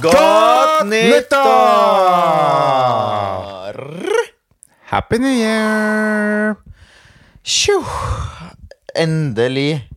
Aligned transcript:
Godt 0.00 0.86
nyttår! 0.88 1.36
Happy 4.88 5.18
New 5.20 5.28
Year! 5.28 6.54
Tjo! 7.44 7.82
Endelig 8.96 9.90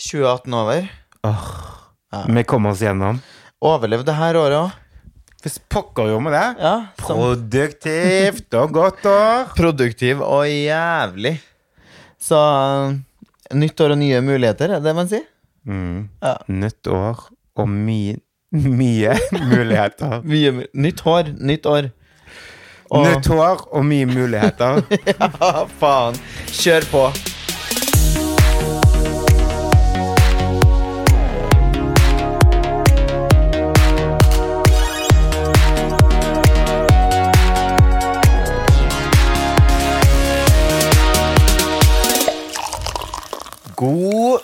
2018 0.00 0.54
over. 0.54 0.88
Vi 2.28 2.44
kommer 2.48 2.70
oss 2.72 2.80
gjennom. 2.80 3.20
Overlevde 3.60 4.08
det 4.08 4.14
her 4.16 4.38
året 4.40 4.58
òg. 4.62 4.70
Hvis 5.44 5.58
pokker 5.68 6.08
jo 6.14 6.20
med 6.24 6.32
det. 6.32 6.46
Ja, 6.62 6.74
som 7.04 7.20
Produktivt 7.20 8.56
og 8.58 8.72
godt 8.78 9.04
år. 9.10 9.50
produktiv 9.60 10.22
og 10.24 10.48
jævlig. 10.48 11.34
Så 12.16 12.38
nytt 13.52 13.80
år 13.84 13.90
og 13.92 14.00
nye 14.00 14.22
muligheter, 14.24 14.72
er 14.78 14.80
det 14.80 14.96
man 14.96 15.10
sier? 15.12 15.28
Mm. 15.68 16.08
Ja. 16.24 16.34
Nytt 16.48 16.88
år 16.88 17.28
og 17.58 17.68
mye 17.68 18.16
mye 18.78 19.18
muligheter. 19.32 20.20
Mye, 20.30 20.66
nytt 20.72 21.00
hår, 21.00 21.32
nytt 21.40 21.66
år. 21.66 21.90
Og, 22.90 23.04
Nytt 23.04 23.30
år 23.30 23.68
og 23.76 23.84
mye 23.84 24.06
muligheter. 24.08 24.80
Ja, 25.20 25.66
faen. 25.80 26.16
Kjør 26.48 26.88
på. 26.92 27.08
God 43.78 44.40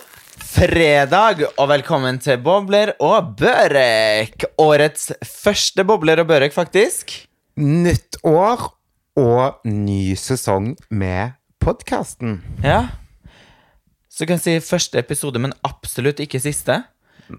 fredag, 0.54 1.40
og 1.58 1.66
velkommen 1.66 2.20
til 2.22 2.38
Bobler 2.44 2.92
og 3.02 3.32
Børek. 3.40 4.44
Årets 4.62 5.08
første 5.26 5.82
Bobler 5.86 6.20
og 6.22 6.28
Børek, 6.30 6.54
faktisk. 6.54 7.10
Nytt 7.58 8.20
år 8.26 8.62
og 9.18 9.64
ny 9.66 10.14
sesong 10.18 10.74
med 10.94 11.34
podkasten. 11.62 12.36
Ja. 12.62 12.84
Så 14.06 14.28
kan 14.30 14.38
jeg 14.38 14.44
si 14.62 14.68
første 14.68 15.00
episode, 15.02 15.42
men 15.42 15.56
absolutt 15.66 16.22
ikke 16.22 16.38
siste. 16.42 16.84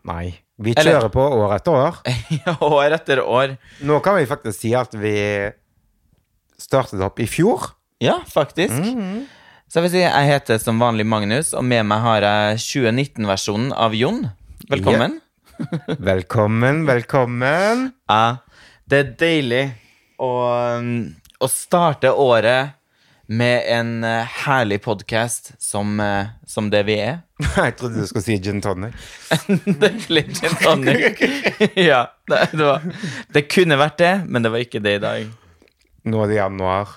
Nei, 0.03 0.33
vi 0.59 0.73
Eller- 0.75 0.97
kjører 0.97 1.13
på 1.15 1.23
år 1.39 1.55
etter 1.55 1.71
år. 1.79 2.01
Ja, 2.41 2.57
år 2.67 2.97
etter 2.99 3.23
år. 3.23 3.55
Nå 3.85 4.01
kan 4.03 4.19
vi 4.19 4.27
faktisk 4.27 4.59
si 4.65 4.73
at 4.75 4.91
vi 4.99 5.15
startet 6.59 6.99
opp 7.05 7.19
i 7.23 7.29
fjor. 7.31 7.71
Ja, 8.03 8.19
faktisk. 8.27 8.75
Så 9.65 9.79
jeg 9.79 9.87
vil 9.87 9.93
si, 9.95 10.01
jeg 10.03 10.29
heter 10.29 10.59
som 10.61 10.77
vanlig 10.77 11.07
Magnus, 11.09 11.49
og 11.57 11.65
med 11.65 11.87
meg 11.89 12.03
har 12.03 12.21
jeg 12.21 12.59
2019-versjonen 12.61 13.71
av 13.73 13.95
Jon. 13.97 14.27
Velkommen. 14.69 15.17
Velkommen, 16.05 16.83
velkommen. 16.85 17.87
Ja, 18.11 18.37
det 18.85 18.99
er 18.99 19.09
deilig 19.23 19.63
å, 20.21 20.29
um, 20.77 20.91
å 21.41 21.49
starte 21.49 22.11
året 22.13 22.75
med 23.25 23.65
en 23.73 24.03
eh, 24.05 24.35
herlig 24.45 24.83
podkast 24.85 25.55
som, 25.57 25.97
eh, 25.99 26.29
som 26.45 26.69
det 26.69 26.83
vi 26.85 26.99
er. 27.01 27.23
Jeg 27.57 27.73
trodde 27.79 28.03
du 28.03 28.05
skulle 28.05 28.21
si 28.27 28.37
gin 28.37 28.61
tonic. 28.61 28.93
det 29.81 29.91
blir 30.05 30.29
gin 30.29 30.53
tonic. 30.61 31.25
ja, 31.89 32.03
det, 32.29 32.43
det, 32.53 32.61
var, 32.61 32.85
det 33.33 33.45
kunne 33.49 33.81
vært 33.81 33.97
det, 34.03 34.13
men 34.29 34.45
det 34.45 34.53
var 34.53 34.61
ikke 34.61 34.83
det 34.85 34.99
i 34.99 35.03
dag. 35.07 35.33
Nå 36.05 36.21
er 36.21 36.31
det 36.35 36.37
januar. 36.37 36.95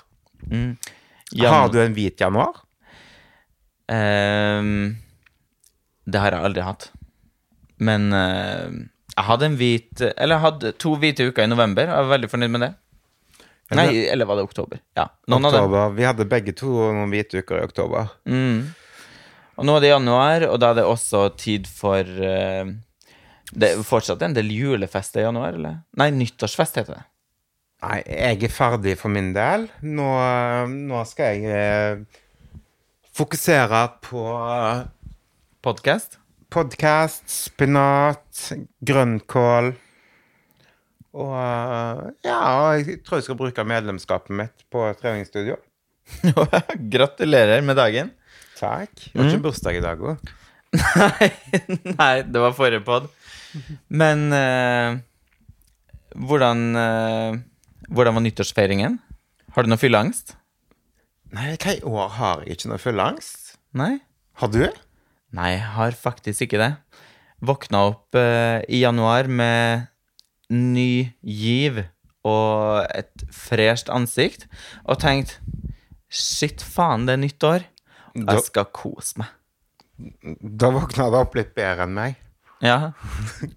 Jan- 1.35 1.53
Har 1.53 1.69
du 1.69 1.79
en 1.83 1.93
hvit 1.93 2.19
januar? 2.21 2.55
Um, 3.89 4.97
det 6.09 6.21
har 6.21 6.35
jeg 6.35 6.45
aldri 6.49 6.63
hatt. 6.65 6.89
Men 7.81 8.09
uh, 8.13 8.69
jeg 9.15 9.25
hadde 9.27 9.47
en 9.47 9.55
hvit 9.59 10.01
Eller 10.09 10.35
jeg 10.35 10.43
hadde 10.43 10.71
to 10.81 10.91
hvite 10.99 11.29
uker 11.29 11.45
i 11.45 11.51
november. 11.51 11.87
Jeg 11.89 12.05
var 12.05 12.11
veldig 12.17 12.29
fornøyd 12.31 12.53
med 12.55 12.65
det. 12.67 12.71
Nei, 13.77 13.85
eller 14.09 14.25
var 14.25 14.39
det 14.39 14.47
oktober? 14.47 14.79
Ja. 14.97 15.05
Oktober. 15.29 15.91
Vi 15.93 16.05
hadde 16.07 16.25
begge 16.29 16.55
to 16.57 16.71
noen 16.89 17.11
hvite 17.13 17.43
uker 17.43 17.59
i 17.59 17.65
oktober. 17.67 18.07
Mm. 18.25 18.63
Og 19.59 19.67
nå 19.67 19.75
er 19.77 19.83
det 19.83 19.91
januar, 19.91 20.45
og 20.49 20.57
da 20.63 20.71
er 20.71 20.79
det 20.79 20.85
også 20.89 21.27
tid 21.37 21.67
for 21.69 22.01
uh, 22.01 22.71
Det 23.53 23.69
er 23.75 23.83
fortsatt 23.85 24.23
en 24.25 24.33
del 24.33 24.49
julefester 24.55 25.21
i 25.21 25.27
januar, 25.27 25.53
eller? 25.59 25.81
Nei, 26.01 26.09
nyttårsfest 26.17 26.81
heter 26.81 26.97
det. 26.97 27.05
Nei, 27.79 27.99
jeg 28.03 28.43
er 28.43 28.51
ferdig 28.51 28.97
for 28.99 29.11
min 29.13 29.29
del. 29.31 29.69
Nå, 29.87 30.07
nå 30.67 31.03
skal 31.07 31.37
jeg 31.37 31.53
eh, 31.55 32.23
fokusere 33.15 33.85
på 34.03 34.23
Podkast. 35.63 36.17
podkast, 36.51 37.23
spinat, 37.29 38.49
grønnkål. 38.83 39.71
Og 41.23 41.33
eh, 41.39 42.03
ja, 42.27 42.39
jeg 42.81 42.99
tror 43.07 43.19
jeg 43.21 43.29
skal 43.29 43.39
bruke 43.39 43.65
medlemskapet 43.71 44.35
mitt 44.35 44.65
på 44.71 44.83
treningsstudio. 44.99 45.55
Gratulerer 46.95 47.63
med 47.63 47.79
dagen. 47.79 48.11
Takk. 48.59 48.91
Det 49.07 49.15
var 49.15 49.29
ikke 49.31 49.45
bursdag 49.47 49.79
i 49.79 49.85
dag 49.87 50.03
òg. 50.03 50.33
Nei, 50.99 51.29
nei, 51.95 52.15
det 52.27 52.41
var 52.43 52.51
forrige 52.53 52.83
pod. 52.85 53.07
Men 53.89 54.27
eh, 54.35 54.99
hvordan 56.27 56.65
eh, 56.77 57.39
Hvordan 57.89 58.13
var 58.13 58.21
nyttårsfeiringen? 58.21 58.99
Har 59.55 59.65
du 59.65 59.71
noe 59.71 59.81
fylleangst? 59.81 60.35
Nei, 61.33 61.55
hva 61.57 61.73
i 61.73 61.81
år 61.85 62.11
har 62.19 62.43
jeg 62.45 62.57
ikke 62.57 62.69
noe 62.69 62.81
fylleangst? 62.81 63.55
Nei? 63.77 63.95
Har 64.37 64.51
du? 64.53 64.61
Nei, 65.33 65.47
jeg 65.55 65.65
har 65.73 65.97
faktisk 65.97 66.45
ikke 66.45 66.61
det. 66.61 66.69
Våkna 67.45 67.81
opp 67.89 68.17
eh, 68.17 68.61
i 68.69 68.83
januar 68.83 69.29
med 69.29 69.87
ny 70.53 71.09
giv 71.21 71.81
og 72.27 72.85
et 72.93 73.25
fresht 73.33 73.89
ansikt, 73.93 74.47
og 74.85 74.99
tenkt 75.01 75.37
Shit, 76.09 76.63
faen, 76.65 77.03
det 77.05 77.13
er 77.13 77.21
nytt 77.21 77.45
år. 77.45 77.65
Jeg 78.17 78.41
skal 78.47 78.65
kose 78.73 79.19
meg. 79.21 79.33
Da 80.41 80.71
våkna 80.73 81.05
det 81.13 81.19
opp 81.21 81.35
litt 81.37 81.51
bedre 81.57 81.85
enn 81.85 81.93
meg. 81.93 82.15
Ja. 82.65 82.93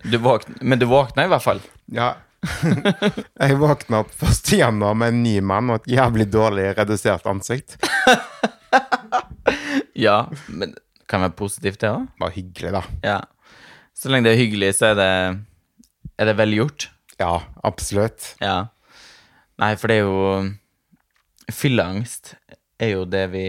Du 0.04 0.18
våkna, 0.20 0.58
men 0.60 0.80
du 0.80 0.84
våkna 0.90 1.24
i 1.24 1.30
hvert 1.32 1.44
fall. 1.44 1.62
Ja. 1.92 2.10
Jeg 2.42 3.58
våkna 3.60 4.02
opp 4.02 4.14
1. 4.18 4.52
januar 4.58 4.96
med 4.98 5.12
en 5.12 5.22
ny 5.22 5.36
mann 5.46 5.70
og 5.70 5.82
et 5.82 5.92
jævlig 5.96 6.26
dårlig 6.32 6.72
redusert 6.78 7.28
ansikt. 7.30 7.78
Ja, 9.98 10.30
men 10.48 10.72
det 10.72 11.06
kan 11.10 11.20
være 11.20 11.36
positivt, 11.36 11.82
det 11.82 11.90
òg. 11.92 12.06
Bare 12.20 12.32
hyggelig, 12.32 12.70
da. 12.72 12.82
Ja. 13.04 13.18
Så 13.92 14.08
lenge 14.10 14.30
det 14.30 14.36
er 14.36 14.40
hyggelig, 14.40 14.70
så 14.78 14.92
er 14.92 14.98
det, 14.98 15.10
er 16.16 16.30
det 16.30 16.36
vel 16.38 16.56
gjort. 16.56 16.88
Ja, 17.20 17.34
absolutt. 17.62 18.32
Ja. 18.40 18.72
Nei, 19.60 19.74
for 19.78 19.92
det 19.92 20.00
er 20.00 20.08
jo 20.08 21.52
Fylleangst 21.52 22.32
er 22.82 22.94
jo 22.94 23.04
det 23.04 23.26
vi 23.34 23.46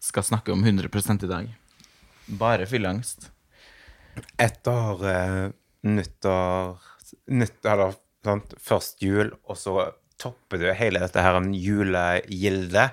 skal 0.00 0.24
snakke 0.24 0.54
om 0.54 0.62
100 0.64 0.88
i 1.26 1.30
dag. 1.30 1.50
Bare 2.40 2.68
fylleangst. 2.70 3.26
Etter 4.38 5.02
uh, 5.02 5.50
nyttår, 5.82 6.78
nyttår 7.30 7.72
eller, 7.72 7.98
sant? 8.24 8.54
Først 8.60 9.02
jul, 9.04 9.32
og 9.48 9.58
så 9.58 9.90
topper 10.20 10.60
du 10.60 10.68
hele 10.76 11.00
dette 11.02 11.22
her 11.24 11.38
en 11.38 11.52
julegilde 11.56 12.90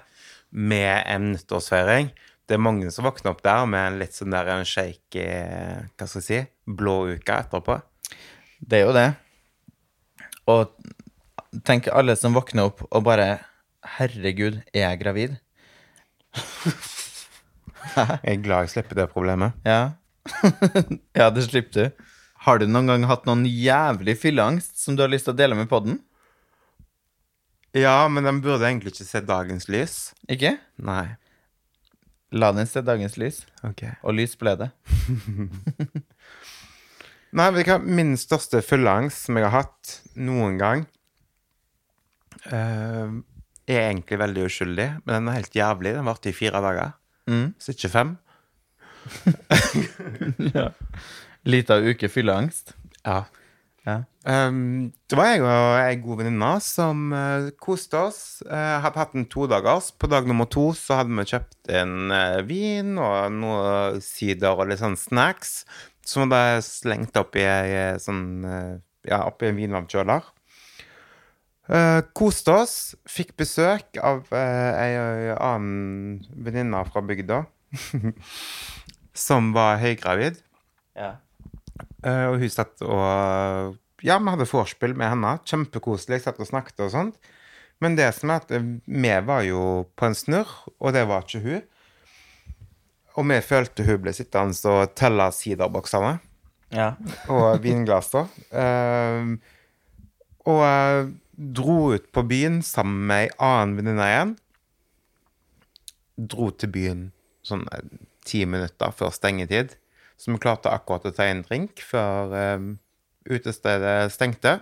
med 0.51 1.03
en 1.03 1.31
nyttårsfeiring. 1.33 2.11
Det 2.47 2.56
er 2.56 2.63
mange 2.63 2.91
som 2.95 3.03
våkner 3.07 3.33
opp 3.33 3.44
der 3.44 3.66
med 3.67 3.83
en 3.83 4.00
litt 4.00 4.16
sånn 4.16 4.31
der 4.31 4.53
en 4.53 4.67
shake 4.67 5.19
eh, 5.19 5.81
Hva 6.00 6.07
skal 6.07 6.22
jeg 6.22 6.27
si? 6.27 6.39
Blå 6.79 6.95
uke 7.17 7.35
etterpå. 7.35 7.75
Det 8.63 8.79
er 8.79 8.85
jo 8.85 8.94
det. 8.95 9.09
Og 10.47 10.72
tenk 11.67 11.89
alle 11.91 12.16
som 12.16 12.38
våkner 12.38 12.69
opp 12.72 12.85
og 12.88 13.03
bare 13.07 13.41
Herregud, 13.97 14.61
er 14.73 14.88
jeg 14.88 15.01
gravid? 15.03 15.35
Jeg 17.97 18.19
er 18.35 18.41
glad 18.44 18.66
jeg 18.66 18.72
slipper 18.75 18.97
det 19.00 19.06
problemet. 19.09 19.56
Ja. 19.66 19.95
ja, 21.17 21.29
det 21.33 21.45
slipper 21.47 21.72
du. 21.88 22.03
Har 22.47 22.59
du 22.61 22.67
noen 22.69 22.87
gang 22.87 23.03
hatt 23.09 23.25
noen 23.27 23.43
jævlig 23.49 24.13
fylleangst 24.21 24.77
som 24.79 24.95
du 24.95 25.01
har 25.03 25.11
lyst 25.11 25.27
til 25.27 25.33
å 25.35 25.39
dele 25.39 25.55
med 25.57 25.67
podden? 25.71 25.97
Ja, 27.75 28.07
men 28.07 28.23
den 28.23 28.39
burde 28.41 28.65
egentlig 28.69 28.94
ikke 28.95 29.05
se 29.09 29.19
dagens 29.27 29.67
lys. 29.69 29.95
Ikke? 30.31 30.53
Nei. 30.79 31.17
La 32.31 32.53
den 32.55 32.67
se 32.67 32.81
dagens 32.88 33.17
lys. 33.19 33.41
Ok. 33.67 33.83
Og 34.01 34.15
lys 34.15 34.38
ble 34.39 34.55
det. 34.63 34.69
Nei, 37.38 37.49
vet 37.51 37.67
du 37.67 37.71
hva? 37.73 37.79
Min 37.83 38.15
største 38.19 38.61
fylleangst 38.63 39.27
som 39.27 39.35
jeg 39.38 39.45
har 39.50 39.65
hatt 39.67 39.97
noen 40.15 40.55
gang, 40.59 40.85
eh, 42.47 43.11
er 43.67 43.81
egentlig 43.89 44.21
veldig 44.23 44.47
uskyldig, 44.47 44.88
men 45.03 45.13
den 45.19 45.27
er 45.33 45.38
helt 45.41 45.59
jævlig. 45.59 45.97
Den 46.00 46.07
varte 46.07 46.31
i 46.31 46.38
fire 46.39 46.63
dager, 46.63 46.95
Mm. 47.27 47.50
så 47.59 47.73
ikke 47.75 47.91
fem. 47.91 48.15
Lita 51.45 51.78
uke 51.84 52.10
fylleangst. 52.12 52.74
Ja. 53.06 53.25
Ja. 53.88 54.01
Um, 54.28 54.92
det 55.07 55.16
var 55.16 55.30
jeg 55.30 55.44
og 55.45 55.78
ei 55.80 56.00
god 56.04 56.19
venninne 56.19 56.50
som 56.63 57.13
uh, 57.16 57.48
koste 57.63 58.00
oss. 58.10 58.19
Uh, 58.44 58.81
hadde 58.84 59.00
hatt 59.00 59.16
en 59.16 59.28
todagers. 59.31 59.94
På 59.95 60.10
dag 60.12 60.28
nummer 60.28 60.50
to 60.51 60.74
så 60.75 61.00
hadde 61.00 61.16
vi 61.16 61.28
kjøpt 61.30 61.72
en 61.72 62.12
uh, 62.12 62.42
vin 62.48 62.98
og 63.00 63.31
noe 63.31 64.01
sider 64.04 64.60
og 64.60 64.68
litt 64.68 64.84
sånn 64.84 65.00
snacks. 65.00 65.62
som 66.07 66.28
var 66.31 66.60
slengt 66.63 67.16
opp 67.19 67.36
i 67.36 67.45
ei 67.48 68.00
sånn 68.00 68.44
Ja, 69.07 69.22
oppi 69.24 69.48
en 69.48 69.56
vinvannkjøler. 69.56 70.25
Uh, 71.68 72.01
koste 72.16 72.51
oss. 72.51 72.75
Fikk 73.07 73.38
besøk 73.39 74.00
av 74.04 74.28
uh, 74.31 74.72
ei 74.84 75.31
annen 75.36 76.19
venninne 76.36 76.84
fra 76.92 77.04
bygda. 77.04 77.45
som 79.28 79.54
var 79.56 79.80
høygravid. 79.80 80.44
Ja. 80.98 81.16
Uh, 82.05 82.31
og 82.31 82.41
hun 82.44 82.53
satt 82.53 82.83
og 82.85 83.77
Ja, 84.05 84.19
vi 84.21 84.29
hadde 84.29 84.45
vorspiel 84.45 84.94
med 84.97 85.09
henne. 85.09 85.38
Kjempekoselig. 85.49 86.21
Satt 86.21 86.41
og 86.44 86.49
snakket 86.49 86.85
og 86.85 86.94
sånt. 86.94 87.31
Men 87.81 87.97
det 87.97 88.11
som 88.17 88.31
er 88.33 88.44
at 88.44 88.51
vi 88.53 89.15
var 89.25 89.44
jo 89.45 89.88
på 89.97 90.07
en 90.07 90.17
snurr, 90.17 90.49
og 90.77 90.94
det 90.94 91.03
var 91.09 91.25
ikke 91.25 91.44
hun. 91.44 91.65
Og 93.17 93.27
vi 93.29 93.38
følte 93.41 93.85
hun 93.85 94.01
ble 94.03 94.13
sittende 94.13 94.73
og 94.73 94.94
telle 94.97 95.25
siderboksene 95.33 96.17
ja. 96.73 96.91
og 97.33 97.61
vinglasser. 97.63 98.29
Uh, 98.53 99.38
og 100.47 100.61
uh, 100.63 101.09
dro 101.38 101.93
ut 101.93 102.11
på 102.13 102.23
byen 102.29 102.61
sammen 102.65 103.05
med 103.09 103.27
ei 103.27 103.33
annen 103.50 103.77
venninne 103.77 104.09
igjen. 104.11 104.35
Dro 106.17 106.50
til 106.53 106.71
byen 106.73 107.03
sånn 107.45 107.67
eh, 107.71 107.83
ti 108.25 108.41
minutter 108.50 108.93
før 108.95 109.13
stengetid. 109.13 109.75
Så 110.17 110.33
vi 110.33 110.41
klarte 110.41 110.73
akkurat 110.73 111.05
å 111.05 111.13
ta 111.13 111.27
en 111.29 111.43
drink 111.45 111.83
før 111.85 112.33
um, 112.57 112.71
utestedet 113.29 114.09
stengte. 114.13 114.57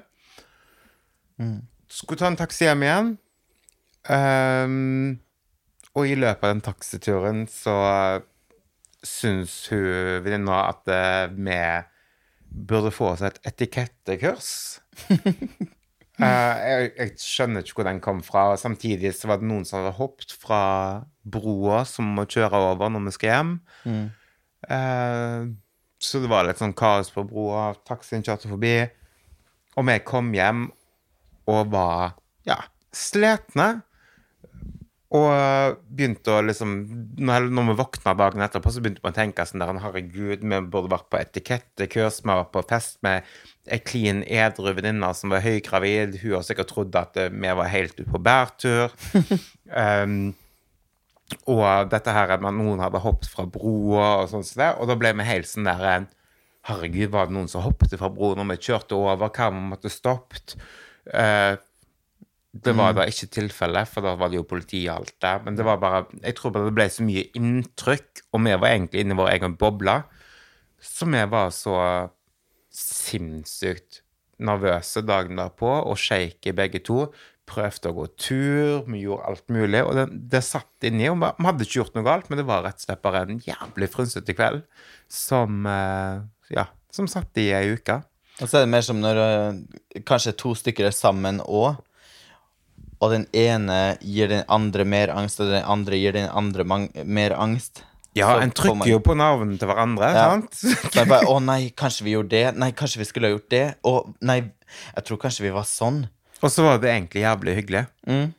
Mm. 1.39 1.61
Skulle 1.91 2.19
ta 2.19 2.27
en 2.31 2.39
taxi 2.39 2.67
hjem 2.67 2.83
igjen. 2.83 3.11
Um, 4.05 5.15
og 5.95 6.11
i 6.11 6.17
løpet 6.19 6.43
av 6.43 6.51
den 6.51 6.63
taxituren 6.65 7.45
så 7.49 7.75
syns 9.05 9.53
hun 9.71 10.25
venninna 10.25 10.65
at 10.73 10.91
uh, 10.91 11.31
vi 11.31 11.59
burde 12.55 12.91
få 12.93 13.13
oss 13.13 13.23
et 13.25 13.39
etikettekurs. 13.47 14.51
uh, 15.07 15.15
jeg, 16.19 16.91
jeg, 16.91 17.15
skjønner 17.21 17.63
ikke 17.63 17.79
hvor 17.79 17.89
den 17.89 18.03
kom 18.03 18.21
fra. 18.25 18.49
og 18.51 18.59
Samtidig 18.59 19.13
så 19.15 19.31
var 19.31 19.39
det 19.39 19.49
noen 19.49 19.65
som 19.67 19.81
hadde 19.81 19.95
hoppet 20.01 20.35
fra 20.35 20.61
broa 21.23 21.83
som 21.89 22.11
må 22.17 22.27
kjøre 22.29 22.59
over 22.73 22.91
når 22.91 23.07
vi 23.07 23.15
skal 23.17 23.33
hjem. 23.33 23.57
Mm. 23.87 24.05
Uh, 24.69 25.53
så 26.01 26.21
det 26.21 26.29
var 26.31 26.45
litt 26.47 26.61
sånn 26.61 26.75
kaos 26.77 27.11
på 27.13 27.25
broa. 27.27 27.71
Taxien 27.87 28.25
kjørte 28.25 28.51
forbi. 28.51 28.77
Og 29.75 29.87
vi 29.89 29.97
kom 30.07 30.31
hjem 30.35 30.69
og 31.51 31.73
var 31.73 32.15
ja, 32.47 32.61
slitne. 32.95 33.85
Og 35.15 35.75
begynte 35.95 36.33
å 36.33 36.43
liksom 36.43 36.71
Når 37.21 37.67
vi 37.69 37.75
våkna 37.77 38.15
dagen 38.17 38.41
etterpå, 38.43 38.71
så 38.73 38.81
begynte 38.81 39.03
vi 39.03 39.11
å 39.11 39.15
tenke 39.15 39.45
sånn 39.47 39.61
der 39.61 39.77
Herregud, 39.83 40.41
vi 40.43 40.61
burde 40.65 40.91
vært 40.91 41.11
på 41.13 41.19
etikettekurs, 41.21 42.23
vi 42.25 42.31
var 42.33 42.49
på 42.51 42.63
fest 42.67 42.97
med 43.05 43.27
ei 43.71 43.79
klin 43.81 44.23
edru 44.25 44.73
venninne 44.75 45.11
som 45.17 45.31
var 45.33 45.45
høygravid. 45.45 46.19
Hun 46.21 46.35
har 46.37 46.43
sikkert 46.45 46.73
trodd 46.73 46.97
at 46.99 47.17
eh, 47.17 47.31
vi 47.33 47.53
var 47.61 47.71
helt 47.71 47.95
ute 47.97 48.09
på 48.11 48.21
bærtur. 48.21 48.93
um, 49.71 50.33
og 51.49 51.89
dette 51.89 52.13
her 52.13 52.35
med 52.37 52.51
at 52.51 52.57
noen 52.57 52.81
hadde 52.83 53.01
hoppet 53.01 53.29
fra 53.31 53.47
broa 53.49 54.09
og 54.21 54.29
sånn 54.29 54.45
som 54.45 54.61
det. 54.61 54.71
Og 54.79 54.89
da 54.89 54.97
ble 54.99 55.13
vi 55.17 55.27
helt 55.27 55.49
sånn 55.49 55.67
der 55.67 55.87
eh, 55.89 56.11
Herregud, 56.65 57.11
var 57.13 57.27
det 57.29 57.35
noen 57.35 57.49
som 57.49 57.61
hoppet 57.61 57.93
fra 57.97 58.09
broa 58.09 58.37
når 58.39 58.55
vi 58.55 58.61
kjørte 58.67 58.97
over? 58.97 59.29
Hva 59.29 59.51
om 59.51 59.59
vi 59.59 59.71
måtte 59.75 59.91
stoppet? 59.93 60.55
Uh, 61.05 61.53
det 62.55 62.73
var 62.73 62.95
da 62.97 63.03
ikke 63.05 63.27
tilfellet, 63.35 63.89
for 63.91 64.01
da 64.01 64.15
var 64.17 64.31
det 64.31 64.39
jo 64.39 64.47
politi 64.49 64.79
og 64.87 64.95
alt 64.95 65.13
der. 65.21 65.43
Men 65.45 65.59
det 65.59 65.65
var 65.67 65.77
bare 65.77 66.05
Jeg 66.23 66.37
tror 66.39 66.55
bare 66.55 66.69
det 66.69 66.73
ble 66.77 66.87
så 66.89 67.05
mye 67.05 67.27
inntrykk, 67.37 68.23
og 68.31 68.41
vi 68.47 68.55
var 68.55 68.71
egentlig 68.71 69.03
inne 69.03 69.13
i 69.13 69.19
vår 69.19 69.31
egen 69.35 69.57
boble. 69.61 69.95
Så 70.81 71.05
vi 71.05 71.21
var 71.29 71.53
så 71.53 71.77
sinnssykt 72.73 74.01
nervøse 74.41 75.03
dagen 75.05 75.37
derpå 75.39 75.69
og 75.69 75.99
shaky 75.99 76.55
begge 76.55 76.81
to. 76.83 77.05
Prøvde 77.45 77.91
å 77.91 77.97
gå 77.99 78.05
tur, 78.17 78.85
vi 78.89 79.03
gjorde 79.03 79.29
alt 79.29 79.45
mulig. 79.53 79.83
Og 79.85 79.93
det, 79.97 80.05
det 80.33 80.41
satt 80.45 80.87
inni. 80.87 81.07
Og 81.11 81.19
vi 81.21 81.47
hadde 81.47 81.67
ikke 81.67 81.79
gjort 81.81 81.97
noe 81.97 82.07
galt, 82.07 82.29
men 82.29 82.41
det 82.41 82.47
var 82.47 82.65
rett 82.65 82.81
og 82.81 82.87
slett 82.87 83.03
bare 83.05 83.25
en 83.27 83.41
jævlig 83.45 83.91
frynsete 83.93 84.37
kveld 84.37 84.65
som 85.11 85.65
Ja, 85.65 86.67
som 86.93 87.09
satt 87.09 87.37
i 87.41 87.51
ei 87.53 87.75
uke. 87.77 87.99
Og 88.41 88.49
så 88.49 88.59
er 88.59 88.65
det 88.65 88.73
mer 88.73 88.83
som 88.85 88.97
når 88.99 89.19
kanskje 90.07 90.35
to 90.37 90.55
stykker 90.57 90.89
er 90.89 90.95
sammen 90.95 91.37
òg 91.45 91.77
og 93.03 93.11
den 93.11 93.25
ene 93.35 93.97
gir 94.03 94.31
den 94.31 94.45
andre 94.51 94.85
mer 94.87 95.11
angst, 95.13 95.41
og 95.43 95.51
den 95.51 95.65
andre 95.67 95.99
gir 95.99 96.15
den 96.15 96.29
andre 96.31 96.65
mer 96.65 97.35
angst. 97.37 97.83
Ja, 98.15 98.37
en 98.39 98.53
trykker 98.55 98.79
man... 98.79 98.87
jo 98.87 99.01
på 99.03 99.13
navnet 99.19 99.59
til 99.59 99.67
hverandre, 99.67 100.09
ja. 100.15 100.27
sant? 100.31 100.55
Så 100.93 101.01
jeg 101.01 101.09
bare 101.11 101.27
Å 101.27 101.39
nei, 101.43 101.59
kanskje 101.75 102.05
vi 102.07 102.13
gjorde 102.13 102.31
det? 102.31 102.45
Nei, 102.61 102.69
kanskje 102.77 103.01
vi 103.01 103.07
skulle 103.09 103.27
ha 103.27 103.35
gjort 103.35 103.49
det? 103.51 103.65
Å 103.83 103.95
nei, 104.23 104.37
jeg 104.95 105.07
tror 105.09 105.19
kanskje 105.25 105.49
vi 105.49 105.51
var 105.55 105.67
sånn. 105.67 106.05
Og 106.43 106.51
så 106.51 106.65
var 106.65 106.81
det 106.83 106.91
egentlig 106.91 107.23
jævlig 107.23 107.55
hyggelig. 107.59 107.85
Mm. 108.07 108.33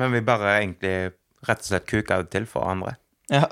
Men 0.00 0.12
vi 0.12 0.24
bare 0.24 0.56
egentlig 0.60 0.94
rett 1.46 1.62
og 1.62 1.70
slett 1.70 1.86
kuka 1.88 2.22
det 2.22 2.32
til 2.34 2.48
for 2.48 2.68
andre. 2.70 2.96
Ja. 3.32 3.46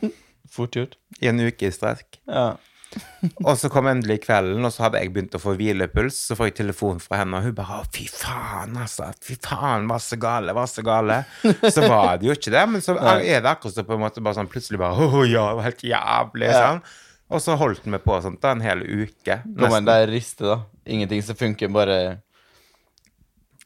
Fort 0.54 0.76
gjort. 0.76 0.98
I 1.20 1.30
en 1.30 1.40
uke 1.40 1.70
i 1.70 1.74
strekk. 1.74 2.20
Ja. 2.28 2.52
og 3.46 3.54
så 3.58 3.68
kom 3.70 3.86
endelig 3.86 4.16
kvelden, 4.24 4.64
og 4.66 4.72
så 4.74 4.86
hadde 4.86 4.98
jeg 4.98 5.12
begynt 5.14 5.36
å 5.38 5.40
få 5.42 5.54
hvilepuls. 5.58 6.16
Så 6.26 6.36
får 6.38 6.50
jeg 6.50 6.56
telefon 6.60 6.98
fra 7.02 7.20
henne, 7.22 7.38
og 7.38 7.46
hun 7.46 7.56
bare 7.56 7.82
'Fy 7.86 8.06
faen, 8.10 8.74
altså. 8.82 9.10
Fy 9.22 9.36
faen, 9.42 9.86
var 9.90 10.02
så 10.02 10.18
gale, 10.20 10.54
var 10.56 10.70
så 10.70 10.84
gale'. 10.86 11.20
Så 11.74 11.86
var 11.86 12.18
det 12.18 12.26
jo 12.30 12.34
ikke 12.34 12.54
det. 12.54 12.64
Men 12.70 12.82
så 12.82 12.96
er 12.98 13.22
det 13.40 13.50
akkurat 13.50 13.76
så 13.76 13.86
på 13.86 13.94
en 13.94 14.02
måte 14.02 14.22
bare 14.24 14.40
sånn 14.40 14.50
plutselig 14.50 14.80
bare 14.82 15.06
'Å 15.06 15.22
ja, 15.28 15.46
det 15.50 15.60
var 15.60 15.68
helt 15.70 15.86
jævlig', 15.86 16.56
sånn. 16.56 16.82
Og 17.30 17.38
så 17.38 17.54
holdt 17.54 17.86
vi 17.86 17.98
på 18.02 18.16
sånn 18.24 18.40
da 18.42 18.56
en 18.56 18.64
hel 18.64 18.82
uke. 18.82 19.36
Kom 19.46 19.76
en 19.76 19.86
der 19.86 20.08
riste, 20.10 20.42
da. 20.48 20.58
Ingenting 20.90 21.22
som 21.22 21.38
funker, 21.38 21.70
bare 21.70 22.18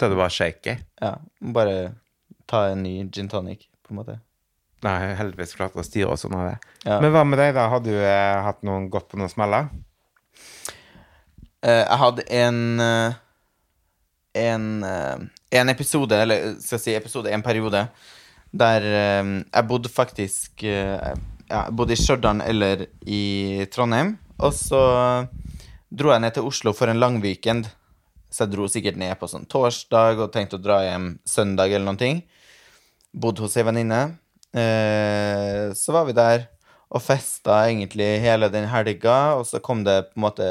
Da 0.01 0.09
du 0.11 0.17
var 0.19 0.33
shaky? 0.33 0.77
Ja. 1.01 1.17
Bare 1.55 1.95
ta 2.51 2.67
en 2.73 2.83
ny 2.83 2.97
gin 3.15 3.29
tonic, 3.31 3.69
på 3.87 3.95
en 3.95 4.01
måte. 4.01 4.17
Nei, 4.85 5.15
heldigvis 5.17 5.55
klarte 5.57 5.81
å 5.81 5.87
styre 5.87 6.13
oss 6.13 6.27
unna 6.29 6.43
det. 6.51 6.57
Ja. 6.85 6.99
Men 7.01 7.15
hva 7.15 7.23
med 7.25 7.41
deg, 7.41 7.55
da? 7.57 7.69
Har 7.73 7.81
du 7.85 7.93
eh, 7.95 8.41
hatt 8.45 8.61
noen 8.67 8.91
gått 8.93 9.09
på 9.13 9.21
noen 9.21 9.33
smeller? 9.33 9.71
Eh, 11.65 11.85
jeg 11.87 12.01
hadde 12.03 12.27
en 12.43 12.59
eh, 12.85 13.21
en, 14.35 14.67
eh, 14.85 15.17
en 15.61 15.69
episode, 15.71 16.17
eller 16.19 16.57
skal 16.59 16.77
jeg 16.79 16.83
si 16.85 16.97
episode, 16.99 17.31
en 17.31 17.45
periode, 17.47 17.85
der 18.51 18.87
eh, 18.89 19.31
jeg 19.47 19.69
bodde 19.71 19.93
faktisk 19.93 20.67
eh, 20.67 21.15
Ja, 21.45 21.67
jeg 21.67 21.75
bodde 21.77 21.93
i 21.93 22.01
Stjørdal 22.01 22.41
eller 22.41 22.87
i 23.07 23.67
Trondheim. 23.71 24.15
Og 24.41 24.55
så 24.57 24.81
dro 25.93 26.11
jeg 26.11 26.23
ned 26.25 26.33
til 26.35 26.47
Oslo 26.49 26.73
for 26.75 26.89
en 26.89 26.99
lang 26.99 27.19
weekend. 27.23 27.69
Så 28.35 28.45
jeg 28.45 28.55
dro 28.57 28.67
sikkert 28.67 28.99
ned 28.99 29.15
på 29.21 29.29
sånn 29.31 29.47
torsdag 29.47 30.19
og 30.19 30.33
tenkte 30.35 30.59
å 30.59 30.63
dra 30.63 30.81
hjem 30.83 31.13
søndag 31.29 31.71
eller 31.71 31.87
noen 31.87 32.01
ting. 32.01 32.23
Bodde 33.15 33.45
hos 33.45 33.55
ei 33.55 33.63
venninne. 33.67 34.01
Eh, 34.51 35.71
så 35.79 35.95
var 35.95 36.09
vi 36.09 36.17
der 36.19 36.49
og 36.95 37.03
festa 37.03 37.65
egentlig 37.69 38.09
hele 38.23 38.51
den 38.51 38.67
helga, 38.71 39.35
og 39.39 39.47
så 39.49 39.61
kom 39.63 39.83
det 39.87 39.97
på 40.11 40.19
en 40.19 40.27
måte 40.27 40.51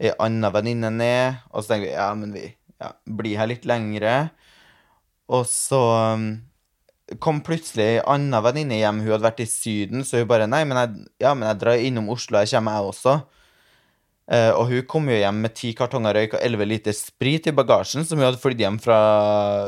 ei 0.00 0.12
anna 0.22 0.50
venninne 0.54 0.90
ned, 0.94 1.40
og 1.50 1.62
så 1.62 1.72
tenkte 1.72 1.88
vi 1.88 1.94
ja, 1.94 2.10
men 2.18 2.34
vi 2.34 2.44
ja, 2.80 2.92
blir 3.06 3.40
her 3.40 3.50
litt 3.50 3.66
lengre. 3.68 4.14
Og 5.30 5.44
så 5.50 5.80
um, 6.14 6.28
kom 7.22 7.42
plutselig 7.46 7.86
ei 7.86 8.04
anna 8.10 8.42
venninne 8.44 8.78
hjem, 8.80 9.02
hun 9.02 9.14
hadde 9.16 9.26
vært 9.26 9.42
i 9.44 9.50
Syden, 9.50 10.06
så 10.06 10.22
hun 10.22 10.30
bare 10.30 10.50
nei, 10.50 10.62
men 10.66 10.82
jeg, 10.82 11.10
ja, 11.26 11.34
men 11.34 11.50
jeg 11.50 11.62
drar 11.62 11.86
innom 11.86 12.10
Oslo, 12.14 12.42
jeg 12.42 12.54
kommer, 12.54 12.78
jeg 12.78 12.94
også. 12.94 13.16
Uh, 14.30 14.52
og 14.54 14.68
hun 14.70 14.84
kom 14.86 15.08
jo 15.10 15.16
hjem 15.18 15.40
med 15.42 15.56
ti 15.58 15.72
kartonger 15.74 16.14
røyk 16.14 16.36
og 16.36 16.44
elleve 16.46 16.68
liter 16.68 16.94
sprit 16.94 17.48
i 17.50 17.54
bagasjen, 17.54 18.04
som 18.06 18.20
hun 18.20 18.28
hadde 18.28 18.38
flydd 18.38 18.62
hjem 18.62 18.78
fra, 18.82 19.00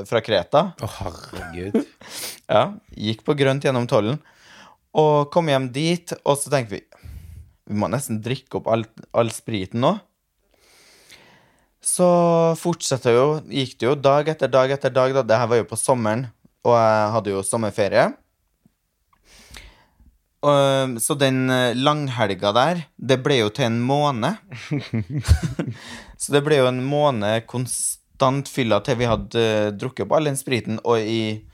fra 0.07 0.23
Kreta. 0.23 0.69
Å, 0.79 0.87
oh, 0.87 1.01
herregud. 1.01 1.81
ja. 2.55 2.69
Gikk 2.95 3.25
på 3.27 3.35
grønt 3.39 3.67
gjennom 3.67 3.89
tollen. 3.91 4.21
Og 4.95 5.33
kom 5.35 5.51
hjem 5.51 5.67
dit, 5.75 6.15
og 6.23 6.39
så 6.39 6.53
tenkte 6.53 6.77
vi 6.77 6.85
vi 7.71 7.79
må 7.79 7.89
nesten 7.91 8.19
drikke 8.23 8.59
opp 8.59 8.69
all, 8.71 8.83
all 9.17 9.31
spriten 9.33 9.83
nå. 9.85 9.95
Så 11.83 12.07
fortsatte 12.61 13.15
jo, 13.15 13.27
gikk 13.51 13.77
det 13.81 13.89
jo 13.89 13.95
dag 13.99 14.29
etter 14.31 14.51
dag 14.51 14.71
etter 14.75 14.93
dag. 14.93 15.15
da, 15.17 15.23
Det 15.27 15.39
her 15.39 15.51
var 15.51 15.63
jo 15.63 15.69
på 15.71 15.79
sommeren, 15.79 16.27
og 16.67 16.77
jeg 16.77 17.13
hadde 17.17 17.33
jo 17.35 17.43
sommerferie. 17.47 18.05
Og, 20.43 20.97
så 20.99 21.15
den 21.15 21.47
langhelga 21.79 22.51
der, 22.57 22.85
det 22.99 23.21
ble 23.23 23.39
jo 23.45 23.51
til 23.55 23.69
en 23.69 23.81
måned. 23.87 24.41
så 26.23 26.35
det 26.35 26.43
ble 26.43 26.59
jo 26.59 26.67
en 26.67 26.83
måned 26.83 27.47
konstant 27.51 28.51
fylla 28.51 28.81
til 28.83 28.99
vi 28.99 29.11
hadde 29.11 29.45
drukket 29.79 30.07
opp 30.07 30.17
all 30.19 30.27
den 30.31 30.41
spriten, 30.41 30.81
og 30.83 30.99
i 30.99 31.45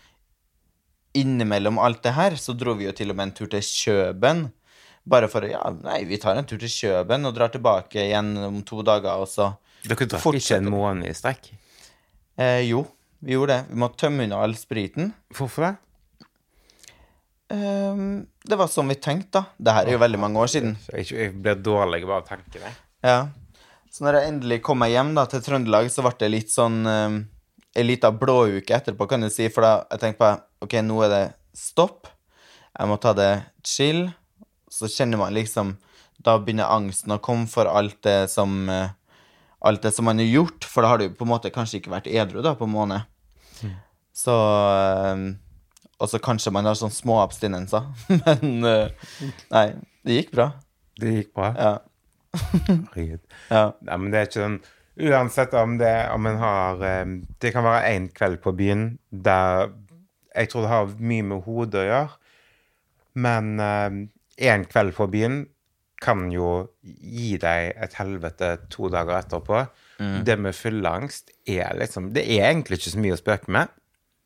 innimellom 1.18 1.78
alt 1.78 2.02
det 2.02 2.14
her, 2.16 2.36
så 2.36 2.54
dro 2.56 2.74
vi 2.78 2.86
jo 2.88 2.94
til 2.96 3.12
og 3.12 3.18
med 3.18 3.30
en 3.30 3.34
tur 3.40 3.50
til 3.52 3.64
Kjøben. 3.64 4.48
Bare 5.08 5.28
for 5.32 5.44
å 5.44 5.50
Ja, 5.50 5.62
nei, 5.72 6.02
vi 6.08 6.18
tar 6.20 6.36
en 6.36 6.46
tur 6.48 6.60
til 6.60 6.72
Kjøben 6.72 7.26
og 7.28 7.34
drar 7.36 7.52
tilbake 7.54 8.04
igjen 8.04 8.36
om 8.48 8.60
to 8.66 8.82
dager, 8.86 9.22
og 9.22 9.28
så 9.30 9.54
Dere 9.86 10.08
drakk 10.10 10.34
ikke 10.36 10.58
en 10.58 10.70
måned 10.72 11.08
i 11.08 11.14
strekk? 11.16 11.52
Eh, 12.38 12.64
jo, 12.68 12.84
vi 13.24 13.36
gjorde 13.36 13.54
det. 13.54 13.70
Vi 13.70 13.78
måtte 13.82 14.02
tømme 14.04 14.26
unna 14.26 14.42
all 14.42 14.56
spriten. 14.58 15.12
Hvorfor 15.34 15.64
det? 15.64 15.74
Ehm, 17.48 18.26
det 18.44 18.58
var 18.60 18.68
sånn 18.70 18.90
vi 18.92 18.98
tenkte, 19.00 19.40
da. 19.40 19.44
Det 19.56 19.74
her 19.76 19.88
er 19.88 19.96
jo 19.96 20.02
veldig 20.02 20.20
mange 20.20 20.42
år 20.42 20.50
siden. 20.52 20.76
Jeg, 20.92 21.32
ble 21.40 21.56
dårlig 21.56 22.04
bare 22.04 22.20
av 22.20 22.26
å 22.26 22.28
tenke 22.28 22.60
det. 22.60 22.74
Ja. 23.06 23.18
Så 23.92 24.04
når 24.04 24.18
jeg 24.18 24.32
endelig 24.34 24.60
kom 24.66 24.80
meg 24.82 24.92
hjem 24.92 25.14
da, 25.16 25.24
til 25.30 25.42
Trøndelag, 25.44 25.88
så 25.92 26.04
ble 26.04 26.12
det 26.20 26.30
litt 26.32 26.52
sånn 26.52 26.82
um, 26.84 27.18
En 27.78 27.86
liten 27.86 28.16
blåuke 28.18 28.74
etterpå, 28.74 29.06
kan 29.06 29.22
du 29.22 29.28
si. 29.30 29.46
For 29.52 29.64
da 29.64 29.72
jeg 29.92 30.02
tenkte 30.02 30.20
på 30.24 30.66
OK, 30.66 30.78
nå 30.82 31.02
er 31.06 31.12
det 31.12 31.24
stopp. 31.56 32.08
Jeg 32.74 32.90
må 32.90 32.96
ta 33.00 33.12
det 33.16 33.32
chill. 33.66 34.08
Så 34.72 34.90
kjenner 34.90 35.20
man 35.20 35.36
liksom 35.36 35.76
Da 36.20 36.34
begynner 36.42 36.68
angsten 36.68 37.14
å 37.14 37.20
komme 37.22 37.46
for 37.48 37.70
alt 37.70 38.02
det 38.04 38.26
som 38.32 38.66
eh, 38.68 38.90
Alt 39.64 39.86
det 39.86 39.92
som 39.94 40.08
man 40.08 40.20
har 40.20 40.28
gjort. 40.28 40.66
For 40.66 40.82
da 40.82 40.90
har 40.92 41.00
du 41.00 41.14
på 41.14 41.26
en 41.26 41.32
måte 41.32 41.52
kanskje 41.54 41.80
ikke 41.80 41.94
vært 41.94 42.10
edru 42.10 42.42
da 42.42 42.56
på 42.58 42.66
en 42.66 42.74
måned. 42.74 43.06
Så 44.18 44.34
um, 44.34 45.28
Og 45.98 46.10
så 46.10 46.20
kanskje 46.22 46.52
man 46.54 46.68
har 46.68 46.78
sånn 46.78 46.94
små 46.94 47.18
abstinenser. 47.24 47.88
Men 48.24 48.66
eh, 48.66 49.06
Nei, 49.50 49.66
det 50.06 50.20
gikk 50.20 50.34
bra. 50.36 50.50
Det 50.98 51.14
gikk 51.16 51.32
bra. 51.36 51.52
Ja. 51.58 51.72
Herregud. 52.38 53.22
ja. 53.56 53.64
Nei, 53.88 53.96
men 53.96 54.12
det 54.12 54.18
er 54.20 54.26
ikke 54.28 54.42
sånn 54.42 54.58
Uansett 54.98 55.54
om 55.56 55.76
det 55.80 55.92
om 56.12 56.26
en 56.28 56.36
har 56.42 56.82
eh, 56.84 57.12
Det 57.40 57.52
kan 57.54 57.64
være 57.64 57.92
én 57.94 58.08
kveld 58.12 58.40
på 58.44 58.52
byen 58.58 58.82
der 59.10 59.70
Jeg 60.34 60.50
tror 60.52 60.66
det 60.66 60.72
har 60.72 60.90
mye 60.98 61.24
med 61.30 61.46
hodet 61.46 61.80
å 61.80 61.86
gjøre, 61.86 62.18
men 63.18 63.48
én 63.58 64.66
kveld 64.70 64.92
på 64.94 65.06
byen 65.10 65.40
kan 65.98 66.28
jo 66.30 66.68
gi 66.84 67.32
deg 67.42 67.72
et 67.74 67.96
helvete 67.98 68.52
to 68.70 68.86
dager 68.92 69.16
etterpå. 69.16 69.64
Det 69.98 70.36
med 70.38 70.54
fylleangst 70.54 71.32
er 71.48 71.74
liksom 71.80 72.12
Det 72.14 72.22
er 72.36 72.52
egentlig 72.52 72.78
ikke 72.78 72.92
så 72.92 73.02
mye 73.02 73.16
å 73.16 73.18
spøke 73.18 73.50
med. 73.56 73.72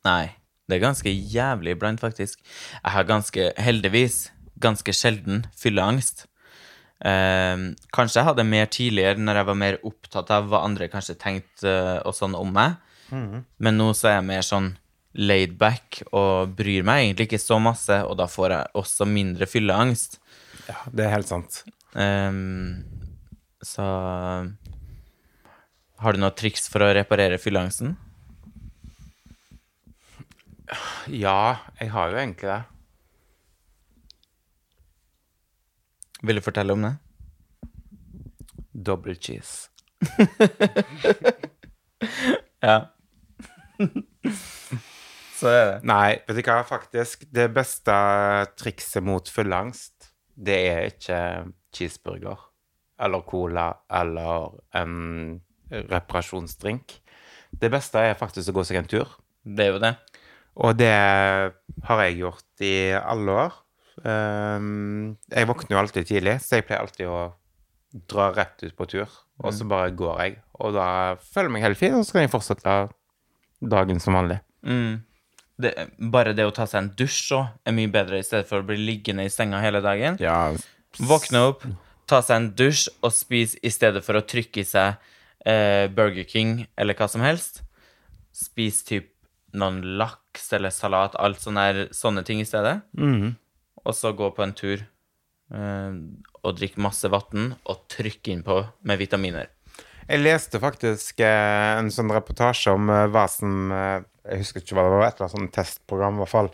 Nei, 0.05 0.27
det 0.67 0.77
er 0.77 0.85
ganske 0.85 1.11
jævlig 1.11 1.75
iblant, 1.75 1.99
faktisk. 2.03 2.39
Jeg 2.79 2.95
har 2.95 3.09
ganske, 3.09 3.49
heldigvis, 3.59 4.29
ganske 4.63 4.95
sjelden 4.95 5.43
fylleangst. 5.59 6.25
Eh, 7.03 7.65
kanskje 7.95 8.21
jeg 8.21 8.29
hadde 8.29 8.47
mer 8.47 8.69
tidligere, 8.71 9.19
når 9.19 9.41
jeg 9.41 9.49
var 9.51 9.59
mer 9.59 9.81
opptatt 9.83 10.31
av 10.31 10.47
hva 10.51 10.63
andre 10.67 10.87
kanskje 10.91 11.19
tenkte 11.19 11.67
uh, 11.67 11.99
og 12.07 12.15
sånn 12.15 12.37
om 12.39 12.53
meg. 12.55 12.79
Men 13.13 13.77
nå 13.77 13.91
så 13.97 14.09
er 14.09 14.15
jeg 14.17 14.29
mer 14.29 14.45
sånn 14.45 14.71
laid 15.13 15.57
back 15.59 15.99
og 16.09 16.55
bryr 16.57 16.85
meg 16.85 17.03
egentlig 17.03 17.27
ikke 17.29 17.41
så 17.41 17.59
masse, 17.61 17.99
og 18.07 18.17
da 18.17 18.27
får 18.29 18.55
jeg 18.55 18.73
også 18.81 19.07
mindre 19.09 19.47
fylleangst. 19.49 20.17
Ja, 20.69 20.79
det 20.89 21.05
er 21.05 21.13
helt 21.13 21.29
sant. 21.29 21.63
Ehm, 21.99 22.83
så 23.61 23.85
Har 26.03 26.13
du 26.13 26.19
noe 26.19 26.33
triks 26.35 26.65
for 26.67 26.83
å 26.83 26.91
reparere 26.91 27.37
fylleangsten? 27.39 27.93
Ja, 31.09 31.57
jeg 31.79 31.91
har 31.93 32.11
jo 32.11 32.19
egentlig 32.21 32.49
det. 32.49 32.61
Vil 36.23 36.39
du 36.39 36.43
fortelle 36.45 36.73
om 36.73 36.85
det? 36.87 36.93
Double 38.73 39.15
cheese. 39.15 39.69
Ja. 42.63 42.77
så 45.37 45.49
er 45.51 45.65
det. 45.67 45.79
Nei, 45.87 46.15
vet 46.27 46.37
du 46.37 46.41
hva, 46.47 46.61
faktisk. 46.67 47.25
Det 47.35 47.49
beste 47.51 47.95
trikset 48.59 49.03
mot 49.03 49.27
fullangst, 49.27 50.13
det 50.33 50.59
er 50.69 50.87
ikke 50.93 51.19
cheeseburger 51.75 52.39
eller 53.03 53.25
cola 53.27 53.67
eller 53.91 54.53
en 54.79 54.95
reparasjonsdrink. 55.73 56.95
Det 57.51 57.69
beste 57.73 57.99
er 57.99 58.15
faktisk 58.17 58.53
å 58.53 58.59
gå 58.59 58.65
seg 58.69 58.79
en 58.79 58.89
tur. 58.89 59.17
Det 59.43 59.67
er 59.67 59.73
jo 59.75 59.81
det. 59.83 59.95
Og 60.61 60.75
det 60.77 60.93
har 60.93 62.01
jeg 62.05 62.19
gjort 62.21 62.65
i 62.65 62.75
alle 62.97 63.37
år. 63.45 63.55
Ehm, 64.01 65.15
jeg 65.29 65.49
våkner 65.49 65.75
jo 65.75 65.81
alltid 65.81 66.09
tidlig, 66.09 66.35
så 66.43 66.59
jeg 66.59 66.67
pleier 66.67 66.83
alltid 66.83 67.09
å 67.09 67.21
dra 68.09 68.29
rett 68.33 68.65
ut 68.65 68.75
på 68.77 68.87
tur. 68.89 69.15
Og 69.43 69.53
så 69.53 69.65
bare 69.69 69.93
går 69.97 70.21
jeg. 70.21 70.35
Og 70.61 70.75
da 70.75 70.87
føler 71.21 71.49
jeg 71.49 71.55
meg 71.55 71.65
helt 71.65 71.79
fin, 71.79 71.97
og 71.97 72.05
så 72.05 72.17
kan 72.17 72.25
jeg 72.25 72.33
fortsette 72.33 72.75
dagen 73.73 74.01
som 74.03 74.17
vanlig. 74.17 74.39
Mm. 74.63 75.01
det. 75.61 75.73
Bare 76.13 76.35
det 76.37 76.45
å 76.47 76.53
ta 76.55 76.67
seg 76.69 76.83
en 76.83 76.91
dusj 76.97 77.33
òg 77.37 77.67
er 77.67 77.75
mye 77.75 77.91
bedre, 77.91 78.21
i 78.21 78.27
stedet 78.27 78.47
for 78.49 78.61
å 78.61 78.67
bli 78.67 78.77
liggende 78.79 79.25
i 79.25 79.33
senga 79.33 79.61
hele 79.63 79.81
dagen. 79.83 80.19
Ja, 80.21 80.53
Våkne 81.01 81.47
opp, 81.49 81.63
ta 82.05 82.21
seg 82.21 82.37
en 82.37 82.49
dusj 82.57 82.87
og 83.01 83.13
spise 83.15 83.57
i 83.65 83.71
stedet 83.73 84.03
for 84.05 84.19
å 84.19 84.25
trykke 84.29 84.61
i 84.61 84.67
seg 84.67 84.99
eh, 85.49 85.89
Burger 85.89 86.27
King 86.29 86.67
eller 86.77 86.97
hva 86.97 87.07
som 87.09 87.23
helst. 87.25 87.63
Spis 88.33 88.83
typ 88.85 89.12
noen 89.53 89.81
laks 89.99 90.47
eller 90.57 90.73
salat, 90.73 91.15
alt 91.21 91.41
sånne, 91.43 91.63
her, 91.67 91.81
sånne 91.93 92.23
ting 92.25 92.39
i 92.41 92.47
stedet. 92.47 92.79
Og 93.83 93.95
så 93.97 94.13
gå 94.15 94.29
på 94.33 94.43
en 94.45 94.53
tur 94.55 94.79
eh, 95.53 95.97
og 96.43 96.55
drikke 96.57 96.81
masse 96.81 97.09
vann 97.11 97.51
og 97.69 97.83
trykke 97.91 98.31
innpå 98.33 98.61
med 98.87 99.01
vitaminer. 99.01 99.51
Jeg 100.07 100.19
leste 100.23 100.59
faktisk 100.59 101.19
eh, 101.23 101.77
en 101.79 101.91
sånn 101.93 102.11
reportasje 102.11 102.73
om 102.75 102.89
eh, 102.91 103.05
hva 103.11 103.27
som 103.31 103.71
eh, 103.71 104.01
Jeg 104.27 104.39
husker 104.41 104.63
ikke 104.63 104.75
hva 104.77 104.83
det 104.87 104.95
var, 104.95 105.05
et 105.07 105.13
eller 105.17 105.27
annet 105.27 105.35
sånn 105.37 105.53
testprogram 105.55 106.15
i 106.17 106.23
hvert 106.23 106.31
fall, 106.31 106.49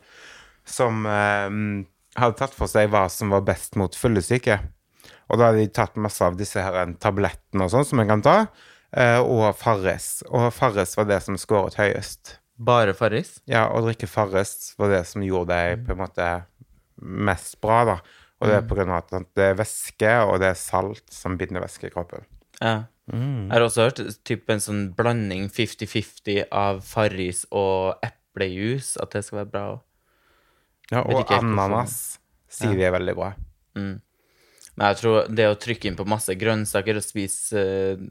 som 0.66 1.06
eh, 1.06 1.86
hadde 2.20 2.38
tatt 2.42 2.58
for 2.58 2.70
seg 2.70 2.90
hva 2.90 3.06
som 3.14 3.30
var 3.34 3.46
best 3.46 3.78
mot 3.78 3.94
fyllesyke. 3.96 4.58
Og 5.30 5.38
da 5.38 5.52
hadde 5.52 5.62
de 5.62 5.70
tatt 5.70 5.98
masse 6.02 6.26
av 6.26 6.38
disse 6.40 6.62
her 6.62 6.82
eh, 6.82 6.96
tablettene 7.02 7.68
og 7.68 7.74
sånn 7.74 7.86
som 7.86 8.02
en 8.02 8.10
kan 8.10 8.26
ta, 8.26 8.36
eh, 8.98 9.22
og 9.22 9.54
Farris. 9.58 10.24
Og 10.30 10.50
Farris 10.54 10.98
var 10.98 11.10
det 11.10 11.22
som 11.26 11.38
skåret 11.38 11.78
høyest. 11.78 12.39
Bare 12.60 12.94
Farris? 12.98 13.38
Ja, 13.48 13.70
å 13.72 13.80
drikke 13.86 14.08
Farris 14.12 14.74
var 14.80 14.92
det 14.92 15.06
som 15.08 15.24
gjorde 15.24 15.56
deg 15.56 15.86
på 15.88 15.94
en 15.96 16.02
måte 16.02 16.26
mest 17.00 17.56
bra, 17.64 17.84
da. 17.88 17.98
Og 18.40 18.48
det 18.48 18.56
er 18.58 18.66
på 18.68 18.76
grunn 18.76 18.92
av 18.92 19.04
at 19.04 19.30
det 19.36 19.46
er 19.52 19.58
væske, 19.60 20.12
og 20.28 20.40
det 20.44 20.54
er 20.54 20.60
salt 20.60 21.06
som 21.12 21.38
binder 21.40 21.64
væske 21.64 21.88
i 21.88 21.94
kroppen. 21.94 22.24
Ja. 22.60 22.88
Jeg 23.10 23.50
har 23.50 23.64
også 23.66 23.88
hørt 23.88 24.00
typ 24.28 24.52
en 24.54 24.62
sånn 24.62 24.82
blanding 24.96 25.48
50-50 25.50 26.44
av 26.54 26.84
Farris 26.86 27.46
og 27.50 28.04
eplejus, 28.06 28.94
at 29.02 29.16
det 29.16 29.24
skal 29.26 29.42
være 29.42 29.52
bra. 29.56 29.64
Ja, 30.92 31.02
og 31.04 31.32
ananas 31.34 32.20
sier 32.52 32.76
de 32.78 32.86
er 32.86 32.94
veldig 32.94 33.16
bra. 33.18 33.32
Men 33.80 34.86
jeg 34.92 35.00
tror 35.02 35.32
det 35.36 35.48
å 35.50 35.58
trykke 35.60 35.90
inn 35.90 35.98
på 36.00 36.08
masse 36.08 36.36
grønnsaker 36.40 37.00
og 37.00 37.04
spise 37.04 37.60
eh, 37.60 38.04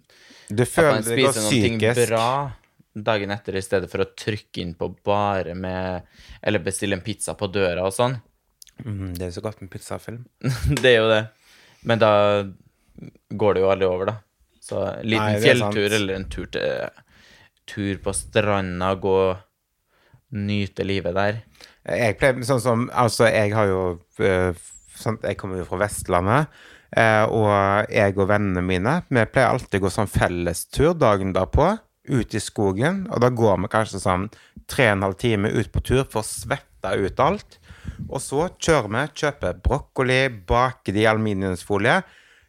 Du 0.53 0.65
føler 0.69 1.01
noe 1.01 1.31
psykisk. 1.33 2.03
bra 2.11 2.29
dagen 3.05 3.31
etter, 3.35 3.57
i 3.57 3.65
stedet 3.65 3.91
for 3.91 4.05
å 4.05 4.11
trykke 4.19 4.63
inn 4.63 4.75
på 4.79 4.91
bare 5.05 5.55
med 5.55 6.07
Eller 6.43 6.63
bestille 6.65 6.97
en 6.99 7.05
pizza 7.05 7.35
på 7.39 7.51
døra 7.53 7.87
og 7.87 7.95
sånn. 7.95 8.17
Mm, 8.85 9.15
det 9.17 9.25
er 9.25 9.31
jo 9.33 9.39
så 9.41 9.45
godt 9.49 9.61
med 9.63 9.71
pizzafilm. 9.73 10.25
det 10.83 10.93
er 10.93 10.99
jo 11.01 11.11
det. 11.11 11.23
Men 11.89 12.01
da 12.03 12.13
går 13.31 13.55
det 13.55 13.63
jo 13.63 13.71
aldri 13.73 13.89
over, 13.89 14.13
da. 14.13 14.17
Så 14.63 14.81
en 14.85 15.07
liten 15.07 15.35
Nei, 15.35 15.43
fjelltur 15.43 15.95
eller 16.01 16.19
en 16.19 16.31
tur 16.31 16.49
til 16.53 17.05
Tur 17.69 17.99
på 18.01 18.15
stranda, 18.17 18.95
gå 18.97 19.19
Nyte 20.39 20.85
livet 20.85 21.15
der. 21.17 21.39
Jeg 21.89 22.19
pleier 22.21 22.43
sånn 22.45 22.61
som 22.61 22.89
Altså, 22.93 23.31
jeg 23.33 23.55
har 23.57 23.69
jo 23.71 23.83
sånn, 24.99 25.17
Jeg 25.25 25.39
kommer 25.41 25.61
jo 25.61 25.69
fra 25.69 25.81
Vestlandet. 25.87 26.49
eh, 26.93 27.25
og 27.25 27.89
jeg 27.93 28.17
og 28.17 28.29
vennene 28.29 28.63
mine 28.65 29.03
Vi 29.09 29.25
pleier 29.33 29.55
alltid 29.55 29.81
å 29.81 29.87
gå 29.87 29.93
sånn 29.93 30.11
fellestur 30.13 30.95
dagen 30.95 31.33
derpå. 31.33 31.79
Ut 32.09 32.35
i 32.35 32.43
skogen. 32.43 33.05
Og 33.13 33.23
da 33.25 33.31
går 33.31 33.61
vi 33.63 33.73
kanskje 33.73 34.03
sånn 34.03 34.29
tre 34.69 34.91
og 34.91 34.97
en 34.97 35.07
halv 35.09 35.19
time 35.21 35.51
ut 35.53 35.71
på 35.73 35.83
tur 35.85 36.05
for 36.05 36.23
å 36.23 36.29
svette 36.29 36.95
ut 36.97 37.21
alt. 37.25 37.59
Og 38.09 38.21
så 38.23 38.49
kjører 38.61 38.91
vi, 38.95 39.05
kjøper 39.23 39.61
brokkoli, 39.65 40.21
baker 40.49 40.97
det 40.97 41.05
i 41.05 41.11
aluminiumsfolie. 41.11 42.01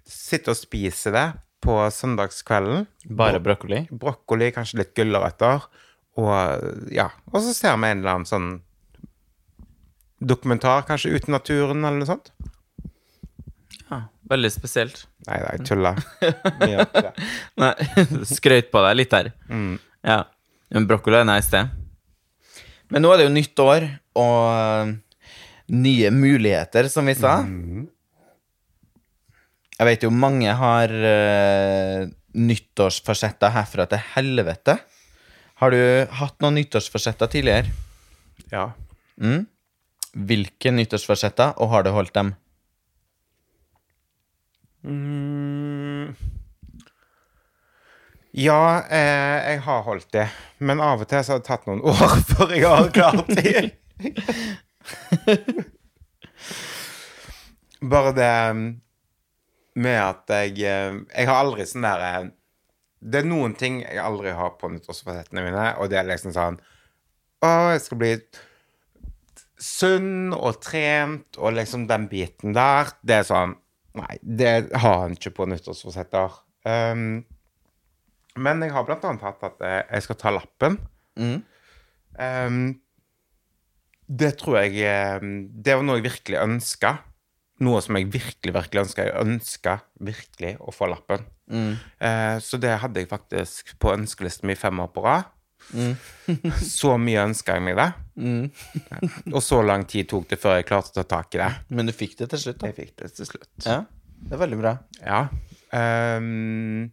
Sitter 0.10 0.56
og 0.56 0.60
spiser 0.60 1.16
det 1.16 1.28
på 1.64 1.76
søndagskvelden. 1.92 2.88
Bare 3.20 3.42
brokkoli. 3.44 3.86
brokkoli, 3.92 4.52
kanskje 4.56 4.82
litt 4.84 4.96
gulrøtter. 4.98 5.68
Og 6.20 6.92
ja, 6.94 7.10
og 7.32 7.44
så 7.44 7.54
ser 7.56 7.78
vi 7.78 7.92
en 7.92 8.02
eller 8.02 8.16
annen 8.16 8.30
sånn 8.30 8.50
dokumentar, 10.20 10.84
kanskje 10.88 11.14
ute 11.16 11.30
i 11.30 11.36
naturen, 11.36 11.84
eller 11.84 12.02
noe 12.02 12.10
sånt. 12.10 12.32
Ja, 13.90 14.04
veldig 14.30 14.52
spesielt. 14.54 15.04
Nei, 15.26 15.40
nei, 15.42 15.56
det. 15.66 17.14
Nei, 17.64 17.74
skrøyt 18.30 18.70
på 18.74 18.84
deg 18.86 19.00
litt 19.00 19.14
der. 19.14 19.32
Mm. 19.50 19.78
Ja. 20.06 20.24
Men 20.70 20.86
brokkoli 20.90 21.18
er 21.18 21.26
nice, 21.26 21.50
det. 21.50 21.66
Men 22.94 23.06
nå 23.06 23.14
er 23.14 23.22
det 23.22 23.30
jo 23.30 23.34
nytt 23.34 23.62
år, 23.64 23.86
og 24.18 24.38
øh, 24.54 24.92
nye 25.74 26.12
muligheter, 26.14 26.90
som 26.90 27.10
vi 27.10 27.16
sa. 27.18 27.40
Jeg 29.80 29.88
vet 29.88 30.06
jo 30.06 30.12
mange 30.12 30.54
har 30.60 30.92
uh, 30.92 32.10
nyttårsforsetter 32.36 33.54
herfra 33.56 33.86
til 33.90 34.02
helvete. 34.16 34.76
Har 35.62 35.74
du 35.74 35.80
hatt 36.20 36.36
noen 36.44 36.58
nyttårsforsetter 36.60 37.32
tidligere? 37.32 37.72
Ja. 38.52 38.72
Mm? 39.22 39.46
Hvilke 40.30 40.74
nyttårsforsetter, 40.76 41.56
og 41.62 41.72
har 41.74 41.86
du 41.86 41.94
holdt 41.96 42.14
dem? 42.18 42.34
Mm. 44.84 46.16
Ja, 48.32 48.84
eh, 48.90 49.52
jeg 49.52 49.62
har 49.66 49.82
holdt 49.84 50.12
det. 50.14 50.28
Men 50.60 50.82
av 50.84 51.02
og 51.02 51.10
til 51.10 51.24
så 51.26 51.36
har 51.36 51.42
det 51.42 51.48
tatt 51.50 51.66
noen 51.68 51.82
år 51.82 52.20
før 52.30 52.54
jeg 52.54 52.68
har 52.68 52.92
klart 52.94 53.28
det. 53.40 53.72
Bare 57.80 58.14
det 58.16 58.30
um, 58.52 58.62
med 59.80 59.98
at 60.02 60.32
jeg 60.34 60.60
eh, 60.68 60.96
Jeg 61.16 61.28
har 61.30 61.40
aldri 61.40 61.66
sånn 61.68 61.86
der 61.86 62.04
eh, 62.04 62.30
Det 63.00 63.22
er 63.22 63.28
noen 63.28 63.56
ting 63.60 63.82
jeg 63.84 64.00
aldri 64.04 64.34
har 64.36 64.56
på 64.60 64.70
nyttårsforsettene 64.72 65.44
mine, 65.46 65.66
og 65.80 65.92
det 65.92 66.00
er 66.00 66.08
liksom 66.10 66.34
sånn 66.36 66.60
Å, 67.44 67.50
jeg 67.76 67.84
skal 67.86 68.02
bli 68.02 68.14
sunn 69.60 70.34
og 70.36 70.62
trent, 70.64 71.36
og 71.36 71.56
liksom 71.58 71.88
den 71.88 72.08
biten 72.12 72.56
der, 72.56 72.92
det 73.04 73.22
er 73.22 73.26
sånn 73.28 73.56
Nei, 74.00 74.16
det 74.22 74.54
har 74.80 75.04
han 75.04 75.16
ikke 75.18 75.34
på 75.38 75.48
nyttårsforsetter. 75.50 76.40
Um, 76.68 77.26
men 78.40 78.64
jeg 78.64 78.74
har 78.76 78.86
blant 78.88 79.06
annet 79.08 79.26
hatt 79.26 79.44
at 79.48 79.64
eh, 79.66 79.82
jeg 79.98 80.06
skal 80.06 80.20
ta 80.20 80.34
lappen. 80.36 80.78
Um, 82.20 82.80
det 84.10 84.32
tror 84.42 84.58
jeg 84.64 84.82
eh, 84.90 85.22
Det 85.22 85.76
var 85.78 85.86
noe 85.86 86.00
jeg 86.00 86.08
virkelig 86.08 86.40
ønska. 86.42 86.96
Noe 87.66 87.82
som 87.84 87.98
jeg 88.00 88.08
virkelig, 88.14 88.54
virkelig 88.56 88.86
ønska. 88.86 89.08
Jeg 89.10 89.26
ønska 89.26 89.76
virkelig 90.08 90.54
å 90.64 90.74
få 90.74 90.90
lappen. 90.92 91.26
Eh, 92.00 92.38
så 92.44 92.60
det 92.62 92.78
hadde 92.84 93.04
jeg 93.04 93.12
faktisk 93.12 93.76
på 93.82 93.94
ønskelisten 93.96 94.50
min 94.50 94.60
fem 94.60 94.80
år 94.80 94.92
på 94.96 95.04
rad. 95.06 95.28
så 96.80 96.96
mye 97.02 97.26
ønska 97.30 97.58
jeg 97.58 97.66
meg 97.68 97.80
det. 97.80 97.90
Og 99.36 99.42
så 99.46 99.62
lang 99.66 99.86
tid 99.90 100.10
tok 100.12 100.30
det 100.32 100.40
før 100.42 100.60
jeg 100.60 100.70
klarte 100.70 100.94
å 100.94 101.02
ta 101.02 101.08
tak 101.18 101.38
i 101.38 101.42
det. 101.44 101.50
Men 101.74 101.90
du 101.90 101.96
fikk 101.96 102.18
det 102.22 102.30
til 102.34 102.46
slutt, 102.46 102.62
da. 102.62 102.72
Jeg 102.72 102.80
fikk 102.80 102.96
det 103.04 103.12
til 103.18 103.30
slutt. 103.30 103.52
Ja, 103.66 103.82
det 104.24 104.38
er 104.38 104.44
veldig 104.44 104.62
bra. 104.62 104.78
Ja. 105.04 105.22
Um, 105.72 106.90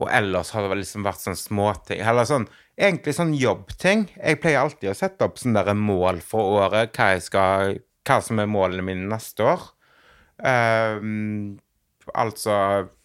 og 0.00 0.08
ellers 0.10 0.50
har 0.54 0.64
det 0.64 0.80
liksom 0.80 1.04
vært 1.06 1.20
sånn 1.20 1.36
småting 1.38 2.00
Eller 2.02 2.26
sånn 2.26 2.46
egentlig 2.80 3.14
sånn 3.16 3.34
jobbting. 3.36 4.06
Jeg 4.16 4.40
pleier 4.40 4.62
alltid 4.62 4.92
å 4.92 4.96
sette 4.96 5.26
opp 5.26 5.40
sånne 5.40 5.64
der 5.66 5.76
mål 5.76 6.22
for 6.24 6.62
året. 6.62 6.94
Hva, 6.96 7.10
jeg 7.14 7.26
skal, 7.26 7.74
hva 8.08 8.20
som 8.24 8.40
er 8.40 8.48
målene 8.50 8.86
mine 8.86 9.10
neste 9.10 9.44
år. 9.44 9.66
Um, 10.40 11.58
altså 12.16 12.54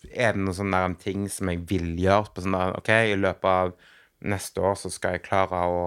Er 0.07 0.37
det 0.37 0.39
noen 0.39 0.55
sånne 0.55 0.85
ting 1.01 1.25
som 1.31 1.51
jeg 1.51 1.65
vil 1.67 1.91
gjøre 1.99 2.31
på 2.31 2.45
sånn 2.45 2.55
der 2.55 2.77
OK, 2.79 2.91
i 3.11 3.17
løpet 3.19 3.49
av 3.51 3.73
neste 4.25 4.63
år 4.63 4.77
så 4.79 4.91
skal 4.93 5.15
jeg 5.15 5.25
klare 5.27 5.61
å 5.69 5.83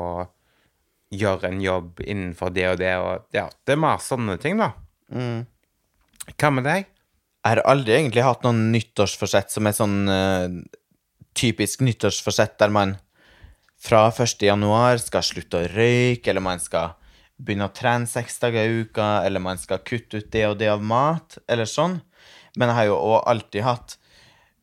gjøre 1.14 1.49
en 1.49 1.62
jobb 1.62 2.02
innenfor 2.04 2.52
det 2.52 2.66
og 2.73 2.78
det, 2.83 2.92
og 3.00 3.37
ja, 3.37 3.47
det 3.64 3.75
er 3.75 3.80
mer 3.80 4.02
sånne 4.04 4.37
ting, 4.42 4.61
da. 4.61 4.73
Hva 6.37 6.50
med 6.52 6.66
deg? 6.68 6.88
Jeg 7.38 7.54
har 7.54 7.62
aldri 7.71 7.95
egentlig 7.97 8.26
hatt 8.26 8.42
noen 8.45 8.66
nyttårsforsett 8.75 9.54
som 9.54 9.68
er 9.68 9.76
sånn 9.76 9.99
uh, 10.11 10.49
typisk 11.38 11.80
nyttårsforsett 11.87 12.59
der 12.61 12.73
man 12.75 12.97
fra 13.78 14.09
1. 14.11 14.42
januar 14.42 14.99
skal 15.00 15.25
slutte 15.25 15.62
å 15.62 15.68
røyke, 15.71 16.28
eller 16.28 16.45
man 16.45 16.61
skal 16.61 16.97
begynne 17.38 17.68
å 17.68 17.75
trene 17.75 18.11
seks 18.11 18.40
dager 18.42 18.66
i 18.66 18.83
uka, 18.83 19.23
eller 19.25 19.40
man 19.40 19.61
skal 19.61 19.80
kutte 19.87 20.21
ut 20.21 20.30
det 20.35 20.45
og 20.49 20.59
det 20.61 20.68
av 20.73 20.83
mat, 20.83 21.38
eller 21.47 21.68
sånn. 21.71 22.00
Men 22.59 22.73
jeg 22.73 22.78
har 22.80 22.88
jo 22.90 22.99
òg 22.99 23.30
alltid 23.30 23.64
hatt 23.64 23.97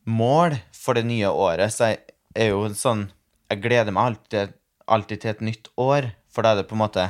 mål 0.06 0.58
for 0.76 0.98
det 0.98 1.06
nye 1.08 1.32
året, 1.32 1.72
så 1.72 1.90
jeg 1.90 2.02
er 2.36 2.52
jo 2.52 2.68
sånn 2.76 3.06
Jeg 3.46 3.62
gleder 3.62 3.94
meg 3.94 4.10
alltid, 4.10 4.56
alltid 4.90 5.22
til 5.22 5.32
et 5.32 5.46
nytt 5.50 5.70
år, 5.78 6.10
for 6.32 6.42
da 6.42 6.52
er 6.52 6.60
det 6.60 6.68
på 6.70 6.76
en 6.76 6.82
måte 6.82 7.06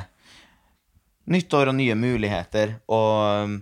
nytt 1.33 1.53
år 1.57 1.71
og 1.71 1.77
nye 1.79 1.97
muligheter, 1.97 2.77
og 2.87 3.57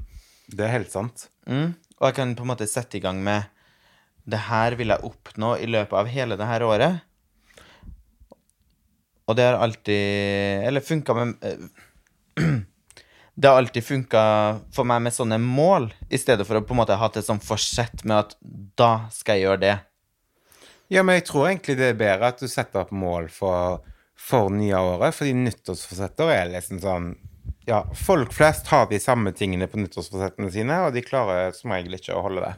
Det 0.45 0.61
er 0.61 0.75
helt 0.75 0.91
sant. 0.93 1.29
Mm. 1.49 1.73
Og 1.97 2.03
jeg 2.05 2.15
kan 2.19 2.35
på 2.37 2.43
en 2.45 2.51
måte 2.51 2.67
sette 2.69 2.99
i 2.99 3.01
gang 3.01 3.17
med 3.23 3.49
Det 4.29 4.37
her 4.49 4.75
vil 4.75 4.89
jeg 4.93 5.05
oppnå 5.05 5.55
i 5.57 5.65
løpet 5.65 5.93
av 5.93 6.07
hele 6.07 6.37
det 6.37 6.45
her 6.45 6.63
året. 6.63 7.01
Og 9.25 9.35
det 9.35 9.45
har 9.45 9.57
alltid 9.57 10.67
Eller 10.67 10.81
funka 10.81 11.13
med 11.13 11.35
eh, 11.41 11.65
Det 13.35 13.47
har 13.47 13.57
alltid 13.57 13.83
funka 13.83 14.21
for 14.71 14.87
meg 14.87 15.01
med 15.01 15.13
sånne 15.13 15.37
mål, 15.41 15.89
i 16.07 16.17
stedet 16.17 16.45
for 16.47 16.55
å 16.55 16.63
på 16.63 16.71
en 16.71 16.79
måte 16.79 16.95
ha 16.95 17.09
et 17.09 17.25
sånt 17.25 17.43
forsett 17.43 18.05
med 18.07 18.21
at 18.21 18.37
da 18.79 19.09
skal 19.11 19.35
jeg 19.35 19.43
gjøre 19.43 19.59
det. 19.59 19.73
Ja, 20.93 21.03
men 21.03 21.17
jeg 21.17 21.25
tror 21.29 21.49
egentlig 21.49 21.77
det 21.79 21.91
er 21.91 21.99
bedre 21.99 22.29
at 22.29 22.41
du 22.41 22.47
setter 22.51 22.83
opp 22.83 22.91
mål 22.93 23.29
for, 23.33 23.79
for 24.19 24.51
nye 24.53 24.77
året, 24.77 25.15
fordi 25.17 25.33
nyttårsforsetter 25.37 26.33
er 26.33 26.51
liksom 26.53 26.81
sånn 26.83 27.13
Ja, 27.65 27.81
folk 27.97 28.33
flest 28.35 28.67
har 28.69 28.85
de 28.91 28.99
samme 29.01 29.31
tingene 29.33 29.65
på 29.69 29.79
nyttårsforsettene 29.81 30.51
sine, 30.53 30.83
og 30.85 30.93
de 30.93 31.01
klarer 31.05 31.55
som 31.57 31.73
regel 31.73 31.97
ikke 31.97 32.13
å 32.13 32.21
holde 32.21 32.43
det. 32.43 32.51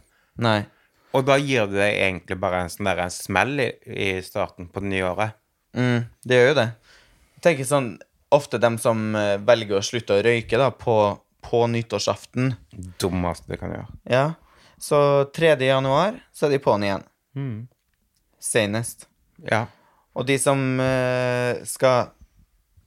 Nei. 0.43 0.57
Og 1.15 1.23
da 1.29 1.37
gir 1.39 1.69
det 1.71 1.79
deg 1.79 1.99
egentlig 2.09 2.37
bare 2.41 2.65
en 2.65 2.73
sånn 2.73 2.89
der 2.89 2.99
en 3.05 3.13
smell 3.13 3.53
i, 3.63 3.69
i 3.87 4.09
starten 4.25 4.67
på 4.67 4.83
det 4.83 4.91
nye 4.91 5.05
året. 5.07 5.37
Mm, 5.77 6.03
det 6.27 6.41
gjør 6.41 6.49
jo 6.49 6.57
det. 6.59 6.67
Jeg 7.37 7.45
tenker 7.47 7.69
sånn 7.69 7.89
Ofte 8.35 8.59
dem 8.59 8.75
som 8.75 9.15
eh, 9.15 9.37
velger 9.39 9.77
å 9.77 9.85
slutte 9.85 10.17
å 10.17 10.23
røyke 10.25 10.57
da 10.59 10.65
på, 10.75 10.97
på 11.47 11.61
nyttårsaften, 11.71 12.57
Dummeste 12.99 13.53
du 13.53 13.61
kan 13.61 13.71
gjøre. 13.71 13.87
Ja, 14.11 14.25
så 14.83 14.99
3. 15.31 15.53
januar 15.63 16.17
så 16.35 16.49
er 16.49 16.57
de 16.57 16.59
på'n 16.59 16.83
igjen. 16.83 17.05
Senest. 18.47 19.07
Ja. 19.49 19.65
Og 20.17 20.25
de 20.25 20.37
som 20.41 20.79
eh, 20.81 21.59
skal 21.67 22.13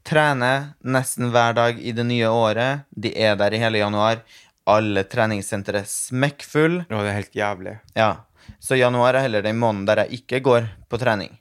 trene 0.07 0.75
nesten 0.83 1.31
hver 1.31 1.55
dag 1.55 1.79
i 1.79 1.92
det 1.94 2.07
nye 2.09 2.31
året, 2.33 2.87
de 2.90 3.12
er 3.14 3.37
der 3.38 3.55
i 3.55 3.61
hele 3.62 3.83
januar. 3.83 4.25
Alle 4.70 5.05
treningssentre 5.09 5.83
er 5.83 5.88
smekkfull. 5.88 6.83
Og 6.88 7.05
det 7.05 7.12
er 7.12 7.18
helt 7.20 7.38
jævlig. 7.38 7.77
Ja. 7.99 8.11
Så 8.59 8.79
januar 8.79 9.14
er 9.14 9.27
heller 9.29 9.44
den 9.46 9.61
måneden 9.61 9.87
der 9.88 10.05
jeg 10.05 10.23
ikke 10.23 10.42
går 10.49 10.66
på 10.90 10.99
trening. 11.01 11.37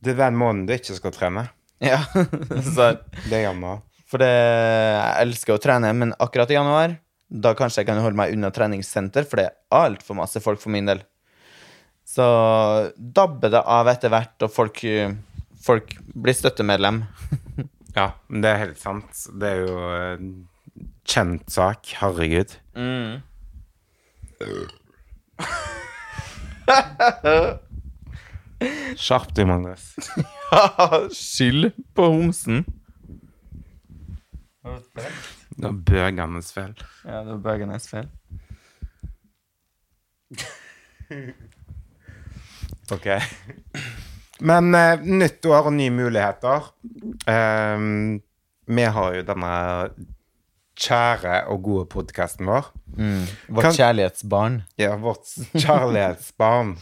Det 0.00 0.14
er 0.14 0.22
den 0.22 0.38
måneden 0.38 0.66
du 0.68 0.74
ikke 0.76 0.96
skal 0.96 1.12
trene. 1.14 1.48
Ja, 1.82 2.00
så 2.74 2.94
Det 3.28 3.42
gjør 3.42 3.58
man. 3.58 3.84
For 4.08 4.22
det, 4.22 4.30
jeg 4.30 5.26
elsker 5.26 5.58
å 5.58 5.60
trene, 5.60 5.90
men 5.92 6.14
akkurat 6.22 6.50
i 6.50 6.56
januar, 6.56 6.94
da 7.28 7.52
kanskje 7.56 7.82
jeg 7.82 7.90
kan 7.90 8.00
holde 8.00 8.16
meg 8.16 8.32
unna 8.32 8.48
treningssenter, 8.54 9.26
for 9.28 9.40
det 9.40 9.50
er 9.50 9.56
altfor 9.76 10.16
masse 10.16 10.40
folk 10.40 10.62
for 10.62 10.72
min 10.72 10.88
del. 10.88 11.02
Så 12.08 12.24
dabber 12.96 13.52
det 13.52 13.60
av 13.68 13.88
etter 13.92 14.08
hvert, 14.12 14.36
og 14.46 14.50
folk, 14.52 14.80
folk 15.64 15.96
blir 16.14 16.36
støttemedlem. 16.38 17.04
Ja, 17.96 18.12
men 18.28 18.42
det 18.44 18.50
er 18.52 18.60
helt 18.60 18.78
sant. 18.78 19.10
Det 19.40 19.48
er 19.48 19.56
jo 19.64 19.78
en 19.96 20.26
kjent 21.08 21.50
sak. 21.50 21.88
Herregud. 21.98 22.52
Skjerp 29.02 29.32
deg, 29.34 29.48
Magnus. 29.50 29.88
Skyld 31.16 31.72
på 31.96 32.06
homsen. 32.12 32.62
Det 34.62 35.64
var 35.64 35.78
bøgenes 35.90 36.52
feil. 36.54 36.74
Ja, 37.02 37.24
det 37.24 37.32
var 37.34 37.42
bøgenes 37.48 37.90
feil. 37.90 38.06
Ok. 42.94 43.06
Men 44.40 44.70
eh, 44.74 45.00
nytt 45.04 45.44
år 45.50 45.66
og 45.68 45.74
nye 45.76 45.90
muligheter. 45.92 46.68
Um, 47.28 48.20
vi 48.68 48.84
har 48.94 49.16
jo 49.18 49.24
denne 49.26 49.52
kjære 50.78 51.40
og 51.50 51.62
gode 51.66 51.86
podkasten 51.90 52.46
vår. 52.48 52.68
Vårt 53.48 53.64
Kan- 53.66 53.74
kjærlighetsbarn. 53.80 54.60
Ja, 54.78 54.92
vårt 55.02 55.26
kjærlighetsbarn. 55.58 56.76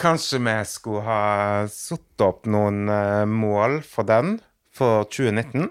Kanskje 0.00 0.38
vi 0.46 0.54
skulle 0.70 1.02
ha 1.04 1.20
satt 1.68 2.22
opp 2.24 2.46
noen 2.48 2.86
uh, 2.88 3.24
mål 3.28 3.80
for 3.84 4.06
den 4.08 4.38
for 4.72 5.04
2019? 5.12 5.66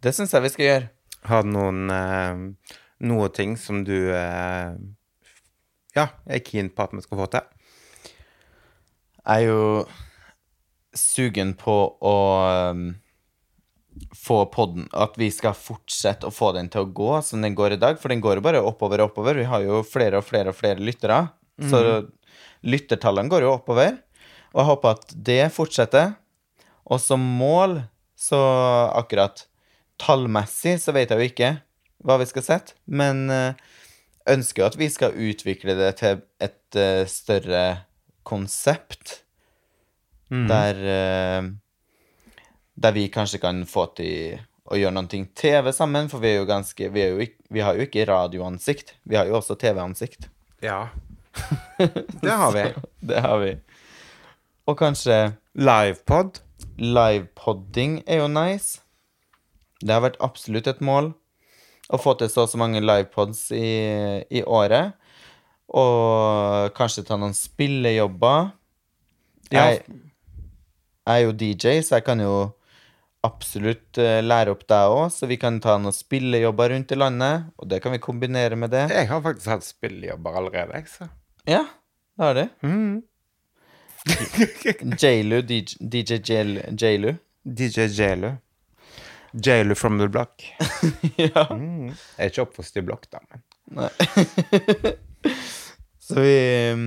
Det 0.00 0.14
syns 0.16 0.32
jeg 0.34 0.42
vi 0.46 0.50
skal 0.54 0.66
gjøre. 0.70 0.88
Har 1.28 1.44
du 1.44 1.52
noen 1.52 1.92
uh, 1.92 2.72
noe 3.06 3.28
ting 3.36 3.54
som 3.60 3.84
du 3.86 3.94
uh, 4.10 4.72
ja, 5.94 6.08
er 6.26 6.42
keen 6.46 6.72
på 6.72 6.88
at 6.88 6.96
vi 6.96 7.04
skal 7.04 7.20
få 7.20 7.28
til? 7.36 7.46
Er 9.28 9.44
jo 9.44 9.60
sugen 10.96 11.52
på 11.58 11.74
å 12.02 12.16
um, 12.72 12.86
få 14.16 14.40
podden 14.50 14.88
At 14.96 15.14
vi 15.20 15.28
skal 15.30 15.54
fortsette 15.54 16.26
å 16.26 16.34
få 16.34 16.50
den 16.56 16.70
til 16.72 16.82
å 16.82 16.92
gå 16.94 17.12
som 17.26 17.44
den 17.44 17.56
går 17.58 17.76
i 17.76 17.80
dag. 17.82 18.00
For 18.00 18.12
den 18.12 18.22
går 18.24 18.38
jo 18.38 18.46
bare 18.46 18.64
oppover 18.64 19.02
og 19.02 19.12
oppover. 19.12 19.38
Vi 19.38 19.48
har 19.50 19.66
jo 19.66 19.82
flere 19.86 20.20
og 20.20 20.26
flere 20.28 20.54
og 20.54 20.58
flere 20.58 20.82
lyttere. 20.82 21.26
Så 21.60 21.80
lyttertallene 22.64 23.28
går 23.28 23.44
jo 23.44 23.54
oppover. 23.58 23.98
Og 24.54 24.62
jeg 24.62 24.68
håper 24.70 24.96
at 24.96 25.14
det 25.28 25.42
fortsetter. 25.54 26.14
Og 26.90 27.00
som 27.02 27.20
mål, 27.20 27.82
så 28.18 28.40
akkurat 28.96 29.44
tallmessig, 30.00 30.78
så 30.80 30.94
vet 30.96 31.12
jeg 31.12 31.20
jo 31.20 31.30
ikke 31.30 31.52
hva 32.06 32.16
vi 32.20 32.28
skal 32.30 32.46
sette. 32.46 32.74
Men 32.88 33.28
eh, 33.32 33.60
ønsker 34.32 34.64
jo 34.64 34.70
at 34.70 34.78
vi 34.80 34.88
skal 34.92 35.16
utvikle 35.16 35.76
det 35.78 35.92
til 36.00 36.24
et 36.42 36.80
eh, 36.80 37.04
større 37.10 37.64
konsept. 38.30 39.20
Der 40.30 40.78
uh, 40.78 41.50
Der 42.80 42.92
vi 42.94 43.08
kanskje 43.10 43.40
kan 43.42 43.64
få 43.66 43.88
til 43.98 44.38
å 44.70 44.78
gjøre 44.78 44.94
noe 44.94 45.22
TV 45.34 45.72
sammen, 45.74 46.08
for 46.08 46.22
vi 46.22 46.30
er 46.30 46.36
jo 46.38 46.46
ganske 46.48 46.90
Vi, 46.94 47.02
jo 47.02 47.18
ikke, 47.24 47.42
vi 47.50 47.64
har 47.66 47.74
jo 47.74 47.86
ikke 47.86 48.06
radioansikt. 48.06 48.94
Vi 49.02 49.18
har 49.18 49.26
jo 49.26 49.36
også 49.40 49.58
TV-ansikt. 49.58 50.30
Ja. 50.62 50.88
Det 52.22 52.30
har 52.30 52.52
vi. 52.54 52.64
Det 53.00 53.20
har 53.20 53.38
vi. 53.42 53.56
Og 54.66 54.78
kanskje 54.78 55.32
Livepod. 55.58 56.40
livepodding 56.78 58.02
er 58.06 58.22
jo 58.22 58.28
nice. 58.28 58.80
Det 59.80 59.94
har 59.94 60.04
vært 60.04 60.20
absolutt 60.20 60.68
et 60.70 60.80
mål. 60.80 61.14
å 61.90 61.98
få 61.98 62.14
til 62.14 62.28
så 62.30 62.44
og 62.44 62.50
så 62.52 62.58
mange 62.60 62.78
livepods 62.78 63.48
i, 63.50 64.22
i 64.30 64.44
året. 64.46 64.94
Og 65.70 66.72
kanskje 66.74 67.04
ta 67.06 67.18
noen 67.20 67.36
spillejobber. 67.36 68.50
Jeg, 69.50 69.82
jeg 69.86 71.12
er 71.14 71.22
jo 71.24 71.34
DJ, 71.34 71.78
så 71.86 71.98
jeg 71.98 72.06
kan 72.06 72.22
jo 72.22 72.34
absolutt 73.26 73.98
eh, 74.00 74.18
lære 74.24 74.54
opp 74.54 74.64
deg 74.70 74.94
òg. 74.94 75.06
Så 75.14 75.28
vi 75.30 75.38
kan 75.40 75.60
ta 75.62 75.76
noen 75.80 75.94
spillejobber 75.94 76.74
rundt 76.74 76.94
i 76.94 76.98
landet, 76.98 77.50
og 77.60 77.70
det 77.70 77.80
kan 77.84 77.94
vi 77.94 78.02
kombinere 78.02 78.58
med 78.58 78.72
det. 78.74 78.88
Jeg 78.94 79.10
har 79.10 79.22
faktisk 79.24 79.52
hatt 79.52 79.66
spillejobber 79.66 80.40
allerede, 80.42 80.80
jeg, 80.80 80.90
så. 80.90 81.10
Ja, 81.48 81.64
det 82.18 82.26
har 82.26 82.38
du. 82.38 82.44
Mm. 82.66 83.02
Jailu, 85.02 85.42
DJ, 85.44 85.76
DJ 85.80 86.22
Jailu. 86.80 87.12
DJ 87.44 87.90
Jailu. 87.90 88.32
Jailu 89.32 89.74
from 89.74 89.98
the 89.98 90.08
block. 90.08 90.42
ja. 91.16 91.46
Mm. 91.52 91.92
Jeg 91.92 92.18
er 92.18 92.32
ikke 92.32 92.48
oppvokst 92.48 92.80
i 92.80 92.84
blokk, 92.84 93.06
da, 93.12 93.22
men. 93.30 93.46
så 96.10 96.20
vi 96.24 96.36
um, 96.74 96.84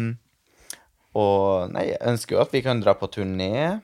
Og 1.18 1.72
nei, 1.74 1.88
jeg 1.92 2.00
ønsker 2.14 2.38
jo 2.38 2.42
at 2.44 2.54
vi 2.56 2.62
kan 2.66 2.80
dra 2.84 2.96
på 2.98 3.10
turné. 3.14 3.80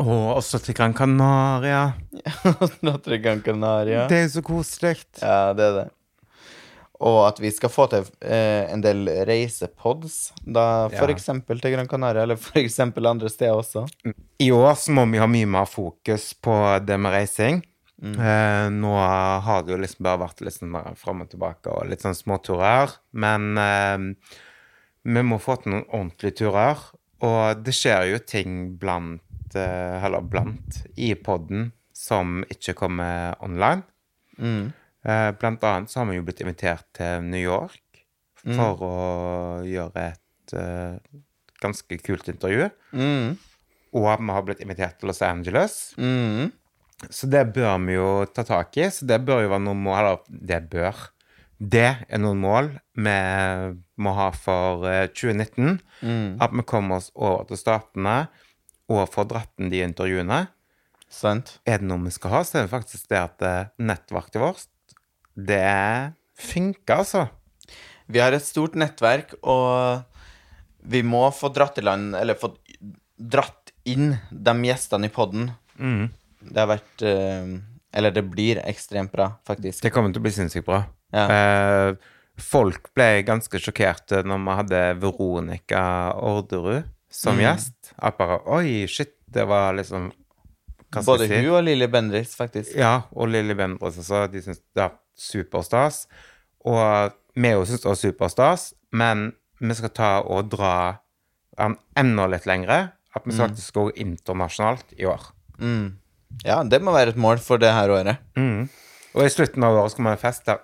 Å, 0.00 0.16
også 0.36 0.60
til 0.64 0.76
Gran 0.76 0.94
Canaria. 0.96 1.90
Dra 2.80 2.94
til 3.04 3.18
Gran 3.20 3.40
Canaria. 3.44 4.06
Det 4.08 4.16
er 4.18 4.22
jo 4.26 4.34
så 4.38 4.42
koselig. 4.44 5.00
Ja, 5.20 5.50
det 5.56 5.66
er 5.66 5.74
det. 5.76 5.88
Og 7.00 7.18
at 7.24 7.38
vi 7.40 7.48
skal 7.52 7.72
få 7.72 7.86
til 7.88 8.04
eh, 8.20 8.68
en 8.72 8.82
del 8.84 9.08
reisepods. 9.28 10.18
Da 10.44 10.88
Ja. 10.92 11.06
til 11.08 11.72
Gran 11.72 11.88
Canaria, 11.88 12.26
eller 12.26 12.40
eksempel 12.60 13.08
andre 13.08 13.28
steder 13.32 13.56
også. 13.56 13.86
I 14.40 14.50
år 14.52 14.74
så 14.76 14.92
må 14.96 15.06
vi 15.08 15.20
ha 15.20 15.28
mye 15.28 15.48
mer 15.48 15.68
fokus 15.68 16.30
på 16.36 16.56
det 16.84 17.00
med 17.00 17.12
reising. 17.16 17.62
Eh, 18.00 18.66
nå 18.72 18.92
har 18.96 19.64
det 19.64 19.74
jo 19.74 19.80
liksom 19.80 20.04
bare 20.04 20.22
vært 20.22 20.40
litt 20.44 20.56
sånn 20.56 20.76
fram 20.96 21.24
og 21.24 21.28
tilbake 21.32 21.72
og 21.72 21.88
litt 21.88 22.04
sånn 22.04 22.16
småturer. 22.16 22.92
Men 23.12 23.50
eh, 23.60 23.98
vi 25.02 25.22
må 25.24 25.38
få 25.40 25.56
til 25.60 25.74
noen 25.74 25.86
ordentlige 25.88 26.42
turer. 26.42 26.82
Og 27.26 27.60
det 27.64 27.74
skjer 27.76 28.08
jo 28.14 28.20
ting 28.24 28.78
blant 28.80 29.56
eh, 29.58 30.04
Eller 30.06 30.24
blant 30.24 30.82
i 30.96 31.12
poden 31.18 31.70
som 31.96 32.40
ikke 32.48 32.76
kommer 32.78 33.36
online. 33.44 33.84
Mm. 34.40 34.72
Eh, 35.04 35.30
blant 35.36 35.64
annet 35.68 35.92
så 35.92 36.00
har 36.00 36.08
vi 36.08 36.16
jo 36.16 36.24
blitt 36.24 36.40
invitert 36.44 36.86
til 36.96 37.26
New 37.28 37.42
York 37.42 37.82
for 38.40 38.80
å 38.86 38.94
gjøre 39.68 40.04
et 40.14 40.54
uh, 40.56 40.96
ganske 41.60 41.98
kult 42.00 42.30
intervju. 42.32 42.70
Mm. 42.96 43.36
Og 43.96 44.06
vi 44.06 44.32
har 44.32 44.46
blitt 44.46 44.62
invitert 44.64 45.00
til 45.00 45.10
Los 45.10 45.20
Angeles. 45.26 45.92
Mm. 46.00 46.48
Så 47.08 47.28
det 47.32 47.46
bør 47.54 47.78
vi 47.84 47.96
jo 47.96 48.10
ta 48.32 48.44
tak 48.48 48.76
i. 48.80 48.88
Så 48.92 49.08
det 49.08 49.20
bør 49.26 49.44
jo 49.44 49.52
være 49.52 49.66
noen 49.66 49.82
mål 49.84 49.98
Eller 50.00 50.22
det 50.28 50.60
bør. 50.72 51.04
Det 51.60 51.90
er 52.08 52.20
noen 52.20 52.40
mål 52.40 52.72
vi 52.96 53.16
må 54.02 54.14
ha 54.16 54.30
for 54.36 54.86
eh, 54.88 55.06
2019. 55.12 55.78
Mm. 56.00 56.38
At 56.42 56.54
vi 56.56 56.66
kommer 56.68 57.00
oss 57.00 57.10
over 57.14 57.46
til 57.48 57.60
Statene 57.60 58.16
og 58.90 59.06
får 59.12 59.28
dratt 59.30 59.52
inn 59.60 59.70
de 59.72 59.84
intervjuene. 59.86 60.44
Sant? 61.10 61.56
Er 61.66 61.82
det 61.82 61.88
noe 61.90 62.02
vi 62.04 62.14
skal 62.14 62.36
ha, 62.36 62.44
så 62.46 62.60
er 62.60 62.66
det 62.66 62.74
faktisk 62.74 63.10
det 63.10 63.20
at 63.20 63.44
eh, 63.46 63.70
nettverket 63.82 64.40
vårt, 64.42 64.66
det 65.34 66.14
funker, 66.40 67.02
altså. 67.02 67.26
Vi 68.10 68.22
har 68.22 68.34
et 68.34 68.44
stort 68.44 68.76
nettverk, 68.78 69.36
og 69.46 70.02
vi 70.90 71.02
må 71.06 71.22
få 71.34 71.50
dratt 71.52 71.76
i 71.78 71.84
land 71.84 72.16
Eller 72.16 72.38
få 72.40 72.54
dratt 73.20 73.68
inn 73.84 74.14
de 74.30 74.54
gjestene 74.64 75.10
i 75.10 75.12
poden. 75.12 75.50
Det 76.40 76.56
har 76.56 76.70
vært 76.70 77.04
eh, 77.04 77.52
Eller 77.96 78.14
det 78.14 78.24
blir 78.32 78.62
ekstremt 78.64 79.12
bra, 79.12 79.32
faktisk. 79.46 79.82
Det 79.84 79.92
kommer 79.94 80.14
til 80.14 80.22
å 80.22 80.26
bli 80.26 80.34
sinnssykt 80.34 80.66
bra. 80.66 80.84
Ja. 81.14 81.26
Eh, 81.26 82.10
folk 82.40 82.90
ble 82.96 83.22
ganske 83.26 83.60
sjokkerte 83.60 84.22
når 84.26 84.40
vi 84.46 84.56
hadde 84.60 84.80
Veronica 85.02 85.82
Orderud 86.16 86.84
som 87.10 87.36
Mm. 87.36 87.40
gjest. 87.44 87.92
At 87.98 88.16
bare 88.18 88.40
Oi, 88.46 88.86
shit, 88.86 89.14
det 89.30 89.46
var 89.48 89.74
liksom 89.74 90.10
Hva 90.90 91.02
skal 91.02 91.04
Både 91.06 91.28
si? 91.28 91.36
hun 91.36 91.54
og 91.54 91.64
Lilly 91.64 91.86
Bendriss, 91.86 92.34
faktisk. 92.34 92.74
Ja, 92.76 93.02
og 93.14 93.28
Lilly 93.30 93.54
Bendriss 93.54 93.98
også. 94.02 94.24
De 94.32 94.40
syns 94.42 94.58
det 94.74 94.82
er 94.82 94.90
superstas. 95.16 96.06
Og 96.66 97.12
vi 97.36 97.52
òg 97.54 97.62
syns 97.68 97.84
det 97.84 97.90
var 97.92 97.94
superstas, 98.00 98.64
men 98.92 99.32
vi 99.60 99.74
skal 99.78 99.92
ta 99.94 100.08
og 100.26 100.48
dra 100.50 100.98
den 101.56 101.76
enda 101.96 102.26
litt 102.26 102.44
lengre. 102.46 102.92
At 103.14 103.22
vi 103.26 103.32
faktisk 103.38 103.72
går 103.74 103.92
internasjonalt 104.02 104.92
i 104.98 105.04
år. 105.06 105.20
Mm. 105.60 105.96
Ja, 106.44 106.62
det 106.64 106.80
må 106.82 106.92
være 106.92 107.10
et 107.14 107.16
mål 107.16 107.38
for 107.38 107.58
det 107.58 107.70
her 107.74 107.88
året. 107.90 108.18
Og 109.14 109.22
i 109.24 109.28
slutten 109.30 109.62
av 109.66 109.74
året 109.78 109.92
skal 109.92 110.04
vi 110.04 110.08
ha 110.10 110.16
en 110.18 110.22
fest 110.26 110.44
der 110.46 110.58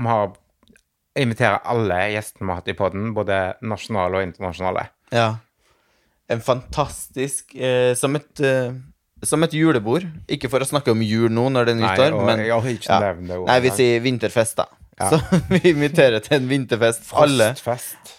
vi 0.00 0.06
har 0.08 0.32
inviterer 1.18 1.62
alle 1.66 1.98
gjestene 2.14 2.46
vi 2.46 2.52
har 2.52 2.60
hatt 2.60 2.70
i 2.70 2.76
podden, 2.78 3.12
både 3.16 3.38
nasjonale 3.66 4.20
og 4.20 4.28
internasjonale. 4.28 4.86
Ja. 5.14 5.30
En 6.30 6.42
fantastisk 6.44 7.56
eh, 7.58 7.96
Som 7.98 8.14
et 8.14 8.40
eh, 8.46 8.76
Som 9.26 9.42
et 9.42 9.54
julebord. 9.56 10.06
Ikke 10.30 10.46
for 10.52 10.62
å 10.62 10.68
snakke 10.68 10.94
om 10.94 11.02
jul 11.02 11.32
nå 11.34 11.48
når 11.50 11.66
det 11.66 11.74
er 11.74 11.80
nyttår, 11.80 12.20
men 12.28 12.44
jeg 12.44 12.78
det 12.86 13.40
ordet 13.40 13.48
Nei, 13.48 13.58
vi 13.66 13.74
sier 13.74 14.04
vinterfest, 14.04 14.62
da. 14.62 14.68
Så 15.10 15.18
vi 15.54 15.72
inviterer 15.72 16.22
til 16.22 16.38
en 16.38 16.48
vinterfest. 16.50 17.04
Frostfest. 17.08 18.16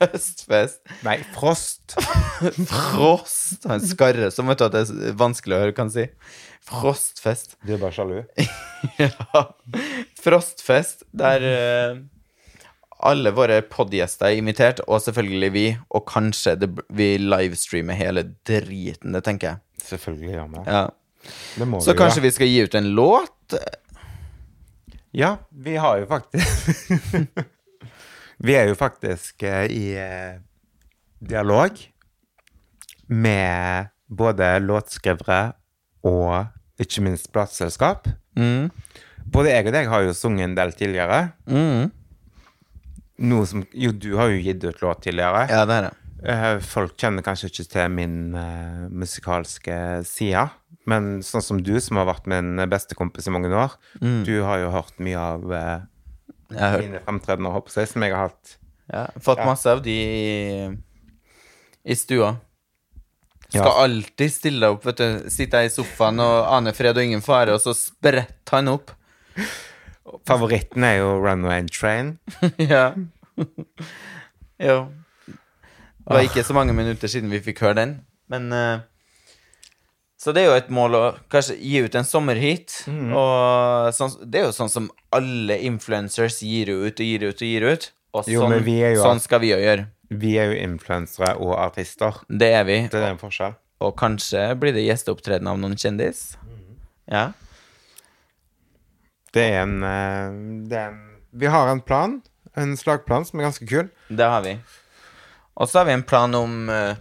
Høstfest. 0.00 0.80
Nei, 1.06 1.16
frost. 1.34 1.96
Frost. 2.70 3.66
Han 3.70 3.82
skarre 3.82 4.30
som 4.34 4.50
vet 4.50 4.62
at 4.66 4.76
det 4.76 4.84
er 4.90 5.16
vanskelig 5.18 5.56
å 5.56 5.62
høre 5.64 5.74
han 5.78 5.92
sier. 5.94 6.12
Frostfest. 6.68 7.56
Du 7.66 7.74
er 7.74 7.80
bare 7.82 7.94
sjalu. 7.96 8.22
Ja. 8.96 9.42
Frostfest, 10.20 11.02
der 11.12 11.42
eh, 11.44 11.98
alle 13.04 13.32
våre 13.36 13.58
podgjester 13.68 14.30
er 14.30 14.38
invitert, 14.40 14.80
og 14.88 15.02
selvfølgelig 15.04 15.50
vi. 15.52 15.64
Og 15.92 16.06
kanskje 16.08 16.54
det, 16.62 16.70
vi 16.96 17.10
livestreamer 17.20 17.96
hele 17.98 18.24
driten, 18.48 19.12
det 19.16 19.22
tenker 19.26 19.50
jeg. 19.50 19.62
Selvfølgelig 19.90 20.32
gjør 20.34 20.48
vi. 20.54 20.64
Ja. 20.66 20.82
Det 21.60 21.68
må 21.68 21.80
Så 21.84 21.92
vi 21.92 21.98
kanskje 22.00 22.20
gjøre. 22.22 22.26
vi 22.28 22.34
skal 22.38 22.48
gi 22.54 22.64
ut 22.64 22.74
en 22.80 22.90
låt? 22.96 23.56
Ja, 25.12 25.34
vi 25.50 25.74
har 25.76 25.98
jo 26.00 26.06
faktisk 26.08 26.90
Vi 28.46 28.54
er 28.56 28.70
jo 28.70 28.76
faktisk 28.78 29.42
eh, 29.44 29.66
i 29.68 29.86
eh, 30.00 30.38
dialog 31.20 31.76
med 33.10 33.90
både 34.08 34.54
låtskrivere 34.64 35.40
og 36.06 36.80
ikke 36.80 37.04
minst 37.04 37.30
plateselskap. 37.34 38.08
Mm. 38.38 38.70
Både 39.30 39.52
jeg 39.52 39.68
og 39.68 39.74
deg 39.76 39.88
har 39.92 40.04
jo 40.06 40.16
sunget 40.16 40.48
en 40.48 40.56
del 40.58 40.72
tidligere. 40.76 41.20
Mm. 41.50 41.90
Noe 43.30 43.48
som 43.48 43.66
Jo, 43.76 43.92
du 43.92 44.14
har 44.16 44.30
jo 44.32 44.40
gitt 44.40 44.64
ut 44.64 44.80
låt 44.82 45.04
tidligere. 45.04 45.44
Ja, 45.50 45.66
det 45.68 45.76
er 45.76 45.88
det. 45.88 45.96
Eh, 46.20 46.46
Folk 46.64 46.96
kjenner 47.00 47.24
kanskje 47.24 47.50
ikke 47.50 47.68
til 47.72 47.92
min 47.92 48.16
uh, 48.36 48.88
musikalske 48.88 49.76
side. 50.08 50.48
Men 50.88 51.20
sånn 51.24 51.44
som 51.44 51.60
du, 51.62 51.74
som 51.80 52.00
har 52.00 52.08
vært 52.08 52.28
min 52.30 52.56
beste 52.72 52.96
kompis 52.98 53.28
i 53.28 53.34
mange 53.34 53.52
år, 53.52 53.76
du 54.00 54.32
har 54.46 54.62
jo 54.62 54.72
hørt 54.72 54.96
mye 55.02 55.20
av 55.20 55.44
uh, 55.52 55.82
har 56.56 56.80
mine 56.80 57.02
fremtredener, 57.04 57.52
håper 57.54 57.82
jeg, 57.82 57.90
som 57.92 58.04
jeg 58.04 58.14
har 58.16 58.30
hatt. 58.30 58.56
Ja, 58.90 59.04
fått 59.22 59.42
masse 59.46 59.70
av 59.70 59.82
de 59.84 59.92
i, 59.94 60.70
i 61.84 61.96
stua. 61.98 62.34
Skal 63.50 63.66
Ja. 63.66 63.82
alltid 63.84 64.30
stille 64.32 64.68
opp, 64.70 64.84
vet 64.86 64.96
du. 65.02 65.30
Sitter 65.30 65.64
jeg 65.64 65.70
i 65.72 65.74
sofaen 65.74 66.20
og 66.22 66.46
aner 66.54 66.72
fred 66.76 66.96
og 66.96 67.02
ingen 67.04 67.22
fare, 67.24 67.52
og 67.56 67.60
så 67.60 67.74
spretter 67.74 68.56
han 68.60 68.68
opp. 68.70 68.92
Favoritten 70.26 70.84
er 70.86 71.00
jo 71.00 71.16
Runaway 71.22 71.66
Train. 71.70 72.18
ja. 72.58 72.92
jo. 74.60 74.76
Det 75.26 76.16
var 76.16 76.24
ikke 76.26 76.42
så 76.46 76.54
mange 76.56 76.74
minutter 76.74 77.10
siden 77.10 77.30
vi 77.30 77.38
fikk 77.44 77.60
høre 77.62 77.76
den, 77.78 77.92
men 78.32 78.48
uh, 78.54 78.80
Så 80.20 80.32
det 80.36 80.42
er 80.42 80.50
jo 80.50 80.56
et 80.58 80.70
mål 80.74 80.96
å 80.98 81.02
kanskje 81.32 81.54
gi 81.62 81.78
ut 81.86 81.94
en 81.96 82.04
sommerhit. 82.04 82.74
Og 82.90 83.94
sånn, 83.96 84.16
det 84.28 84.42
er 84.42 84.48
jo 84.50 84.56
sånn 84.56 84.68
som 84.72 84.90
alle 85.16 85.56
influencers 85.64 86.40
gir 86.44 86.68
ut 86.74 86.92
og 87.00 87.06
gir 87.06 87.24
ut 87.24 87.38
og 87.40 87.46
gir 87.48 87.64
ut. 87.70 87.86
Og 88.12 88.26
sånn, 88.26 88.66
jo- 88.66 89.00
sånn 89.04 89.22
skal 89.22 89.40
vi 89.40 89.52
jo 89.54 89.60
gjøre. 89.62 89.86
Vi 90.10 90.34
er 90.42 90.50
jo 90.50 90.58
influensere 90.58 91.36
og 91.38 91.54
artister. 91.60 92.18
Det 92.26 92.50
er 92.50 92.64
vi. 92.66 92.80
Det 92.90 92.98
er 92.98 93.12
en 93.12 93.20
forskjell. 93.20 93.54
Og 93.80 93.94
kanskje 93.96 94.42
blir 94.60 94.74
det 94.76 94.82
gjesteopptreden 94.84 95.48
av 95.48 95.60
noen 95.60 95.78
kjendis. 95.78 96.34
Ja. 97.10 97.30
Det 99.30 99.44
er 99.46 99.62
en, 99.62 99.78
eh, 99.86 100.66
det 100.68 100.76
er 100.78 100.90
en 100.90 101.06
Vi 101.30 101.46
har 101.46 101.68
en 101.70 101.80
plan. 101.80 102.20
En 102.56 102.76
slagplan 102.76 103.24
som 103.24 103.38
er 103.38 103.44
ganske 103.46 103.66
kul. 103.66 103.88
Det 104.08 104.26
har 104.26 104.42
vi. 104.42 104.56
Og 105.54 105.68
så 105.68 105.78
har 105.78 105.86
vi 105.86 105.92
en 105.92 106.02
plan 106.02 106.34
om 106.34 106.68
uh, 106.68 106.96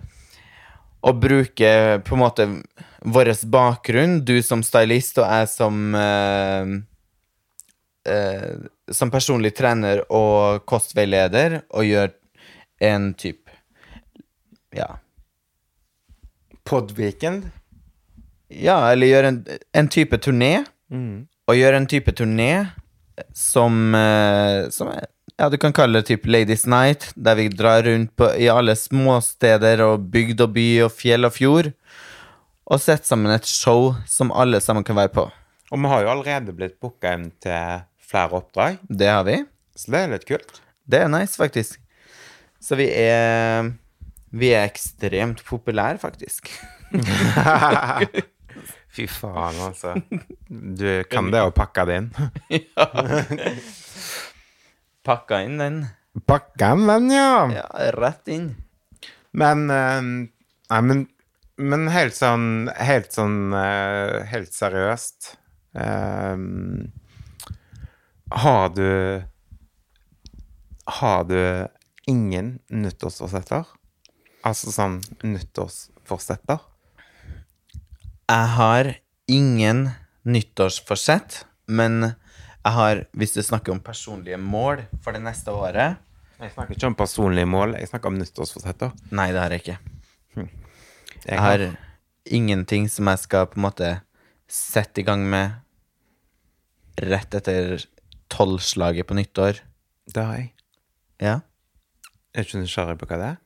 å 1.01 1.13
bruke 1.17 1.71
på 2.05 2.13
en 2.13 2.21
måte 2.21 2.45
vår 3.01 3.31
bakgrunn, 3.49 4.19
du 4.25 4.41
som 4.43 4.61
stylist 4.61 5.17
og 5.17 5.25
jeg 5.25 5.49
som 5.49 5.95
uh, 5.95 6.69
uh, 8.05 8.53
Som 8.91 9.09
personlig 9.09 9.55
trener 9.57 10.03
og 10.09 10.65
kostveileder, 10.69 11.63
og 11.69 11.89
gjøre 11.89 12.18
en 12.79 13.13
type 13.13 13.51
Ja. 14.75 14.99
Podweekend. 16.69 17.47
Ja, 18.49 18.91
eller 18.91 19.09
gjøre 19.09 19.31
en, 19.33 19.39
en 19.77 19.87
type 19.91 20.17
turné. 20.21 20.65
Og 21.49 21.57
gjøre 21.57 21.79
en 21.81 21.87
type 21.89 22.13
turné 22.17 22.51
som, 23.35 23.93
eh, 23.97 24.69
som 24.73 24.89
ja, 24.93 25.49
du 25.49 25.57
kan 25.61 25.73
kalle 25.75 25.99
det 25.99 26.07
type 26.09 26.29
Ladies 26.29 26.65
Night, 26.69 27.09
der 27.15 27.35
vi 27.39 27.47
drar 27.49 27.83
rundt 27.85 28.13
på, 28.17 28.29
i 28.37 28.47
alle 28.51 28.75
småsteder 28.77 29.81
og 29.85 30.07
bygd 30.13 30.41
og 30.45 30.53
by 30.55 30.67
og 30.85 30.93
fjell 30.93 31.25
og 31.29 31.33
fjord, 31.35 31.71
og 32.69 32.81
setter 32.81 33.07
sammen 33.09 33.33
et 33.33 33.47
show 33.49 33.93
som 34.09 34.31
alle 34.31 34.61
sammen 34.61 34.85
kan 34.85 34.97
være 34.99 35.13
på. 35.15 35.25
Og 35.69 35.77
vi 35.83 35.89
har 35.91 36.03
jo 36.05 36.11
allerede 36.13 36.53
blitt 36.57 36.77
booka 36.81 37.13
inn 37.17 37.29
til 37.43 37.83
flere 38.09 38.39
oppdrag, 38.41 38.79
Det 38.89 39.07
har 39.09 39.23
vi. 39.27 39.37
så 39.77 39.91
det 39.93 39.99
er 40.03 40.11
litt 40.15 40.25
kult. 40.29 40.61
Det 40.89 41.01
er 41.03 41.07
nice, 41.13 41.37
faktisk. 41.37 41.77
Så 42.61 42.75
vi 42.79 42.89
er 42.91 43.71
Vi 44.31 44.51
er 44.53 44.67
ekstremt 44.67 45.41
populære, 45.47 45.97
faktisk. 45.97 46.51
Fy 48.93 49.07
faen, 49.09 49.57
altså. 49.63 49.95
Du 50.49 51.03
kan 51.09 51.31
det 51.33 51.41
å 51.45 51.51
pakke 51.55 51.85
det 51.89 51.95
inn. 52.03 52.09
ja. 52.53 52.89
Pakka 55.09 55.39
inn 55.41 55.57
den. 55.57 55.77
Pakka 56.27 56.73
inn 56.75 56.85
den, 56.89 57.07
ja. 57.13 57.47
Ja, 57.53 57.65
rett 57.95 58.27
inn. 58.29 58.49
Men 59.31 59.69
eh, 59.73 60.01
Nei, 60.69 60.81
men, 60.85 60.99
men 61.61 61.87
helt 61.93 62.15
sånn 62.17 62.69
Helt 62.73 63.13
sånn 63.13 63.53
eh, 63.53 64.25
Helt 64.29 64.53
seriøst 64.57 65.35
eh, 65.77 66.37
Har 68.43 68.73
du 68.73 68.89
Har 70.99 71.27
du 71.29 71.37
ingen 72.09 72.57
nyttårsforsetter? 72.73 73.67
Altså 74.47 74.73
sånn 74.73 74.99
nyttårsforsetter? 75.25 76.63
Jeg 78.29 78.49
har 78.55 78.91
ingen 79.29 79.89
nyttårsforsett, 80.29 81.43
men 81.69 82.11
jeg 82.59 82.73
har, 82.75 83.03
hvis 83.17 83.33
du 83.37 83.41
snakker 83.45 83.73
om 83.73 83.81
personlige 83.81 84.37
mål 84.41 84.83
for 85.03 85.15
det 85.15 85.21
neste 85.23 85.53
året 85.55 85.97
Jeg 86.39 86.51
snakker 86.53 86.75
ikke 86.75 86.87
om 86.87 86.95
personlige 86.95 87.47
mål, 87.49 87.73
jeg 87.75 87.89
snakker 87.89 88.11
om 88.11 88.19
nyttårsforsetter. 88.19 88.93
Nei, 89.11 89.31
det 89.35 89.41
har 89.41 89.51
jeg 89.51 89.63
ikke. 89.63 89.77
Jeg 90.35 90.49
Jeg 91.25 91.39
har 91.43 91.63
ingenting 92.25 92.87
som 92.87 93.09
jeg 93.11 93.19
skal 93.25 93.49
på 93.51 93.59
en 93.59 93.65
måte 93.65 93.89
sette 94.47 95.01
i 95.01 95.03
gang 95.03 95.25
med 95.27 95.57
rett 96.99 97.35
etter 97.35 97.83
tolvslaget 98.31 99.07
på 99.07 99.17
nyttår. 99.17 99.59
Det 100.07 100.23
har 100.23 100.39
jeg. 100.39 100.51
Ja? 101.19 101.35
Er 102.39 102.45
du 102.45 102.49
ikke 102.49 102.61
nysgjerrig 102.63 102.97
på 103.01 103.07
hva 103.09 103.17
det 103.19 103.29
er? 103.33 103.37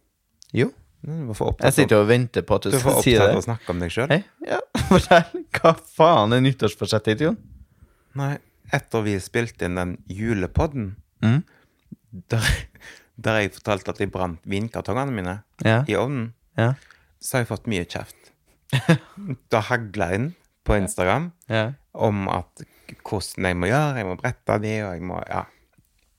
Jo. 0.54 0.70
Du 1.04 1.34
Jeg 1.60 1.74
sitter 1.76 1.98
og 2.00 2.08
venter 2.08 2.46
på 2.48 2.56
at 2.56 2.64
du, 2.64 2.70
du 2.72 2.78
er 2.78 2.80
for 2.84 2.94
skal 2.96 3.04
si 3.04 3.14
opptatt 3.18 3.28
det. 3.28 3.36
av 3.36 3.42
å 3.42 3.46
snakke 3.48 3.74
om 3.74 3.80
deg 3.84 3.92
sjøl. 3.92 4.14
Ja, 4.48 4.60
fortell. 4.88 5.42
Hva 5.58 5.74
faen 5.98 6.36
er 6.38 6.44
nyttårsforsettet 6.46 7.18
ditt, 7.18 7.26
Jon? 7.26 7.38
Nei, 8.16 8.38
etter 8.74 9.04
vi 9.04 9.18
spilte 9.20 9.68
inn 9.68 9.76
den 9.80 9.98
julepodden, 10.08 10.94
Mm. 11.24 11.42
der, 12.32 12.48
der 13.16 13.38
jeg 13.42 13.54
fortalte 13.56 13.94
at 13.94 14.00
jeg 14.04 14.12
brant 14.12 14.42
vinkartongene 14.46 15.12
mine 15.16 15.36
Ja. 15.64 15.82
i 15.88 15.96
ovnen, 15.96 16.34
Ja. 16.60 16.74
så 17.20 17.38
har 17.38 17.44
jeg 17.46 17.48
fått 17.52 17.68
mye 17.72 17.86
kjeft. 17.88 18.32
Da 19.52 19.62
hagla 19.62 20.10
inn 20.16 20.30
på 20.66 20.76
Instagram 20.80 21.32
Ja. 21.50 21.72
om 21.94 22.28
at 22.30 22.64
hvordan 23.04 23.46
jeg 23.48 23.56
må 23.60 23.68
gjøre, 23.72 23.96
jeg 23.98 24.06
må 24.06 24.18
brette 24.20 24.60
de, 24.62 24.74
og 24.84 24.94
jeg 24.94 25.02
må 25.02 25.20
ja, 25.28 25.46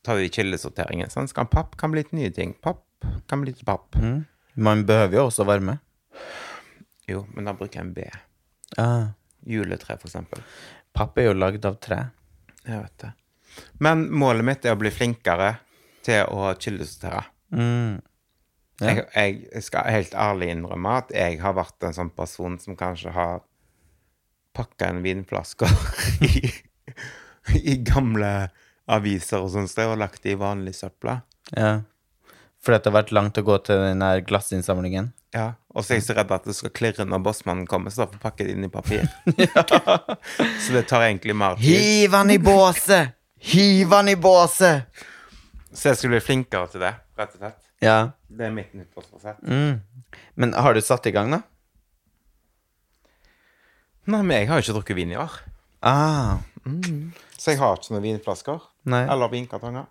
ta 0.05 0.17
vi 0.19 0.29
kildesorteringen. 0.33 1.11
Sånn 1.13 1.29
skal 1.31 1.49
papp 1.51 1.79
kan 1.81 1.95
bli 1.95 2.05
til 2.07 2.21
nye 2.21 2.33
ting. 2.35 2.55
Papp 2.63 2.85
kan 3.31 3.43
bli 3.45 3.55
til 3.57 3.67
papp. 3.69 3.97
Mm. 4.01 4.23
Man 4.55 4.85
behøver 4.87 5.19
jo 5.19 5.27
også 5.31 5.47
varme. 5.49 5.79
Jo, 7.11 7.25
men 7.35 7.49
da 7.49 7.55
bruker 7.57 7.81
jeg 7.81 7.87
en 7.89 7.95
B. 7.97 8.07
Ah. 8.81 9.13
Juletre, 9.45 9.99
for 10.01 10.09
eksempel. 10.09 10.45
Papp 10.95 11.19
er 11.19 11.29
jo 11.29 11.37
lagd 11.37 11.67
av 11.69 11.79
tre. 11.83 12.01
Jeg 12.65 12.81
vet 12.81 12.99
det. 13.03 13.13
Men 13.85 14.07
målet 14.11 14.47
mitt 14.47 14.67
er 14.67 14.75
å 14.75 14.81
bli 14.81 14.93
flinkere 14.95 15.55
til 16.05 16.29
å 16.33 16.53
kildesortere. 16.61 17.25
Mm. 17.55 18.01
Ja. 18.83 18.95
Jeg, 19.15 19.45
jeg 19.53 19.63
skal 19.63 19.91
helt 19.95 20.15
ærlig 20.19 20.51
innrømme 20.51 20.97
at 21.03 21.13
jeg 21.15 21.39
har 21.43 21.55
vært 21.57 21.87
en 21.87 21.95
sånn 21.95 22.11
person 22.15 22.57
som 22.63 22.79
kanskje 22.79 23.13
har 23.15 23.45
pakka 24.55 24.89
en 24.91 25.03
vinflasker 25.05 25.71
i, 26.29 26.51
i 27.59 27.77
gamle 27.87 28.33
aviser 28.91 29.41
og 29.41 29.51
sånt 29.55 29.79
og 29.85 29.99
lagt 29.99 30.23
det 30.25 30.35
i 30.35 30.39
vanlig 30.41 30.75
søpla. 30.77 31.21
Ja. 31.57 31.83
Fordi 32.65 32.79
at 32.79 32.85
det 32.85 32.93
har 32.93 32.99
vært 33.03 33.13
langt 33.13 33.39
å 33.41 33.45
gå 33.45 33.59
til 33.67 33.81
den 33.81 34.01
der 34.01 34.23
glassinnsamlingen. 34.25 35.13
Ja, 35.35 35.55
Og 35.75 35.83
så 35.83 35.95
er 35.95 35.99
jeg 35.99 36.07
så 36.07 36.15
redd 36.15 36.31
at 36.31 36.45
det 36.47 36.55
skal 36.55 36.71
klirre 36.71 37.05
når 37.09 37.25
bossmannen 37.27 37.67
kommer, 37.67 37.91
så 37.91 38.05
derfor 38.05 38.21
pakker 38.23 38.47
jeg 38.47 38.55
det 38.55 38.61
inn 38.61 38.69
i 38.69 38.71
papir. 38.71 39.09
så 40.63 40.77
det 40.77 40.85
tar 40.87 41.09
egentlig 41.09 41.35
mer 41.37 41.59
tid. 41.59 41.67
Hiv 41.67 42.15
han 42.15 42.31
i 42.31 42.39
båset! 42.39 43.17
Hiv 43.45 43.91
han 43.97 44.09
i 44.13 44.15
båset! 44.17 45.03
Så 45.75 45.91
jeg 45.91 45.99
skulle 45.99 46.15
bli 46.15 46.23
flinkere 46.23 46.71
til 46.71 46.85
det, 46.87 46.93
rett 47.19 47.35
og 47.35 47.43
slett. 47.43 47.59
Ja. 47.83 47.97
Det 48.31 48.47
er 48.47 48.55
mitt 48.55 48.71
nyttårsforsett. 48.79 49.43
Mm. 49.43 49.83
Men 50.39 50.55
har 50.55 50.79
du 50.79 50.81
satt 50.87 51.11
i 51.11 51.13
gang, 51.13 51.35
da? 51.35 51.43
Nei, 54.07 54.21
men 54.23 54.37
jeg 54.37 54.49
har 54.49 54.61
jo 54.61 54.69
ikke 54.69 54.77
drukket 54.79 55.01
vin 55.01 55.13
i 55.17 55.19
år. 55.19 55.41
Ah. 55.85 56.39
Så 57.37 57.53
jeg 57.53 57.61
har 57.61 57.77
ikke 57.77 57.97
noen 57.97 58.07
vinflasker. 58.07 58.63
Nei. 58.91 59.05
Eller 59.11 59.33
vinkartonger. 59.33 59.87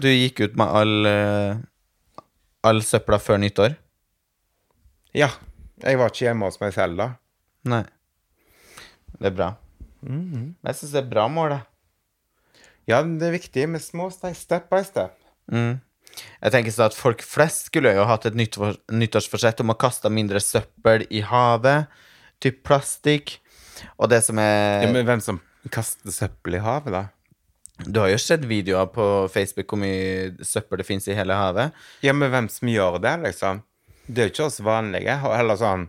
Du 0.00 0.08
gikk 0.08 0.40
ut 0.40 0.54
med 0.56 0.66
all, 0.80 1.06
eh, 1.06 1.56
all 2.64 2.82
søpla 2.86 3.18
før 3.20 3.40
nyttår? 3.42 3.76
Ja. 5.16 5.28
Jeg 5.82 5.98
var 5.98 6.12
ikke 6.12 6.28
hjemme 6.28 6.48
hos 6.48 6.60
meg 6.62 6.72
selv 6.76 7.00
da. 7.00 7.08
Nei. 7.68 7.82
Det 9.18 9.32
er 9.32 9.36
bra. 9.36 9.50
Jeg 10.02 10.78
syns 10.78 10.94
det 10.94 11.02
er 11.02 11.10
bra 11.10 11.28
mål, 11.30 11.56
det. 11.56 11.62
Ja, 12.90 13.02
det 13.02 13.28
er 13.28 13.34
viktig 13.36 13.68
med 13.70 13.82
små 13.82 14.08
steg, 14.10 14.34
step 14.38 14.68
by 14.72 14.82
step. 14.86 15.14
Mm. 15.52 15.80
Jeg 16.42 16.52
tenker 16.54 16.74
sånn 16.74 16.90
at 16.90 16.98
folk 16.98 17.22
flest 17.24 17.70
skulle 17.70 17.92
jo 17.94 18.04
hatt 18.08 18.26
et 18.28 18.36
nyttår, 18.36 18.76
nyttårsforsett 18.92 19.62
om 19.64 19.72
å 19.72 19.78
kaste 19.78 20.10
mindre 20.12 20.42
søppel 20.42 21.06
i 21.10 21.22
havet. 21.24 21.90
Typ 22.42 22.62
plastikk. 22.66 23.38
Og 23.98 24.10
det 24.10 24.22
som 24.26 24.38
er 24.42 24.82
Ja, 24.82 24.90
men 24.92 25.06
hvem 25.06 25.22
som 25.22 25.40
kaster 25.70 26.10
søppel 26.12 26.58
i 26.58 26.62
havet, 26.62 26.92
da? 26.92 27.04
Du 27.86 28.00
har 28.00 28.10
jo 28.12 28.18
sett 28.20 28.44
videoer 28.48 28.88
på 28.92 29.06
Facebook 29.32 29.72
hvor 29.72 29.80
mye 29.82 30.44
søppel 30.46 30.82
det 30.82 30.86
fins 30.88 31.08
i 31.08 31.16
hele 31.18 31.36
havet. 31.36 31.74
Ja, 32.04 32.14
men 32.16 32.30
hvem 32.32 32.48
som 32.52 32.70
gjør 32.70 33.00
det, 33.02 33.16
liksom? 33.26 33.62
Det 34.06 34.22
er 34.22 34.28
jo 34.28 34.34
ikke 34.34 34.46
oss 34.48 34.60
vanlige. 34.64 35.16
Eller 35.38 35.58
sånn 35.58 35.88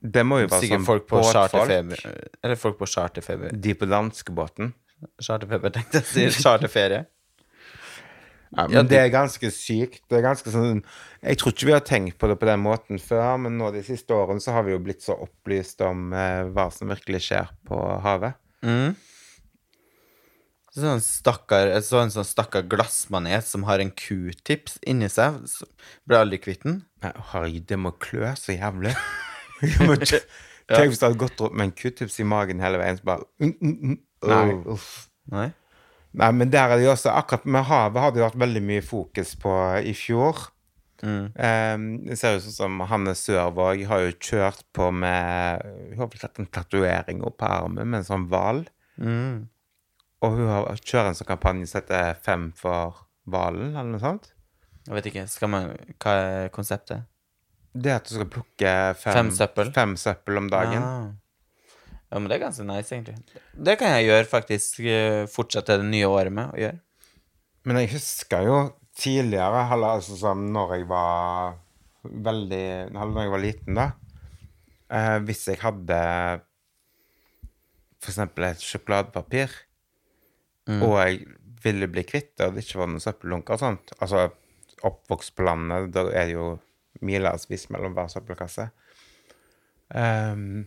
Det 0.00 0.22
må 0.26 0.42
jo 0.42 0.50
være 0.52 0.62
Sikkert 0.62 0.82
sånn 0.82 0.88
folk 0.88 1.06
på 1.10 1.22
charterfeber. 1.32 2.06
Eller 2.44 2.60
folk 2.60 2.78
på 2.80 2.88
charterfeber. 2.92 3.52
De 3.52 3.74
på 3.74 3.88
danskebåten. 3.90 4.72
Charterfeber, 5.22 5.74
tenkte 5.74 6.00
jeg 6.00 6.06
å 6.06 6.32
si. 6.32 6.42
Charterferie. 6.44 7.04
Ja, 8.54 8.66
men 8.70 8.88
det 8.88 8.98
er 9.00 9.10
ganske 9.12 9.50
sykt. 9.52 10.04
Det 10.08 10.20
er 10.20 10.24
ganske 10.24 10.52
sånn 10.52 10.78
Jeg 11.24 11.40
tror 11.40 11.52
ikke 11.52 11.66
vi 11.68 11.74
har 11.74 11.82
tenkt 11.84 12.16
på 12.20 12.28
det 12.30 12.36
på 12.40 12.48
den 12.48 12.62
måten 12.62 13.00
før, 13.02 13.34
men 13.42 13.58
nå 13.58 13.72
de 13.74 13.82
siste 13.84 14.14
årene 14.14 14.42
så 14.42 14.54
har 14.54 14.66
vi 14.66 14.72
jo 14.72 14.82
blitt 14.82 15.02
så 15.04 15.16
opplyst 15.26 15.82
om 15.84 16.12
eh, 16.14 16.46
hva 16.54 16.68
som 16.72 16.92
virkelig 16.92 17.24
skjer 17.26 17.50
på 17.66 17.80
havet. 18.04 18.38
Mm. 18.64 18.94
Sånn 20.76 21.00
stakkar, 21.00 21.70
så 21.80 22.02
en 22.02 22.10
sånn 22.12 22.26
stakkar 22.28 22.66
glassmanet 22.68 23.46
som 23.48 23.64
har 23.64 23.80
en 23.80 23.92
q-tips 23.96 24.76
inni 24.84 25.08
seg. 25.08 25.38
Ble 26.04 26.18
aldri 26.20 26.40
kvitt 26.42 26.66
den. 26.66 26.82
Herregud, 27.00 27.64
det 27.70 27.78
må 27.80 27.94
klø 28.02 28.34
så 28.36 28.52
jævlig. 28.56 28.92
Tenk 30.66 30.90
hvis 30.90 31.00
du 31.00 31.06
hadde 31.06 31.20
gått 31.20 31.40
rundt 31.40 31.56
med 31.56 31.70
en 31.70 31.76
q-tips 31.78 32.18
i 32.20 32.26
magen 32.28 32.60
hele 32.60 32.80
veien, 32.82 32.98
så 32.98 33.08
bare 33.08 33.24
mm, 33.40 33.54
mm, 33.54 33.78
mm. 33.78 33.96
Nei, 34.26 34.58
uff. 34.74 34.90
Nei? 35.32 35.46
Nei, 36.16 36.28
men 36.32 36.52
der 36.52 36.72
er 36.72 36.80
det 36.80 36.86
jo 36.86 36.92
også 36.94 37.12
Akkurat 37.12 37.44
med 37.44 37.66
havet 37.68 38.02
har 38.02 38.12
det 38.14 38.22
vært 38.24 38.38
veldig 38.40 38.62
mye 38.64 38.84
fokus 38.84 39.34
på 39.40 39.56
i 39.84 39.92
fjor. 39.96 40.46
Mm. 41.04 41.26
Um, 41.36 41.88
det 42.08 42.16
ser 42.20 42.38
ut 42.38 42.46
som 42.52 42.80
Hanne 42.88 43.12
Sørvåg 43.16 43.82
har 43.88 44.06
jo 44.06 44.14
kjørt 44.16 44.62
på 44.76 44.88
med 44.96 45.66
Hun 45.90 46.00
har 46.00 46.08
vel 46.08 46.22
tatt 46.22 46.40
en 46.40 46.48
tatovering 46.48 47.20
opp 47.26 47.36
på 47.42 47.50
armen 47.50 47.84
med 47.84 48.00
en 48.00 48.08
sånn 48.08 48.28
hval. 48.32 48.64
Mm. 48.96 49.46
Og 50.24 50.32
hun 50.38 50.48
har 50.48 50.78
kjører 50.80 51.10
en 51.12 51.18
sånn 51.18 51.28
kampanje 51.28 51.66
som 51.70 51.82
heter 51.82 52.16
Fem 52.24 52.48
for 52.56 53.02
hvalen, 53.28 53.74
eller 53.74 53.90
noe 53.92 54.00
sånt. 54.02 54.30
Jeg 54.86 54.94
vet 54.96 55.08
ikke. 55.10 55.26
Skal 55.28 55.50
man, 55.52 55.72
hva 56.00 56.14
er 56.22 56.48
konseptet? 56.54 57.04
Det 57.76 57.92
at 57.92 58.06
du 58.08 58.14
skal 58.14 58.28
plukke 58.32 58.70
fem, 58.96 59.12
Fem 59.18 59.30
søppel? 59.36 59.72
fem 59.76 59.96
søppel 60.00 60.38
om 60.40 60.46
dagen. 60.48 60.82
Ah. 60.82 61.10
Ja, 62.06 62.20
men 62.22 62.30
det 62.30 62.36
er 62.38 62.44
ganske 62.46 62.64
nice, 62.64 62.94
egentlig. 62.94 63.42
Det 63.66 63.74
kan 63.80 63.92
jeg 63.96 64.06
gjøre, 64.06 64.24
faktisk. 64.30 64.78
eh, 64.86 65.26
Fortsette 65.28 65.76
det 65.82 65.88
nye 65.90 66.06
året 66.08 66.32
med 66.32 66.54
å 66.54 66.60
gjøre. 66.62 66.78
Men 67.66 67.80
jeg 67.82 67.90
husker 67.96 68.46
jo 68.46 68.56
tidligere, 68.96 69.66
eller 69.74 69.98
altså 69.98 70.16
sånn 70.16 70.46
når 70.54 70.76
jeg 70.78 70.86
var 70.88 71.56
veldig 72.06 72.64
når 72.94 73.16
jeg 73.24 73.32
var 73.34 73.42
liten, 73.42 73.74
da. 73.82 73.88
Eh, 74.88 75.18
hvis 75.26 75.44
jeg 75.50 75.58
hadde 75.60 75.98
for 77.98 78.12
eksempel 78.14 78.46
et 78.52 78.62
sjokoladepapir, 78.62 79.50
og 80.82 80.96
jeg 80.98 81.20
ville 81.62 81.86
bli 81.88 82.02
kvitt 82.02 82.32
det, 82.36 82.46
og 82.48 82.54
det 82.56 82.64
ikke 82.64 82.78
var 82.80 82.88
noen 82.90 83.00
søppeldunker 83.02 83.54
og 83.54 83.60
sånt 83.60 83.92
Altså 84.00 84.24
oppvokst 84.86 85.34
på 85.36 85.44
landet, 85.46 85.92
da 85.94 86.02
er 86.10 86.26
det 86.26 86.34
jo 86.34 86.58
milevis 87.06 87.68
mellom 87.70 87.94
hver 87.96 88.08
søppelkasse. 88.12 88.66
Um, 89.94 90.66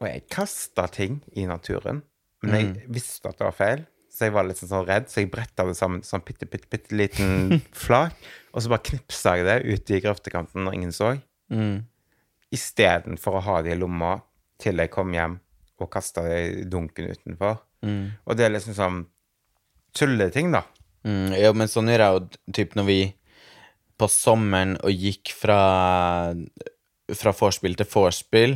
og 0.00 0.06
jeg 0.08 0.22
kasta 0.32 0.86
ting 0.92 1.20
i 1.36 1.46
naturen. 1.48 2.02
Men 2.42 2.54
jeg 2.76 2.86
visste 2.88 3.28
at 3.28 3.36
det 3.40 3.44
var 3.48 3.56
feil, 3.56 3.82
så 4.10 4.24
jeg 4.28 4.32
var 4.32 4.46
litt 4.48 4.60
sånn 4.60 4.86
redd, 4.88 5.08
så 5.12 5.20
jeg 5.20 5.30
bretta 5.32 5.66
det 5.68 5.74
sammen 5.76 6.00
sånn 6.06 6.22
bitte, 6.24 6.46
bitte, 6.48 6.68
bitte 6.72 6.96
liten 6.96 7.60
flak, 7.84 8.16
og 8.54 8.62
så 8.64 8.72
bare 8.72 8.86
knipsa 8.88 9.34
jeg 9.36 9.44
det 9.48 9.58
ut 9.68 9.90
i 9.92 10.00
grøftekanten 10.06 10.64
når 10.66 10.78
ingen 10.78 10.92
så, 10.96 11.16
Mm. 11.50 11.80
istedenfor 12.54 13.40
å 13.40 13.40
ha 13.42 13.56
det 13.66 13.72
i 13.74 13.78
lomma 13.80 14.20
til 14.62 14.78
jeg 14.78 14.90
kom 14.94 15.10
hjem 15.12 15.32
og 15.82 15.88
kasta 15.90 16.22
det 16.22 16.36
i 16.46 16.64
dunken 16.70 17.08
utenfor. 17.10 17.56
Mm. 17.86 18.12
Og 18.26 18.36
det 18.36 18.46
er 18.46 18.54
liksom 18.54 18.76
sånn 18.76 19.00
tulleting, 19.96 20.52
da. 20.54 20.64
Mm, 21.06 21.32
ja, 21.38 21.52
men 21.56 21.70
sånn 21.70 21.88
gjør 21.90 22.04
jeg 22.04 22.16
jo 22.16 22.52
typ 22.58 22.76
når 22.76 22.86
vi 22.88 23.00
på 24.00 24.08
sommeren 24.08 24.76
og 24.84 24.92
gikk 24.92 25.32
fra 25.36 25.60
Fra 27.10 27.32
vorspiel 27.34 27.74
til 27.74 27.88
vorspiel, 27.90 28.52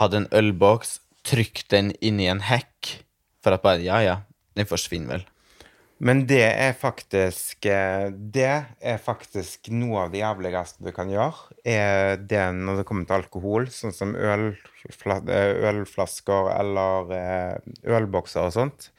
hadde 0.00 0.16
en 0.18 0.32
ølboks, 0.34 0.96
trykk 1.22 1.60
den 1.70 1.92
inn 2.02 2.18
i 2.18 2.26
en 2.26 2.40
hekk, 2.42 3.04
for 3.38 3.54
at 3.54 3.62
bare 3.62 3.84
Ja, 3.84 4.00
ja, 4.02 4.16
den 4.58 4.66
forsvinner 4.66 5.12
vel. 5.12 5.26
Men 5.98 6.22
det 6.30 6.44
er 6.46 6.76
faktisk 6.78 7.66
eh, 7.66 8.08
Det 8.14 8.46
er 8.46 9.00
faktisk 9.02 9.70
noe 9.74 10.04
av 10.04 10.12
det 10.12 10.20
jævligste 10.20 10.84
du 10.86 10.92
kan 10.94 11.10
gjøre. 11.10 11.56
Er 11.66 12.20
det 12.22 12.44
når 12.54 12.80
det 12.80 12.86
kommer 12.88 13.08
til 13.08 13.18
alkohol, 13.18 13.66
sånn 13.74 13.94
som 13.94 14.14
ølfla, 14.14 15.18
eh, 15.26 15.58
ølflasker 15.72 16.52
eller 16.54 17.12
eh, 17.18 17.74
ølbokser 17.98 18.46
og 18.46 18.54
sånt. 18.54 18.90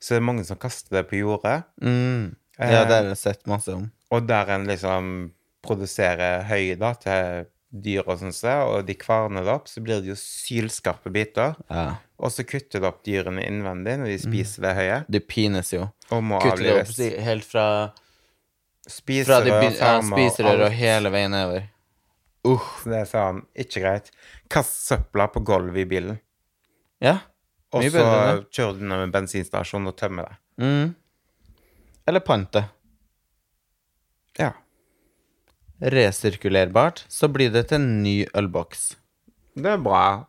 Så 0.00 0.16
er 0.16 0.22
det 0.22 0.26
mange 0.26 0.46
som 0.48 0.58
kaster 0.58 0.98
det 0.98 1.06
på 1.10 1.20
jordet. 1.20 1.60
Mm. 1.84 2.34
Ja, 2.58 2.82
det 2.84 2.96
har 2.96 3.08
jeg 3.12 3.20
sett 3.20 3.46
masse 3.48 3.72
om. 3.76 3.86
Og 4.10 4.26
der 4.26 4.50
en 4.56 4.66
liksom 4.68 5.30
produserer 5.64 6.42
høy 6.48 6.74
da, 6.80 6.94
til 6.98 7.46
dyr 7.70 8.02
og 8.02 8.18
sånn, 8.18 8.34
og 8.66 8.84
de 8.86 8.96
kvarner 8.98 9.46
det 9.46 9.52
opp, 9.52 9.68
så 9.70 9.82
blir 9.84 10.02
det 10.02 10.10
jo 10.10 10.18
sylskarpe 10.18 11.12
biter. 11.14 11.54
Ja. 11.70 12.00
Og 12.20 12.32
så 12.34 12.44
kutter 12.44 12.82
det 12.82 12.88
opp 12.88 13.02
dyrene 13.06 13.44
innvendig 13.46 13.96
når 14.00 14.12
de 14.12 14.18
spiser 14.20 14.66
det 14.66 14.76
høye, 14.76 15.00
Det 15.08 15.22
pines 15.30 15.72
jo. 15.72 15.86
og 16.10 16.24
må 16.26 16.40
Kutter 16.42 16.64
det 16.66 16.74
opp 16.82 17.20
helt 17.26 17.46
fra, 17.46 17.66
spiser 18.84 19.40
Spiserør, 19.40 19.46
de 19.46 19.70
ja, 19.78 19.92
spiserør 20.04 20.66
og 20.66 20.74
hele 20.74 21.12
veien 21.14 21.32
nedover. 21.34 21.68
Uh. 22.46 22.66
Så 22.80 22.90
det 22.90 22.98
er 23.02 23.08
sånn, 23.08 23.42
ikke 23.54 23.84
greit. 23.84 24.10
Kast 24.50 24.80
søpla 24.88 25.28
på 25.30 25.42
gulvet 25.46 25.84
i 25.84 25.88
bilen. 25.88 26.20
Ja. 27.04 27.20
Og 27.70 27.86
så 27.86 28.02
kjører 28.50 28.78
du 28.80 28.82
ned 28.82 29.04
med 29.04 29.12
bensinstasjonen 29.14 29.92
og 29.92 29.96
tømmer 30.00 30.26
det. 30.26 30.38
Mm. 30.64 30.94
Eller 32.10 32.24
pante. 32.26 32.64
Ja. 34.40 34.50
Resirkulerbart, 35.80 37.04
så 37.08 37.28
blir 37.32 37.52
det 37.54 37.68
til 37.70 37.80
en 37.80 38.02
ny 38.04 38.16
ølboks. 38.36 38.90
Det 39.60 39.70
er 39.72 39.80
bra. 39.82 40.26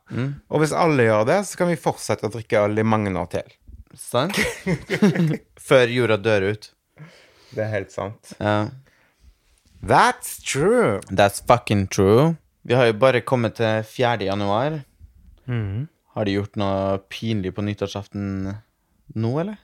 Og 0.50 0.64
hvis 0.64 0.74
alle 0.76 1.06
gjør 1.08 1.26
det, 1.30 1.40
så 1.48 1.60
kan 1.60 1.70
vi 1.72 1.80
fortsette 1.80 2.28
å 2.28 2.32
drikke 2.34 2.64
øl 2.66 2.80
i 2.82 2.86
mange 2.88 3.12
år 3.20 3.28
til. 3.32 3.52
Sant? 4.00 4.38
Før 5.70 5.92
jorda 5.92 6.18
dør 6.24 6.48
ut. 6.54 6.70
Det 7.52 7.66
er 7.66 7.74
helt 7.74 7.92
sant. 7.92 8.32
Ja. 8.40 8.70
That's 9.84 10.38
true. 10.40 11.02
That's 11.12 11.42
fucking 11.44 11.88
true. 11.92 12.36
Vi 12.64 12.78
har 12.78 12.88
jo 12.88 12.94
bare 13.02 13.22
kommet 13.26 13.58
til 13.60 13.84
4. 13.84 14.24
januar. 14.30 14.80
Har 16.16 16.28
de 16.28 16.36
gjort 16.38 16.56
noe 16.60 17.00
pinlig 17.12 17.54
på 17.58 17.64
nyttårsaften 17.66 18.54
nå, 19.16 19.32
eller? 19.42 19.58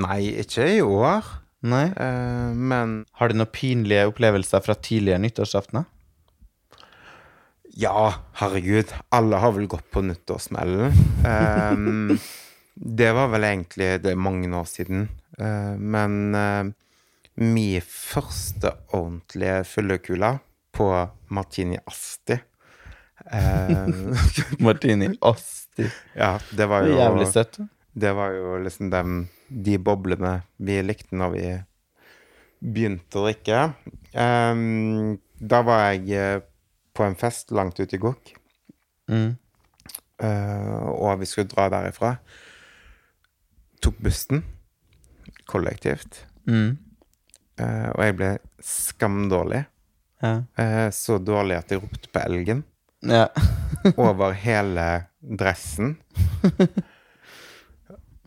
Nei, 0.00 0.20
ikke 0.44 0.66
i 0.76 0.80
år. 0.84 1.26
Nei. 1.60 1.86
Eh, 1.92 2.50
men 2.56 3.04
Har 3.20 3.28
du 3.28 3.36
noen 3.36 3.52
pinlige 3.52 4.06
opplevelser 4.08 4.62
fra 4.64 4.74
tidligere 4.74 5.20
nyttårsaftener? 5.26 5.88
ja, 7.80 8.14
herregud. 8.32 8.92
Alle 9.08 9.36
har 9.36 9.52
vel 9.52 9.66
gått 9.70 9.90
på 9.90 10.02
nyttårssmellen. 10.02 10.92
Um, 11.24 12.18
det 12.74 13.12
var 13.14 13.30
vel 13.32 13.46
egentlig 13.46 13.90
Det 14.02 14.12
er 14.12 14.20
mange 14.20 14.50
år 14.56 14.68
siden. 14.68 15.08
Uh, 15.38 15.76
men 15.78 16.34
uh, 16.34 16.70
min 17.40 17.82
første 17.86 18.74
ordentlige 18.92 19.62
fyllekule 19.64 20.34
på 20.76 20.88
Martini 21.32 21.78
Asti 21.88 22.36
uh, 22.36 23.88
Martini 24.66 25.12
Asti. 25.20 25.88
Ja, 26.20 26.34
det 26.50 26.66
var 26.68 26.84
jo 26.84 26.92
det 26.92 27.00
jævlig 27.00 27.28
søtt. 27.32 27.60
Det 27.94 28.10
var 28.16 28.34
jo 28.34 28.58
liksom 28.60 28.90
dem, 28.92 29.20
de 29.50 29.76
boblene 29.82 30.40
vi 30.62 30.78
likte 30.84 31.18
når 31.18 31.34
vi 31.34 31.46
begynte 32.60 33.18
å 33.18 33.26
drikke. 33.26 33.64
Um, 34.14 35.18
da 35.40 35.62
var 35.66 35.90
jeg 35.90 36.10
eh, 36.14 36.42
på 36.96 37.06
en 37.06 37.16
fest 37.18 37.52
langt 37.56 37.80
ute 37.80 37.96
i 37.96 38.02
Gokk, 38.02 38.36
Mm. 39.10 39.32
Uh, 40.22 40.86
og 40.92 41.16
vi 41.18 41.26
skulle 41.26 41.48
dra 41.50 41.64
derifra. 41.72 42.12
Tok 43.82 43.96
bussen 44.04 44.44
kollektivt, 45.50 46.26
Mm. 46.46 46.78
Uh, 47.60 47.90
og 47.92 48.04
jeg 48.04 48.14
ble 48.16 48.28
skamdårlig. 48.64 49.64
Ja. 50.22 50.30
Uh, 50.54 50.88
så 50.94 51.18
dårlig 51.18 51.58
at 51.58 51.72
jeg 51.72 51.82
ropte 51.82 52.08
på 52.12 52.22
elgen 52.22 52.62
ja. 53.02 53.26
over 53.96 54.32
hele 54.32 54.86
dressen. 55.20 55.98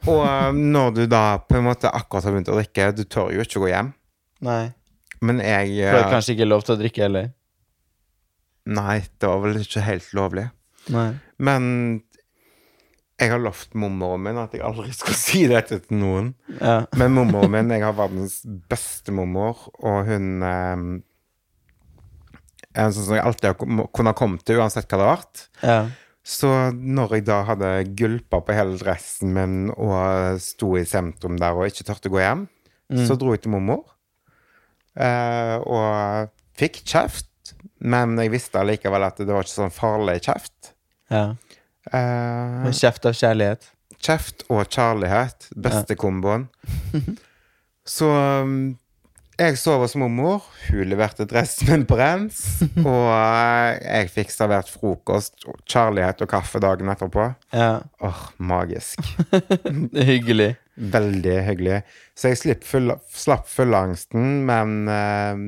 Og 0.09 0.23
eh, 0.25 0.51
når 0.57 0.95
du 0.97 1.03
da 1.11 1.23
på 1.39 1.59
en 1.59 1.67
måte 1.67 1.91
akkurat 1.91 2.27
har 2.27 2.35
begynt 2.35 2.51
å 2.51 2.57
drikke, 2.57 2.89
du 2.97 3.03
tør 3.07 3.31
jo 3.35 3.43
ikke 3.45 3.61
å 3.61 3.65
gå 3.65 3.71
hjem. 3.71 3.93
Nei. 4.43 4.63
Men 5.23 5.39
jeg 5.39 5.77
For 5.77 5.95
det 5.95 6.01
er 6.01 6.07
eh, 6.07 6.15
kanskje 6.17 6.35
ikke 6.35 6.49
lov 6.49 6.65
til 6.67 6.75
å 6.75 6.81
drikke 6.81 7.05
heller. 7.05 7.29
Nei, 8.73 8.97
det 9.19 9.29
var 9.29 9.43
vel 9.43 9.61
ikke 9.61 9.83
helt 9.83 10.09
lovlig. 10.15 10.47
Nei. 10.93 11.09
Men 11.43 11.63
jeg 13.21 13.31
har 13.31 13.39
lovt 13.39 13.75
mormoren 13.77 14.23
min 14.25 14.39
at 14.41 14.55
jeg 14.55 14.63
aldri 14.65 14.91
skal 14.95 15.17
si 15.25 15.45
dette 15.51 15.79
til 15.85 15.99
noen. 16.01 16.33
Ja. 16.59 16.83
Men 16.99 17.15
mormoren 17.15 17.53
min, 17.55 17.73
jeg 17.75 17.85
har 17.85 17.95
verdens 17.97 18.41
beste 18.71 19.15
mormor, 19.15 19.67
og 19.79 20.09
hun 20.09 20.43
eh, 20.43 20.85
er 22.73 22.87
en 22.87 22.95
sånn 22.95 23.07
som 23.07 23.17
jeg 23.17 23.23
alltid 23.23 23.51
har 23.51 23.59
ha 23.59 23.87
kommet 23.93 24.17
komme 24.19 24.41
til, 24.43 24.59
uansett 24.59 24.89
hva 24.89 24.99
det 24.99 25.07
har 25.07 25.19
vært. 25.19 25.45
ja. 25.63 25.83
Så 26.23 26.49
når 26.71 27.17
jeg 27.17 27.25
da 27.27 27.41
hadde 27.49 27.69
gulpa 27.99 28.39
på 28.47 28.55
hele 28.55 28.77
dressen 28.79 29.33
min 29.35 29.55
og 29.75 30.37
sto 30.39 30.69
i 30.79 30.85
sentrum 30.87 31.35
der 31.41 31.51
og 31.57 31.67
ikke 31.67 31.83
turte 31.89 32.07
å 32.07 32.13
gå 32.15 32.21
hjem, 32.23 32.45
så 33.07 33.15
dro 33.19 33.33
jeg 33.33 33.41
til 33.43 33.51
mormor. 33.55 33.81
Eh, 34.95 35.57
og 35.65 36.29
fikk 36.59 36.83
kjeft, 36.87 37.53
men 37.83 38.15
jeg 38.21 38.31
visste 38.31 38.59
allikevel 38.61 39.03
at 39.07 39.17
det 39.19 39.27
var 39.33 39.43
ikke 39.43 39.55
sånn 39.57 39.73
farlig 39.75 40.19
kjeft. 40.27 40.73
ja. 41.11 41.33
Eh, 41.91 42.59
Men 42.63 42.71
kjeft 42.71 43.03
av 43.09 43.11
kjærlighet. 43.19 43.65
kjeft 43.99 44.45
og 44.49 44.61
kjærlighet, 44.71 45.49
beste 45.59 45.97
komboen. 45.99 46.45
Så 47.85 48.07
um, 48.07 48.77
jeg 49.39 49.57
sov 49.57 49.81
hos 49.83 49.95
mormor, 49.99 50.43
hun 50.69 50.89
leverte 50.91 51.25
dressen 51.29 51.69
min 51.71 51.85
på 51.89 51.97
rens, 51.99 52.39
og 52.79 53.07
eh, 53.09 53.79
jeg 53.81 54.11
fikk 54.13 54.33
servert 54.33 54.69
frokost, 54.71 55.45
kjærlighet 55.69 56.23
og 56.25 56.31
kaffe 56.31 56.61
dagen 56.63 56.91
etterpå. 56.93 57.29
Ja. 57.55 57.81
Åh, 58.03 58.23
magisk. 58.37 59.01
Hyggelig. 60.11 60.53
Veldig 60.73 61.35
hyggelig. 61.45 61.83
Så 62.17 62.31
jeg 62.31 62.57
full, 62.65 62.95
slapp 63.13 63.45
fullangsten, 63.45 64.41
men 64.47 64.87
eh, 64.89 65.43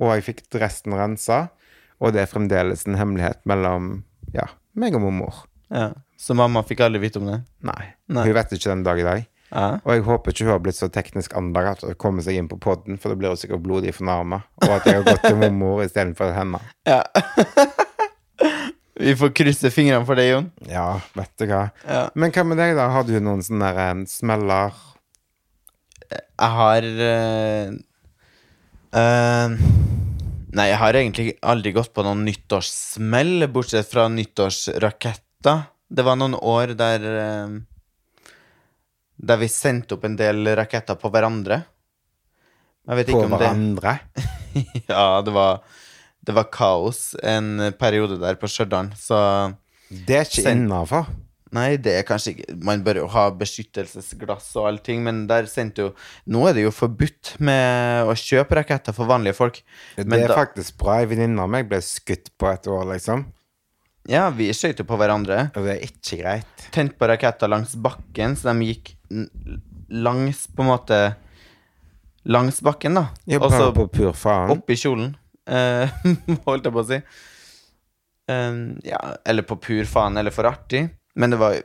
Og 0.00 0.10
jeg 0.18 0.26
fikk 0.26 0.42
dressen 0.52 0.96
rensa, 0.96 1.46
og 2.00 2.12
det 2.16 2.22
er 2.22 2.28
fremdeles 2.28 2.86
en 2.88 2.96
hemmelighet 2.96 3.40
mellom 3.48 4.02
ja, 4.32 4.46
meg 4.76 4.96
og 4.96 5.04
mormor. 5.04 5.42
Ja. 5.72 5.90
Så 6.20 6.36
mamma 6.36 6.62
fikk 6.66 6.82
aldri 6.84 7.00
vite 7.02 7.20
om 7.20 7.28
det? 7.28 7.38
Nei. 7.64 7.92
Nei. 8.12 8.24
Hun 8.28 8.36
vet 8.36 8.52
ikke 8.56 8.72
den 8.72 8.84
dag 8.84 9.00
i 9.00 9.06
dag. 9.06 9.26
Ja. 9.50 9.80
Og 9.82 9.92
jeg 9.94 10.04
håper 10.06 10.32
ikke 10.32 10.46
hun 10.46 10.54
har 10.54 10.62
blitt 10.62 10.78
så 10.78 10.88
teknisk 10.92 11.34
anlagt 11.38 11.82
at 11.82 11.90
hun 11.90 11.98
kommer 12.00 12.24
seg 12.26 12.38
inn 12.38 12.48
på 12.50 12.58
podden, 12.62 12.98
for 13.00 13.12
da 13.12 13.18
blir 13.18 13.34
hun 13.34 13.40
sikkert 13.40 13.64
blodig 13.64 13.94
fornærma. 13.96 14.44
Og 14.62 14.74
at 14.76 14.86
jeg 14.86 15.00
har 15.00 15.06
gått 15.08 15.26
til 15.26 15.38
mormor 15.40 15.84
istedenfor 15.86 16.34
henne. 16.36 16.62
ja. 16.88 17.02
Vi 19.00 19.14
får 19.16 19.30
krysse 19.32 19.70
fingrene 19.72 20.04
for 20.04 20.18
det, 20.18 20.26
Jon. 20.28 20.50
Ja, 20.68 21.00
vet 21.16 21.32
du 21.40 21.46
hva. 21.48 21.62
Ja. 21.88 22.02
Men 22.20 22.34
hva 22.34 22.44
med 22.44 22.60
deg, 22.60 22.74
da? 22.76 22.90
Har 22.92 23.06
du 23.08 23.14
noen 23.16 23.40
sånne 23.44 23.70
eh, 23.72 24.02
smeller? 24.10 24.76
Jeg 26.10 26.50
har 26.58 26.88
uh, 27.00 27.72
uh, 28.98 29.54
Nei, 30.50 30.66
jeg 30.66 30.80
har 30.82 30.98
egentlig 30.98 31.26
aldri 31.46 31.72
gått 31.76 31.94
på 31.96 32.04
noen 32.04 32.26
nyttårssmell, 32.26 33.46
bortsett 33.54 33.88
fra 33.88 34.08
nyttårsraketter. 34.12 35.64
Det 35.88 36.04
var 36.04 36.18
noen 36.18 36.36
år 36.36 36.74
der 36.78 37.06
Der 39.20 39.36
vi 39.40 39.48
sendte 39.52 39.96
opp 39.98 40.04
en 40.08 40.16
del 40.16 40.46
raketter 40.56 40.96
på 41.00 41.10
hverandre. 41.12 41.62
På 42.86 43.22
om 43.24 43.30
det 43.34 43.38
hverandre? 43.42 43.98
Ja, 44.88 45.20
det 45.22 45.30
var, 45.30 45.60
det 46.26 46.34
var 46.34 46.48
kaos 46.50 47.12
en 47.22 47.68
periode 47.78 48.16
der 48.18 48.34
på 48.40 48.48
Stjørdal, 48.50 48.88
så 48.98 49.18
Det 49.90 50.16
er 50.16 50.24
ikke 50.26 50.42
Send- 50.42 50.64
innafor. 50.66 51.06
Nei, 51.54 51.76
det 51.82 51.92
er 51.98 52.04
kanskje 52.06 52.32
ikke 52.36 52.56
Man 52.62 52.82
bør 52.86 53.00
jo 53.00 53.06
ha 53.10 53.24
beskyttelsesglass 53.34 54.52
og 54.58 54.68
allting, 54.70 55.00
men 55.06 55.24
der 55.30 55.48
sendte 55.50 55.82
jo 55.82 55.88
Nå 56.30 56.44
er 56.46 56.54
det 56.58 56.62
jo 56.64 56.70
forbudt 56.74 57.32
med 57.42 58.06
å 58.10 58.14
kjøpe 58.18 58.58
raketter 58.60 58.94
for 58.94 59.10
vanlige 59.10 59.34
folk. 59.38 59.58
Det 59.96 60.06
er 60.06 60.28
da- 60.30 60.36
faktisk 60.38 60.76
bra. 60.82 61.00
Ei 61.02 61.08
venninne 61.10 61.42
av 61.42 61.50
meg 61.50 61.68
ble 61.70 61.80
skutt 61.82 62.30
på 62.38 62.50
et 62.52 62.66
år, 62.70 62.86
liksom. 62.94 63.26
Ja, 64.10 64.28
vi 64.34 64.48
jo 64.82 64.86
på 64.88 64.96
hverandre. 64.98 65.50
Og 65.54 65.66
det 65.66 65.76
er 65.76 65.84
ikke 65.86 66.20
greit. 66.22 66.66
Tent 66.74 66.94
på 66.98 67.06
raketter 67.10 67.50
langs 67.50 67.74
bakken, 67.76 68.34
så 68.38 68.50
de 68.54 68.70
gikk 68.72 68.94
langs, 69.90 70.46
på 70.54 70.62
en 70.62 70.70
måte 70.70 71.00
Langs 72.28 72.58
bakken, 72.60 72.98
da. 72.98 73.06
Og 73.38 73.48
så 73.48 73.70
opp 74.52 74.70
i 74.70 74.76
kjolen. 74.76 75.14
Eh, 75.48 75.88
holdt 76.46 76.66
jeg 76.68 76.74
på 76.74 76.82
å 76.82 76.84
si. 76.84 76.98
Eh, 78.28 78.58
ja, 78.84 79.00
eller 79.24 79.46
på 79.48 79.56
pur 79.56 79.88
faen, 79.88 80.20
eller 80.20 80.34
for 80.34 80.48
artig. 80.50 80.84
Men 81.16 81.32
det 81.32 81.40
var 81.40 81.56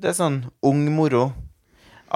Det 0.00 0.10
er 0.10 0.16
sånn 0.16 0.40
ung 0.64 0.86
moro. 0.96 1.26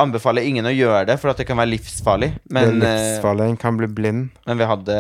Anbefaler 0.01 0.49
ingen 0.49 0.67
å 0.67 0.73
gjøre 0.73 1.05
det, 1.13 1.19
for 1.21 1.31
at 1.31 1.43
det 1.43 1.47
kan 1.47 1.61
være 1.61 1.75
livsfarlig. 1.75 2.31
Men, 2.49 2.81
det 2.81 2.89
er 2.89 3.03
livsfarlig. 3.03 3.51
En 3.53 3.61
kan 3.61 3.77
bli 3.79 3.91
blind. 3.93 4.31
men 4.49 4.59
vi 4.59 4.71
hadde 4.71 4.97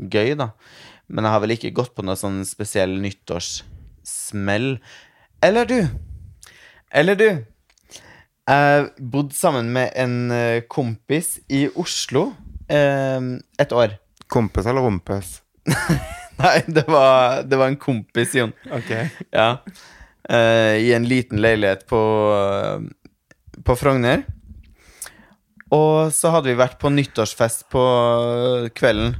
gøy, 0.00 0.32
da. 0.40 0.48
Men 1.06 1.28
jeg 1.28 1.36
har 1.36 1.42
vel 1.44 1.54
ikke 1.54 1.74
gått 1.76 1.92
på 1.94 2.02
noe 2.02 2.16
sånn 2.18 2.40
spesiell 2.48 2.96
nyttårssmell. 3.04 4.72
Eller 5.44 5.68
du! 5.68 5.78
Eller 6.90 7.20
du! 7.20 7.28
Jeg 8.46 8.90
bodde 9.10 9.34
sammen 9.34 9.72
med 9.74 9.90
en 9.98 10.30
eh, 10.30 10.60
kompis 10.70 11.40
i 11.50 11.64
Oslo 11.74 12.28
eh, 12.70 13.18
et 13.58 13.72
år. 13.74 13.96
Kompis 14.34 14.66
eller 14.66 14.86
rumpes? 14.86 15.40
Nei, 16.38 16.60
det 16.66 16.84
var, 16.86 17.42
det 17.42 17.58
var 17.58 17.72
en 17.72 17.78
kompis, 17.80 18.34
Jon. 18.38 18.52
Ok. 18.70 18.92
Ja. 19.34 19.48
Eh, 20.28 20.78
I 20.82 20.92
en 20.94 21.06
liten 21.08 21.40
leilighet 21.42 21.86
på, 21.90 22.00
på 23.66 23.76
Frogner. 23.78 24.22
Og 25.74 26.12
så 26.14 26.30
hadde 26.34 26.52
vi 26.52 26.58
vært 26.58 26.78
på 26.82 26.92
nyttårsfest 26.94 27.66
på 27.72 27.82
kvelden. 28.78 29.16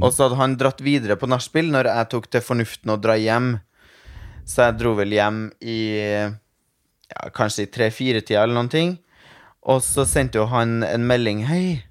Og 0.00 0.08
så 0.14 0.24
hadde 0.24 0.40
han 0.40 0.56
dratt 0.56 0.80
videre 0.80 1.18
på 1.20 1.28
nachspiel 1.28 1.68
når 1.72 1.90
jeg 1.90 2.10
tok 2.14 2.30
til 2.32 2.44
fornuften 2.44 2.94
å 2.94 3.00
dra 3.00 3.18
hjem. 3.20 3.58
Så 4.48 4.68
jeg 4.68 4.78
dro 4.80 4.94
vel 4.96 5.12
hjem 5.12 5.40
i 5.60 5.80
ja, 7.12 7.28
kanskje 7.34 7.66
i 7.66 7.70
tre-fire-tida 7.72 8.42
eller 8.42 8.58
noen 8.58 8.72
ting. 8.72 8.96
Og 9.66 9.82
så 9.82 10.06
sendte 10.06 10.40
jo 10.40 10.46
han 10.50 10.82
en 10.86 11.06
melding. 11.08 11.44
Hei, 11.48 11.82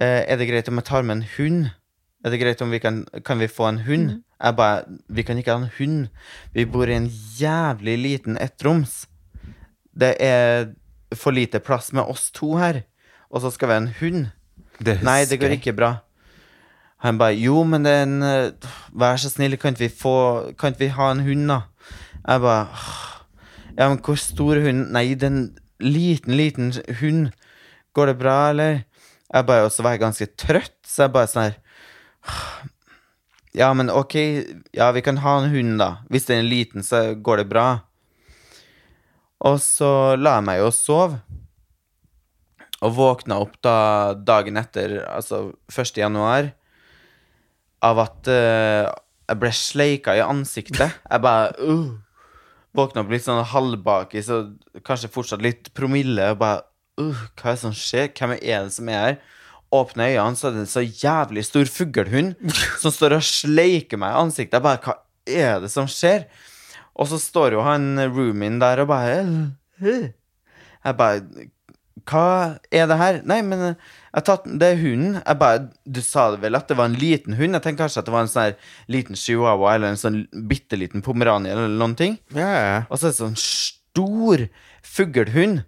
eh, 0.00 0.22
er 0.24 0.38
det 0.40 0.48
greit 0.48 0.68
om 0.68 0.80
jeg 0.80 0.88
tar 0.88 1.02
med 1.04 1.18
en 1.18 1.26
hund? 1.36 1.66
Er 2.24 2.32
det 2.32 2.40
greit 2.40 2.62
om 2.64 2.72
vi 2.72 2.80
kan, 2.80 3.02
kan 3.24 3.38
vi 3.38 3.50
få 3.52 3.68
en 3.68 3.82
hund? 3.84 4.22
Jeg 4.40 4.56
bare, 4.56 4.84
vi 5.08 5.22
kan 5.22 5.38
ikke 5.38 5.52
ha 5.52 5.60
en 5.60 5.74
hund. 5.78 6.08
Vi 6.54 6.64
bor 6.64 6.88
i 6.88 6.96
en 6.96 7.10
jævlig 7.38 7.98
liten 8.00 8.38
ettroms. 8.40 9.04
Det 9.92 10.16
er 10.20 10.72
for 11.14 11.36
lite 11.36 11.60
plass 11.60 11.92
med 11.92 12.08
oss 12.08 12.30
to 12.32 12.56
her. 12.56 12.82
Og 13.30 13.44
så 13.44 13.52
skal 13.52 13.68
vi 13.68 13.76
ha 13.76 13.82
en 13.82 13.94
hund. 14.00 14.26
Det 14.80 15.02
Nei, 15.04 15.24
det 15.28 15.38
går 15.40 15.54
ikke 15.58 15.76
bra. 15.76 15.92
Han 17.04 17.18
bare 17.20 17.36
Jo, 17.36 17.62
men 17.68 17.84
det 17.84 17.92
er 17.92 18.02
en 18.06 18.22
eh, 18.22 18.70
Vær 18.96 19.18
så 19.20 19.28
snill, 19.30 19.56
kan 19.60 19.74
ikke 19.74 19.84
vi 19.84 19.88
få 19.92 20.14
Kan 20.58 20.72
ikke 20.72 20.86
vi 20.86 20.94
ha 20.96 21.10
en 21.12 21.20
hund, 21.26 21.44
da? 21.50 21.60
Jeg 22.24 22.40
bare 22.40 22.66
«Åh, 22.72 23.13
Ja, 23.74 23.88
men 23.90 23.98
hvor 24.06 24.18
stor 24.20 24.60
hund 24.62 24.92
Nei, 24.94 25.08
er 25.12 25.38
liten, 25.82 26.36
liten 26.38 26.72
hund. 27.00 27.32
Går 27.94 28.12
det 28.12 28.18
bra, 28.20 28.36
eller? 28.50 28.84
Jeg 29.34 29.46
bare 29.48 29.66
Og 29.66 29.72
så 29.74 29.82
var 29.82 29.98
ganske 29.98 30.28
trøtt, 30.38 30.78
så 30.86 31.06
jeg 31.06 31.14
bare 31.14 31.30
sånn 31.30 31.48
her 31.48 31.58
Ja, 33.54 33.72
men 33.74 33.90
ok, 33.90 34.14
ja, 34.74 34.90
vi 34.94 35.02
kan 35.06 35.20
ha 35.22 35.36
en 35.38 35.52
hund, 35.52 35.76
da. 35.78 36.02
Hvis 36.10 36.26
den 36.26 36.42
er 36.42 36.48
liten, 36.50 36.82
så 36.82 37.14
går 37.14 37.44
det 37.44 37.50
bra. 37.52 37.66
Og 39.46 39.60
så 39.62 40.16
la 40.18 40.40
jeg 40.40 40.46
meg 40.48 40.58
jo 40.58 40.72
sove. 40.74 41.20
Og 42.82 42.96
våkna 42.96 43.38
opp 43.38 43.54
da 43.62 43.76
dagen 44.18 44.58
etter, 44.58 44.96
altså 45.06 45.52
1. 45.70 46.00
januar, 46.02 46.50
av 47.78 48.00
at 48.02 48.32
uh, 48.32 48.90
jeg 49.30 49.40
ble 49.44 49.52
sleika 49.54 50.16
i 50.18 50.24
ansiktet. 50.24 50.98
Jeg 51.06 51.22
bare 51.22 51.54
uh, 51.62 51.94
Våkna 52.74 53.04
opp 53.04 53.12
litt 53.12 53.24
sånn 53.26 53.44
halvbakis 53.52 54.30
og 54.34 54.80
kanskje 54.86 55.12
fortsatt 55.14 55.44
litt 55.44 55.70
promille. 55.78 56.32
Og 56.34 56.40
bare 56.40 56.64
uh, 57.00 57.24
Hva 57.38 57.52
er 57.52 57.56
det 57.56 57.62
som 57.62 57.76
skjer? 57.76 58.10
Hvem 58.10 58.36
er 58.40 58.66
det 58.66 58.74
som 58.74 58.90
er 58.90 59.00
her? 59.02 59.20
Åpner 59.74 60.14
øynene, 60.14 60.38
så 60.38 60.48
er 60.48 60.54
det 60.54 60.64
en 60.64 60.70
så 60.70 60.82
jævlig 60.84 61.42
stor 61.46 61.70
fuglehund 61.70 62.34
som 62.82 62.94
står 62.94 63.16
og 63.18 63.26
sleiker 63.26 63.98
meg 64.00 64.14
i 64.14 64.20
ansiktet. 64.24 64.58
Jeg 64.58 64.66
bare 64.66 64.82
Hva 64.84 64.98
er 65.24 65.62
det 65.64 65.70
som 65.72 65.88
skjer? 65.90 66.28
Og 66.94 67.10
så 67.10 67.18
står 67.18 67.56
jo 67.56 67.64
han 67.66 67.94
roomien 68.10 68.60
der 68.62 68.84
og 68.84 68.90
bare 68.92 69.22
uh, 69.26 69.40
uh. 69.82 70.06
Jeg 70.84 70.98
bare 70.98 71.48
Hva 72.04 72.60
er 72.68 72.88
det 72.90 72.96
her? 73.00 73.18
Nei, 73.24 73.40
men 73.46 73.62
jeg 73.64 74.24
tatt, 74.26 74.44
det 74.44 74.70
er 74.74 74.80
hunden. 74.80 75.18
Jeg 75.18 75.40
bare 75.40 75.62
Du 75.88 76.00
sa 76.04 76.30
det 76.34 76.42
vel 76.42 76.58
at 76.58 76.68
det 76.68 76.76
var 76.78 76.90
en 76.90 76.98
liten 77.00 77.36
hund? 77.38 77.56
Jeg 77.56 77.64
tenkte 77.64 77.84
kanskje 77.84 78.02
at 78.02 78.08
det 78.08 78.14
var 78.14 78.26
en 78.26 78.32
sånn 78.32 78.58
liten 78.92 79.18
chihuahua 79.18 79.76
eller 79.76 79.94
en 79.94 80.00
sånn 80.00 80.18
bitte 80.50 80.78
liten 80.80 81.04
pomeranier 81.04 81.56
eller 81.56 81.78
noen 81.80 81.96
ting. 81.98 82.18
Ja, 82.36 82.50
ja. 82.52 82.76
Og 82.88 83.00
så 83.00 83.08
er 83.08 83.14
det 83.14 83.22
sånn 83.22 83.40
stor 83.40 84.46
fuglehund. 84.84 85.64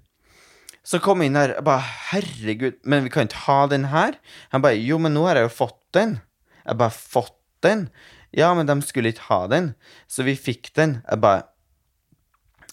Så 0.86 1.00
kom 1.02 1.24
inn 1.24 1.34
her, 1.34 1.56
jeg 1.56 1.66
bare 1.66 1.82
herregud, 2.12 2.76
men 2.86 3.02
vi 3.06 3.10
kan 3.10 3.26
ikke 3.26 3.46
ha 3.48 3.58
den 3.72 3.88
her? 3.90 4.20
Han 4.52 4.62
bare 4.62 4.78
jo, 4.78 5.00
men 5.02 5.16
nå 5.16 5.24
har 5.26 5.40
jeg 5.40 5.48
jo 5.48 5.56
fått 5.56 5.80
den. 5.96 6.20
Jeg 6.62 6.78
bare 6.78 6.94
fått 6.94 7.34
den? 7.66 7.88
Ja, 8.36 8.52
men 8.54 8.68
de 8.68 8.76
skulle 8.86 9.10
ikke 9.10 9.26
ha 9.32 9.40
den, 9.50 9.72
så 10.06 10.22
vi 10.26 10.36
fikk 10.38 10.70
den. 10.78 11.00
Jeg 11.08 11.22
bare 11.24 11.48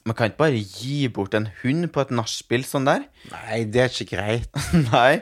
Man 0.03 0.15
kan 0.17 0.29
ikke 0.29 0.41
bare 0.41 0.59
gi 0.59 1.07
bort 1.07 1.35
en 1.37 1.47
hund 1.61 1.87
på 1.95 2.03
et 2.03 2.11
nachspiel 2.11 2.65
sånn 2.67 2.87
der. 2.89 3.05
Nei, 3.33 3.63
det 3.71 3.85
er 3.85 3.91
ikke 3.93 4.17
greit. 4.17 4.63
Nei. 4.91 5.21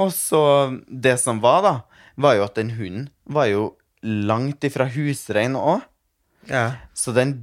Og 0.00 0.12
så 0.14 0.42
Det 0.88 1.16
som 1.20 1.40
var, 1.42 1.62
da, 1.66 1.72
var 2.16 2.36
jo 2.38 2.44
at 2.46 2.58
den 2.58 2.74
hunden 2.78 3.08
var 3.24 3.48
jo 3.50 3.72
langt 4.02 4.64
ifra 4.66 4.86
husrein 4.90 5.58
òg. 5.58 5.82
Ja. 6.50 6.72
Så 6.98 7.12
den 7.14 7.36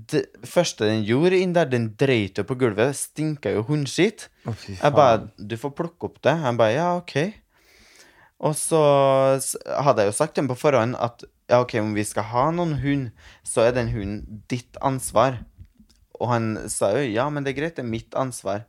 første 0.43 0.87
den 0.89 1.05
gjorde 1.07 1.37
inn 1.39 1.53
der, 1.55 1.69
den 1.71 1.93
dreit 1.99 2.39
jo 2.39 2.43
på 2.47 2.57
gulvet. 2.59 2.97
Stinka 2.99 3.53
jo 3.53 3.63
hundskitt. 3.67 4.27
Oh, 4.47 4.55
Jeg 4.67 4.95
bare 4.95 5.29
Du 5.37 5.55
får 5.59 5.75
plukke 5.77 6.09
opp 6.09 6.19
det. 6.25 6.35
Han 6.43 6.59
bare 6.59 6.75
ja, 6.75 6.89
ok. 6.99 7.15
Og 8.39 8.55
så 8.55 8.79
hadde 9.83 10.03
jeg 10.03 10.11
jo 10.11 10.15
sagt 10.15 10.35
til 10.35 10.43
ham 10.45 10.51
på 10.51 10.59
forhånd 10.59 10.95
at 10.99 11.23
ja, 11.49 11.59
ok, 11.63 11.79
om 11.81 11.95
vi 11.97 12.05
skal 12.05 12.27
ha 12.29 12.43
noen 12.53 12.75
hund, 12.83 13.07
så 13.43 13.65
er 13.65 13.73
den 13.75 13.89
hunden 13.91 14.43
ditt 14.51 14.77
ansvar. 14.85 15.41
Og 16.19 16.31
han 16.31 16.51
sa 16.71 16.91
jo 16.95 17.03
ja, 17.07 17.27
men 17.31 17.45
det 17.45 17.53
er 17.53 17.61
greit, 17.61 17.77
det 17.77 17.85
er 17.85 17.91
mitt 17.91 18.15
ansvar. 18.17 18.65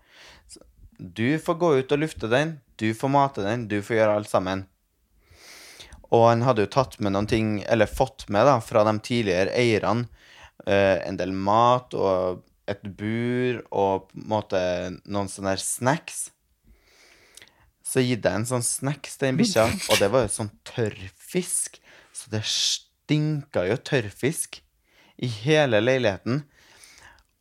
Du 0.99 1.39
får 1.41 1.57
gå 1.61 1.71
ut 1.81 1.95
og 1.95 2.03
lufte 2.03 2.29
den, 2.31 2.59
du 2.81 2.93
får 2.95 3.13
mate 3.13 3.45
den, 3.45 3.67
du 3.69 3.81
får 3.83 4.01
gjøre 4.01 4.19
alt 4.21 4.31
sammen. 4.31 4.67
Og 6.11 6.27
han 6.27 6.43
hadde 6.43 6.67
jo 6.67 6.73
tatt 6.75 6.99
med 6.99 7.15
noen 7.15 7.29
ting, 7.31 7.61
eller 7.71 7.91
fått 7.91 8.27
med 8.33 8.47
da, 8.49 8.59
fra 8.65 8.83
de 8.87 8.97
tidligere 8.99 9.55
eierne, 9.55 10.09
eh, 10.67 10.99
en 11.07 11.19
del 11.19 11.33
mat 11.33 11.95
og 11.95 12.43
et 12.71 12.83
bur 12.83 13.63
og 13.71 14.11
på 14.11 14.19
en 14.19 14.29
måte 14.31 14.61
noen 15.05 15.31
sånne 15.31 15.57
snacks. 15.63 16.29
Så 17.87 18.03
gitt 18.05 18.27
jeg 18.27 18.43
en 18.43 18.47
sånn 18.47 18.67
snacks 18.67 19.17
til 19.19 19.31
den 19.31 19.41
bikkja, 19.41 19.67
og 19.91 20.03
det 20.03 20.11
var 20.13 20.27
jo 20.27 20.35
sånn 20.35 20.53
tørrfisk. 20.69 21.81
Så 22.15 22.31
det 22.35 22.45
stinka 22.47 23.65
jo 23.71 23.79
tørrfisk 23.79 24.61
i 25.21 25.31
hele 25.43 25.83
leiligheten. 25.83 26.45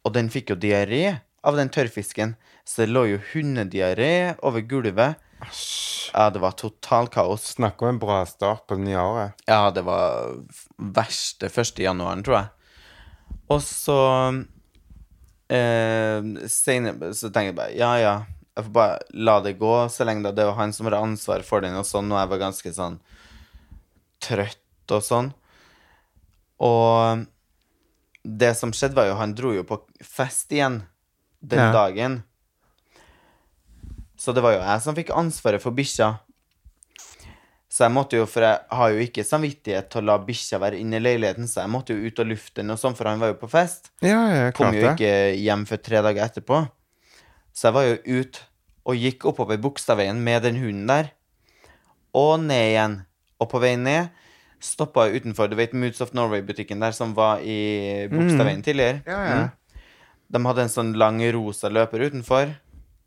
Og 0.08 0.16
den 0.16 0.30
fikk 0.32 0.54
jo 0.54 0.60
diaré 0.60 1.20
av 1.46 1.58
den 1.60 1.72
tørrfisken, 1.72 2.36
så 2.68 2.84
det 2.84 2.92
lå 2.92 3.06
jo 3.14 3.20
hundediaré 3.32 4.36
over 4.46 4.64
gulvet. 4.68 5.20
Asj. 5.44 6.12
Ja, 6.14 6.30
det 6.34 6.42
var 6.44 6.56
total 6.58 7.08
kaos. 7.12 7.46
Snakk 7.56 7.82
om 7.82 7.94
en 7.94 8.00
bra 8.02 8.22
start 8.28 8.66
på 8.68 8.76
det 8.80 8.88
nye 8.88 9.02
året. 9.02 9.44
Ja, 9.48 9.70
det 9.72 9.86
var 9.88 10.34
verste 10.78 11.50
1. 11.52 11.80
januaren, 11.84 12.24
tror 12.26 12.40
jeg. 12.40 12.50
Og 13.50 13.62
så 13.66 14.00
eh, 15.54 16.28
senere 16.50 17.14
så 17.18 17.30
tenker 17.30 17.52
jeg 17.52 17.58
bare 17.58 17.78
Ja, 17.78 17.92
ja, 18.02 18.16
jeg 18.58 18.68
får 18.68 18.76
bare 18.76 19.20
la 19.26 19.38
det 19.46 19.58
gå 19.62 19.74
så 19.94 20.08
lenge. 20.08 20.34
Det 20.36 20.48
var 20.50 20.58
han 20.60 20.74
som 20.76 20.90
har 20.90 21.00
ansvar 21.00 21.46
for 21.48 21.66
den, 21.66 21.78
og 21.80 21.88
sånn, 21.88 22.12
og 22.12 22.20
jeg 22.22 22.32
var 22.34 22.44
ganske 22.44 22.74
sånn 22.76 23.00
trøtt 24.26 24.96
og 24.96 25.06
sånn. 25.06 25.30
Og 26.66 27.26
det 28.24 28.54
som 28.58 28.72
skjedde, 28.76 28.96
var 28.98 29.08
jo 29.10 29.16
han 29.20 29.36
dro 29.38 29.54
jo 29.56 29.64
på 29.68 29.82
fest 30.04 30.52
igjen 30.52 30.82
den 31.42 31.60
Ja. 31.60 31.72
dagen. 31.72 32.24
Så 34.20 34.34
det 34.36 34.42
var 34.44 34.54
jo 34.58 34.60
jeg 34.60 34.82
som 34.84 34.96
fikk 34.96 35.14
ansvaret 35.16 35.62
for 35.64 35.72
bikkja. 35.72 36.20
Så 37.70 37.86
jeg 37.86 37.94
måtte 37.94 38.18
jo, 38.18 38.26
for 38.26 38.42
jeg 38.42 38.60
har 38.76 38.90
jo 38.92 39.04
ikke 39.06 39.24
samvittighet 39.24 39.90
til 39.94 40.02
å 40.02 40.06
la 40.10 40.18
bikkja 40.26 40.58
være 40.60 40.80
inne 40.82 40.98
i 40.98 41.04
leiligheten, 41.06 41.46
så 41.48 41.62
jeg 41.62 41.70
måtte 41.70 41.94
jo 41.94 42.10
ut 42.10 42.20
og 42.20 42.28
lufte 42.32 42.56
den 42.64 42.74
og 42.74 42.80
sånn, 42.82 42.96
for 42.98 43.06
han 43.08 43.22
var 43.22 43.30
jo 43.32 43.38
på 43.40 43.50
fest. 43.52 43.92
Ja, 44.02 44.20
ja, 44.34 44.52
Kom 44.58 44.74
jo 44.74 44.90
ikke 44.90 45.12
hjem 45.38 45.68
før 45.70 45.78
tre 45.86 46.02
dager 46.02 46.26
etterpå. 46.26 46.64
Så 47.54 47.70
jeg 47.70 47.74
var 47.78 47.84
jo 47.86 48.20
ut 48.20 48.42
og 48.90 48.96
gikk 48.98 49.26
oppover 49.30 49.62
Bogstadveien 49.62 50.18
med 50.26 50.42
den 50.48 50.58
hunden 50.58 50.88
der. 50.90 51.12
Og 52.18 52.40
ned 52.42 52.72
igjen. 52.74 53.06
Og 53.40 53.50
på 53.52 53.62
vei 53.62 53.76
ned 53.78 54.10
stoppa 54.60 55.08
utenfor 55.08 55.48
Du 55.48 55.56
vet 55.56 55.74
Moods 55.74 56.02
of 56.02 56.14
Norway-butikken 56.14 56.80
der 56.84 56.96
som 56.96 57.14
var 57.18 57.42
i 57.42 58.08
Bogstadveien 58.12 58.64
tidligere? 58.66 59.02
Ja, 59.06 59.20
ja. 59.26 59.38
Mm. 59.40 59.84
De 60.30 60.42
hadde 60.46 60.66
en 60.66 60.72
sånn 60.74 60.94
lang 61.00 61.22
rosa 61.34 61.72
løper 61.74 62.04
utenfor. 62.06 62.54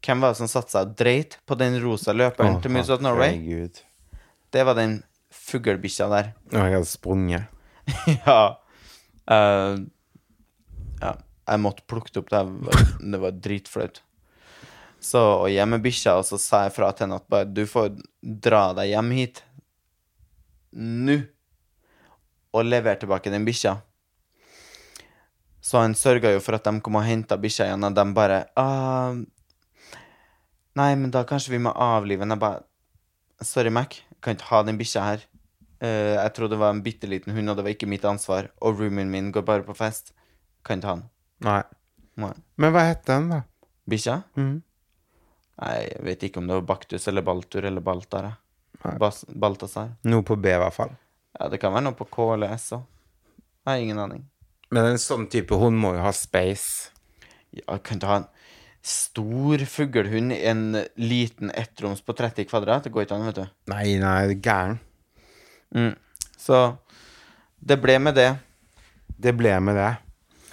Hvem 0.03 0.23
var 0.25 0.33
det 0.33 0.41
som 0.41 0.51
satte 0.51 0.75
seg 0.75 0.89
og 0.89 0.95
dreit 0.99 1.37
på 1.47 1.55
den 1.61 1.79
rosa 1.83 2.15
løperen 2.17 2.57
oh, 2.57 2.63
til 2.63 2.75
Moods 2.75 2.91
of 2.91 3.05
Norway? 3.05 3.37
Gud. 3.39 3.79
Det 4.53 4.65
var 4.67 4.75
den 4.79 4.99
fuglebikkja 5.33 6.09
der. 6.11 6.33
Ja, 6.51 6.65
jeg 6.67 6.81
hadde 6.81 6.91
sprunget. 6.91 7.47
ja. 8.27 8.41
Uh, 9.31 9.85
ja, 10.99 11.13
jeg 11.47 11.63
måtte 11.63 11.87
plukke 11.87 12.11
det 12.11 12.25
opp. 12.25 12.33
Det 12.33 12.43
var, 12.67 12.83
det 13.15 13.23
var 13.23 13.39
dritflaut. 13.45 14.03
Så 15.03 15.21
og 15.21 15.49
hjem 15.51 15.77
med 15.77 15.87
bikkja, 15.87 16.17
og 16.19 16.27
så 16.27 16.39
sa 16.39 16.65
jeg 16.67 16.75
fra 16.77 16.91
til 16.95 17.07
henne 17.07 17.23
at 17.23 17.31
bare, 17.31 17.47
du 17.47 17.65
får 17.67 17.95
dra 18.23 18.69
deg 18.79 18.93
hjem 18.93 19.15
hit 19.19 19.43
nå 20.73 21.19
og 22.53 22.69
levere 22.69 23.01
tilbake 23.01 23.33
den 23.33 23.47
bikkja. 23.49 23.77
Så 25.63 25.79
han 25.79 25.95
sørga 25.95 26.33
jo 26.35 26.41
for 26.43 26.59
at 26.59 26.67
de 26.67 26.81
kom 26.83 26.99
og 26.99 27.07
henta 27.07 27.39
bikkja 27.41 27.69
igjen, 27.71 27.87
og 27.87 27.95
de 27.97 28.05
bare 28.17 28.45
ah, 28.59 29.15
Nei, 30.73 30.95
men 30.97 31.11
da 31.13 31.23
kanskje 31.29 31.53
vi 31.53 31.61
må 31.61 31.73
avlive 31.77 32.25
den. 32.25 32.33
Jeg 32.33 32.41
bare 32.41 33.45
Sorry, 33.45 33.71
Mac, 33.75 33.99
jeg 34.09 34.21
kan 34.25 34.37
ikke 34.37 34.49
ha 34.49 34.63
den 34.65 34.79
bikkja 34.81 35.05
her. 35.05 35.25
Uh, 35.83 36.15
jeg 36.15 36.33
trodde 36.37 36.55
det 36.55 36.63
var 36.63 36.73
en 36.73 36.83
bitte 36.85 37.09
liten 37.11 37.35
hund, 37.35 37.51
og 37.51 37.59
det 37.59 37.65
var 37.67 37.75
ikke 37.75 37.91
mitt 37.91 38.05
ansvar. 38.09 38.49
Og 38.63 38.79
roomien 38.81 39.11
min 39.11 39.33
går 39.35 39.45
bare 39.47 39.67
på 39.67 39.75
fest. 39.77 40.15
Kan 40.65 40.79
ikke 40.79 40.89
ha 40.89 40.95
den. 41.01 41.09
Nei. 41.43 41.63
Nei. 42.23 42.35
Men 42.63 42.75
hva 42.75 42.87
heter 42.87 43.19
den, 43.19 43.29
da? 43.35 43.41
Bikkja? 43.91 44.21
Mhm. 44.39 44.61
Nei, 45.63 45.75
jeg 45.85 46.05
vet 46.07 46.25
ikke 46.27 46.41
om 46.41 46.49
det 46.49 46.57
var 46.57 46.69
Baktus 46.71 47.05
eller 47.11 47.27
Baltur 47.27 47.67
eller 47.69 47.85
Baltar. 47.85 48.31
Balthazar. 48.83 49.93
Noe 50.09 50.25
på 50.27 50.39
B, 50.41 50.51
i 50.51 50.59
hvert 50.63 50.75
fall. 50.75 50.95
Ja, 51.39 51.49
det 51.49 51.61
kan 51.63 51.73
være 51.75 51.87
noe 51.89 51.97
på 51.97 52.09
K 52.13 52.29
eller 52.35 52.55
S 52.57 52.73
òg. 52.77 52.85
Jeg 53.63 53.71
har 53.71 53.83
ingen 53.83 54.03
aning. 54.03 54.23
Men 54.75 54.89
en 54.91 55.01
sånn 55.01 55.29
type 55.31 55.57
hund 55.61 55.79
må 55.79 55.95
jo 55.97 56.05
ha 56.05 56.13
space. 56.17 56.91
Ja, 57.55 57.77
kan 57.79 58.01
ikke 58.01 58.11
ha 58.11 58.21
en 58.23 58.31
stor 58.83 59.63
fuglehund 59.71 60.35
en 60.35 60.63
liten 60.99 61.53
ettroms 61.55 62.03
på 62.03 62.17
30 62.19 62.49
kvadrat. 62.51 62.87
Det 62.87 62.93
går 62.95 63.07
ikke 63.07 63.19
an, 63.19 63.29
vet 63.29 63.39
du. 63.39 63.45
Nei, 63.71 63.85
nei, 64.03 64.17
er 64.27 64.35
gæren. 64.43 64.81
Mm. 65.77 65.93
Så 66.41 66.63
det 67.63 67.79
ble 67.83 67.99
med 68.03 68.19
det. 68.19 68.31
Det 69.23 69.35
ble 69.39 69.55
med 69.63 69.79
det. 69.79 69.91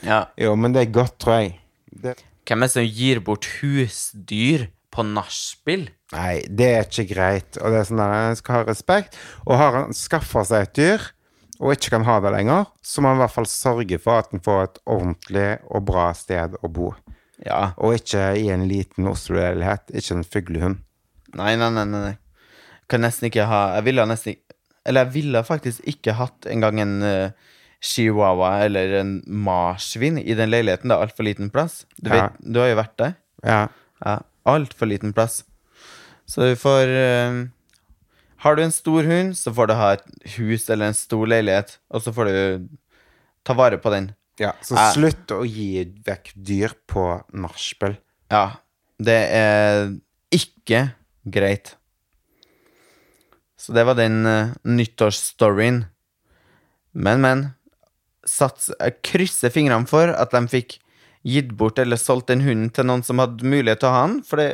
Ja. 0.05 0.25
Jo, 0.39 0.53
men 0.59 0.75
det 0.75 0.86
er 0.86 0.97
godt, 0.99 1.17
tror 1.19 1.41
jeg. 1.41 1.55
Det, 1.89 2.15
Hvem 2.47 2.63
er 2.63 2.69
det 2.69 2.75
som 2.75 2.86
gir 2.86 3.23
bort 3.25 3.47
husdyr 3.59 4.69
på 4.94 5.04
nachspiel? 5.06 5.88
nei, 6.14 6.40
det 6.50 6.68
er 6.74 6.88
ikke 6.88 7.08
greit. 7.14 7.58
Og 7.62 7.70
det 7.72 7.80
er 7.84 7.88
sånn 7.90 8.02
der, 8.02 8.14
en 8.32 8.36
skal 8.40 8.56
ha 8.56 8.64
respekt. 8.68 9.18
Og 9.46 9.58
har 9.62 9.76
han 9.78 9.94
skaffa 9.94 10.42
seg 10.50 10.66
et 10.66 10.76
dyr, 10.80 11.04
og 11.60 11.74
ikke 11.76 11.92
kan 11.98 12.06
ha 12.08 12.16
det 12.24 12.32
lenger, 12.34 12.66
så 12.82 13.02
må 13.04 13.12
han 13.12 13.20
i 13.20 13.24
hvert 13.26 13.36
fall 13.36 13.48
sørge 13.52 14.00
for 14.02 14.22
at 14.24 14.30
han 14.32 14.42
får 14.46 14.62
et 14.64 14.80
ordentlig 14.90 15.48
og 15.70 15.84
bra 15.90 16.08
sted 16.18 16.56
å 16.64 16.70
bo. 16.72 16.94
Ja. 17.46 17.74
Og 17.78 17.98
ikke 18.00 18.24
i 18.40 18.48
en 18.52 18.66
liten 18.68 19.08
Oslo-leilighet. 19.12 19.92
Ikke 19.96 20.16
en 20.18 20.26
fuglehund. 20.28 20.82
Nei, 21.38 21.54
nei, 21.60 21.70
nei, 21.76 21.86
nei. 21.94 22.16
Kan 22.90 23.04
nesten 23.06 23.28
ikke 23.30 23.46
ha 23.46 23.76
Jeg 23.78 23.86
ville 23.86 24.02
nesten 24.10 24.32
ikke 24.34 24.56
Eller 24.90 25.04
jeg 25.06 25.14
ville 25.14 25.44
faktisk 25.46 25.84
ikke 25.92 26.16
hatt 26.18 26.48
engang 26.50 26.80
en 26.82 26.96
uh, 27.06 27.52
chihuahua 27.86 28.64
eller 28.66 28.96
en 29.04 29.12
marsvin 29.28 30.18
i 30.18 30.34
den 30.36 30.50
leiligheten. 30.50 30.90
Det 30.90 30.96
er 30.98 31.06
altfor 31.06 31.28
liten 31.28 31.52
plass. 31.54 31.84
Du, 32.02 32.10
Ja. 32.10 32.16
vet, 32.32 32.40
du 32.42 32.60
har 32.60 32.72
jo 32.72 32.80
vært 32.82 32.96
der. 32.98 33.14
Ja. 33.46 33.60
Ja, 34.04 34.16
altfor 34.46 34.88
liten 34.90 35.14
plass. 35.14 35.44
Så 36.30 36.42
du 36.46 36.56
får 36.60 36.88
uh, 36.94 37.48
Har 38.46 38.56
du 38.56 38.62
en 38.64 38.72
stor 38.72 39.04
hund, 39.04 39.34
så 39.38 39.52
får 39.54 39.68
du 39.68 39.74
ha 39.76 39.90
et 39.98 40.06
hus 40.38 40.70
eller 40.70 40.88
en 40.92 40.96
stor 40.98 41.28
leilighet, 41.28 41.78
og 41.92 42.02
så 42.06 42.14
får 42.16 42.30
du 42.30 42.70
ta 43.44 43.54
vare 43.58 43.78
på 43.82 43.90
den. 43.92 44.14
ja. 44.40 44.54
Så 44.62 44.76
Ja. 44.76 44.92
slutt 44.94 45.32
å 45.36 45.42
gi 45.44 45.84
vekk 46.06 46.32
dyr 46.36 46.72
på 46.88 47.24
nachspiel. 47.34 47.98
Ja, 48.32 48.60
det 49.00 49.18
er 49.34 49.96
ikke 50.32 50.94
greit. 51.26 51.76
Så 53.60 53.74
det 53.76 53.84
var 53.86 53.96
den 54.00 54.26
uh, 54.26 54.54
nyttårsstoryen. 54.64 55.86
Men, 56.94 57.22
men. 57.22 57.48
Sats, 58.30 58.70
krysser 59.04 59.50
fingrene 59.50 59.88
for 59.90 60.12
at 60.14 60.32
de 60.32 60.42
fikk 60.48 60.78
gitt 61.28 61.51
bort 61.59 61.80
eller 61.82 61.99
solgt 61.99 62.30
den 62.32 62.41
hunden 62.45 62.70
til 62.74 62.88
noen 62.88 63.03
som 63.03 63.20
hadde 63.20 63.43
mulighet 63.47 63.82
til 63.82 63.89
å 63.89 63.95
ha 63.95 64.03
den, 64.07 64.20
for 64.24 64.41
det 64.41 64.49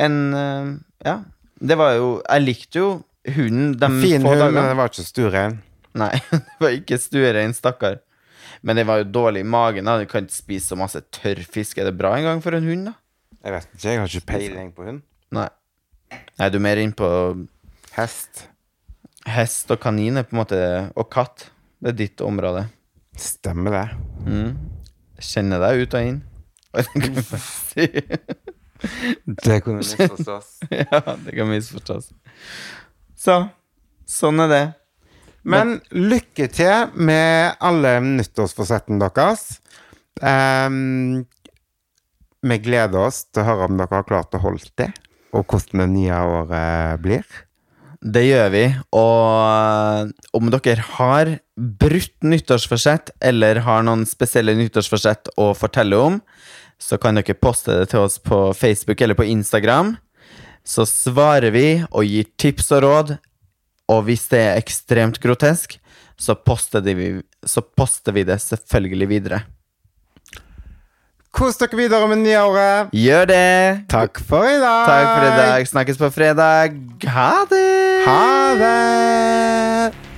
en 0.00 0.34
eh, 0.34 0.70
Ja. 1.06 1.20
Det 1.60 1.76
var 1.76 1.92
jo 1.98 2.22
Jeg 2.24 2.42
likte 2.46 2.78
jo 2.80 2.90
hunden 3.36 3.74
de 3.76 3.88
Fin 4.00 4.22
få 4.24 4.32
hund, 4.32 4.54
men 4.54 4.68
det 4.70 4.76
var 4.78 4.88
ikke 4.88 5.04
stuerein. 5.04 5.58
Nei, 6.00 6.14
det 6.30 6.62
var 6.62 6.76
ikke 6.76 6.98
stuerein, 6.98 7.52
stakkar. 7.54 7.98
Men 8.62 8.76
det 8.80 8.86
var 8.88 9.02
jo 9.02 9.10
dårlig 9.12 9.42
i 9.44 9.48
magen. 9.48 9.84
da 9.84 9.98
Du 10.00 10.06
kan 10.08 10.24
ikke 10.24 10.36
spise 10.36 10.72
så 10.72 10.78
masse 10.78 11.00
tørrfisk. 11.12 11.78
Er 11.78 11.90
det 11.90 11.98
bra 11.98 12.14
en 12.16 12.24
gang 12.24 12.42
for 12.44 12.56
en 12.56 12.64
hund, 12.66 12.90
da? 12.90 12.94
Jeg 13.44 13.54
vet 13.54 13.68
ikke, 13.74 13.84
jeg 13.88 14.00
har 14.00 14.08
ikke 14.14 14.26
peiling 14.32 14.72
på 14.76 14.86
hund. 14.88 15.02
Nei. 15.32 15.48
Nei, 16.40 16.48
du 16.50 16.58
er 16.58 16.64
mer 16.64 16.80
inn 16.82 16.92
på 16.96 17.08
Hest. 17.94 18.46
hest 19.26 19.70
og 19.70 19.80
kanin 19.82 20.16
er 20.16 20.24
på 20.26 20.34
en 20.34 20.40
måte 20.40 20.58
Og 20.96 21.10
katt. 21.12 21.50
Det 21.80 21.92
er 21.92 21.98
ditt 22.02 22.20
område. 22.24 22.66
Stemmer 23.20 23.76
det. 23.76 23.86
Mm. 24.26 24.79
Kjenner 25.20 25.60
deg 25.62 25.84
ut 25.84 25.96
og 25.96 26.10
inn. 26.10 26.20
Det 29.44 29.60
kunne 29.60 29.82
misforstås. 29.82 30.46
ja, 30.70 31.00
det 31.24 31.34
kan 31.36 31.50
misforstås. 31.50 32.06
Så 33.18 33.34
sånn 34.08 34.40
er 34.46 34.48
det. 34.48 34.62
Men 35.44 35.78
lykke 35.92 36.48
til 36.52 36.94
med 36.96 37.60
alle 37.64 37.98
nyttårsforsettene 38.04 39.00
deres. 39.04 39.60
Um, 40.20 41.26
vi 42.40 42.58
gleder 42.60 43.06
oss 43.08 43.26
til 43.28 43.42
å 43.42 43.48
høre 43.50 43.68
om 43.68 43.78
dere 43.80 44.00
har 44.00 44.08
klart 44.08 44.36
å 44.36 44.42
holde 44.42 44.72
det, 44.80 44.90
og 45.36 45.44
hvordan 45.44 45.84
det 45.84 45.88
nye 45.94 46.20
året 46.40 47.04
blir. 47.04 47.24
Det 48.00 48.24
gjør 48.24 48.52
vi. 48.52 48.64
Og 48.96 50.12
om 50.36 50.52
dere 50.52 50.88
har 50.96 51.34
brutt 51.60 52.16
nyttårsforsett, 52.24 53.12
eller 53.20 53.62
har 53.66 53.84
noen 53.86 54.06
spesielle 54.08 54.54
nyttårsforsett 54.58 55.32
å 55.40 55.50
fortelle 55.56 55.98
om, 55.98 56.20
så 56.80 56.96
kan 57.00 57.18
dere 57.18 57.36
poste 57.36 57.76
det 57.82 57.90
til 57.92 58.06
oss 58.06 58.16
på 58.22 58.50
Facebook 58.56 59.00
eller 59.04 59.18
på 59.18 59.28
Instagram. 59.28 59.96
Så 60.64 60.86
svarer 60.88 61.52
vi 61.52 61.66
og 61.90 62.04
gir 62.08 62.28
tips 62.40 62.72
og 62.76 62.84
råd. 62.86 63.14
Og 63.90 64.04
hvis 64.06 64.28
det 64.30 64.40
er 64.40 64.60
ekstremt 64.60 65.18
grotesk, 65.20 65.76
så 66.20 66.36
poster, 66.36 66.84
vi, 66.84 67.14
så 67.44 67.62
poster 67.62 68.14
vi 68.16 68.24
det 68.28 68.38
selvfølgelig 68.44 69.08
videre. 69.10 69.40
Kos 71.30 71.60
dere 71.60 71.78
videre 71.78 72.08
med 72.10 72.24
nyåret. 72.24 72.90
Gjør 72.96 73.28
det! 73.30 73.86
Takk 73.92 74.18
for 74.26 74.48
i 74.48 74.58
dag. 74.58 74.90
Takk 74.90 75.08
for 75.14 75.26
i 75.28 75.32
dag. 75.38 75.70
Snakkes 75.70 76.00
på 76.00 76.12
fredag. 76.14 76.78
Ha 77.06 77.32
det! 77.50 77.66
Ha 78.08 78.54
det. 78.60 80.09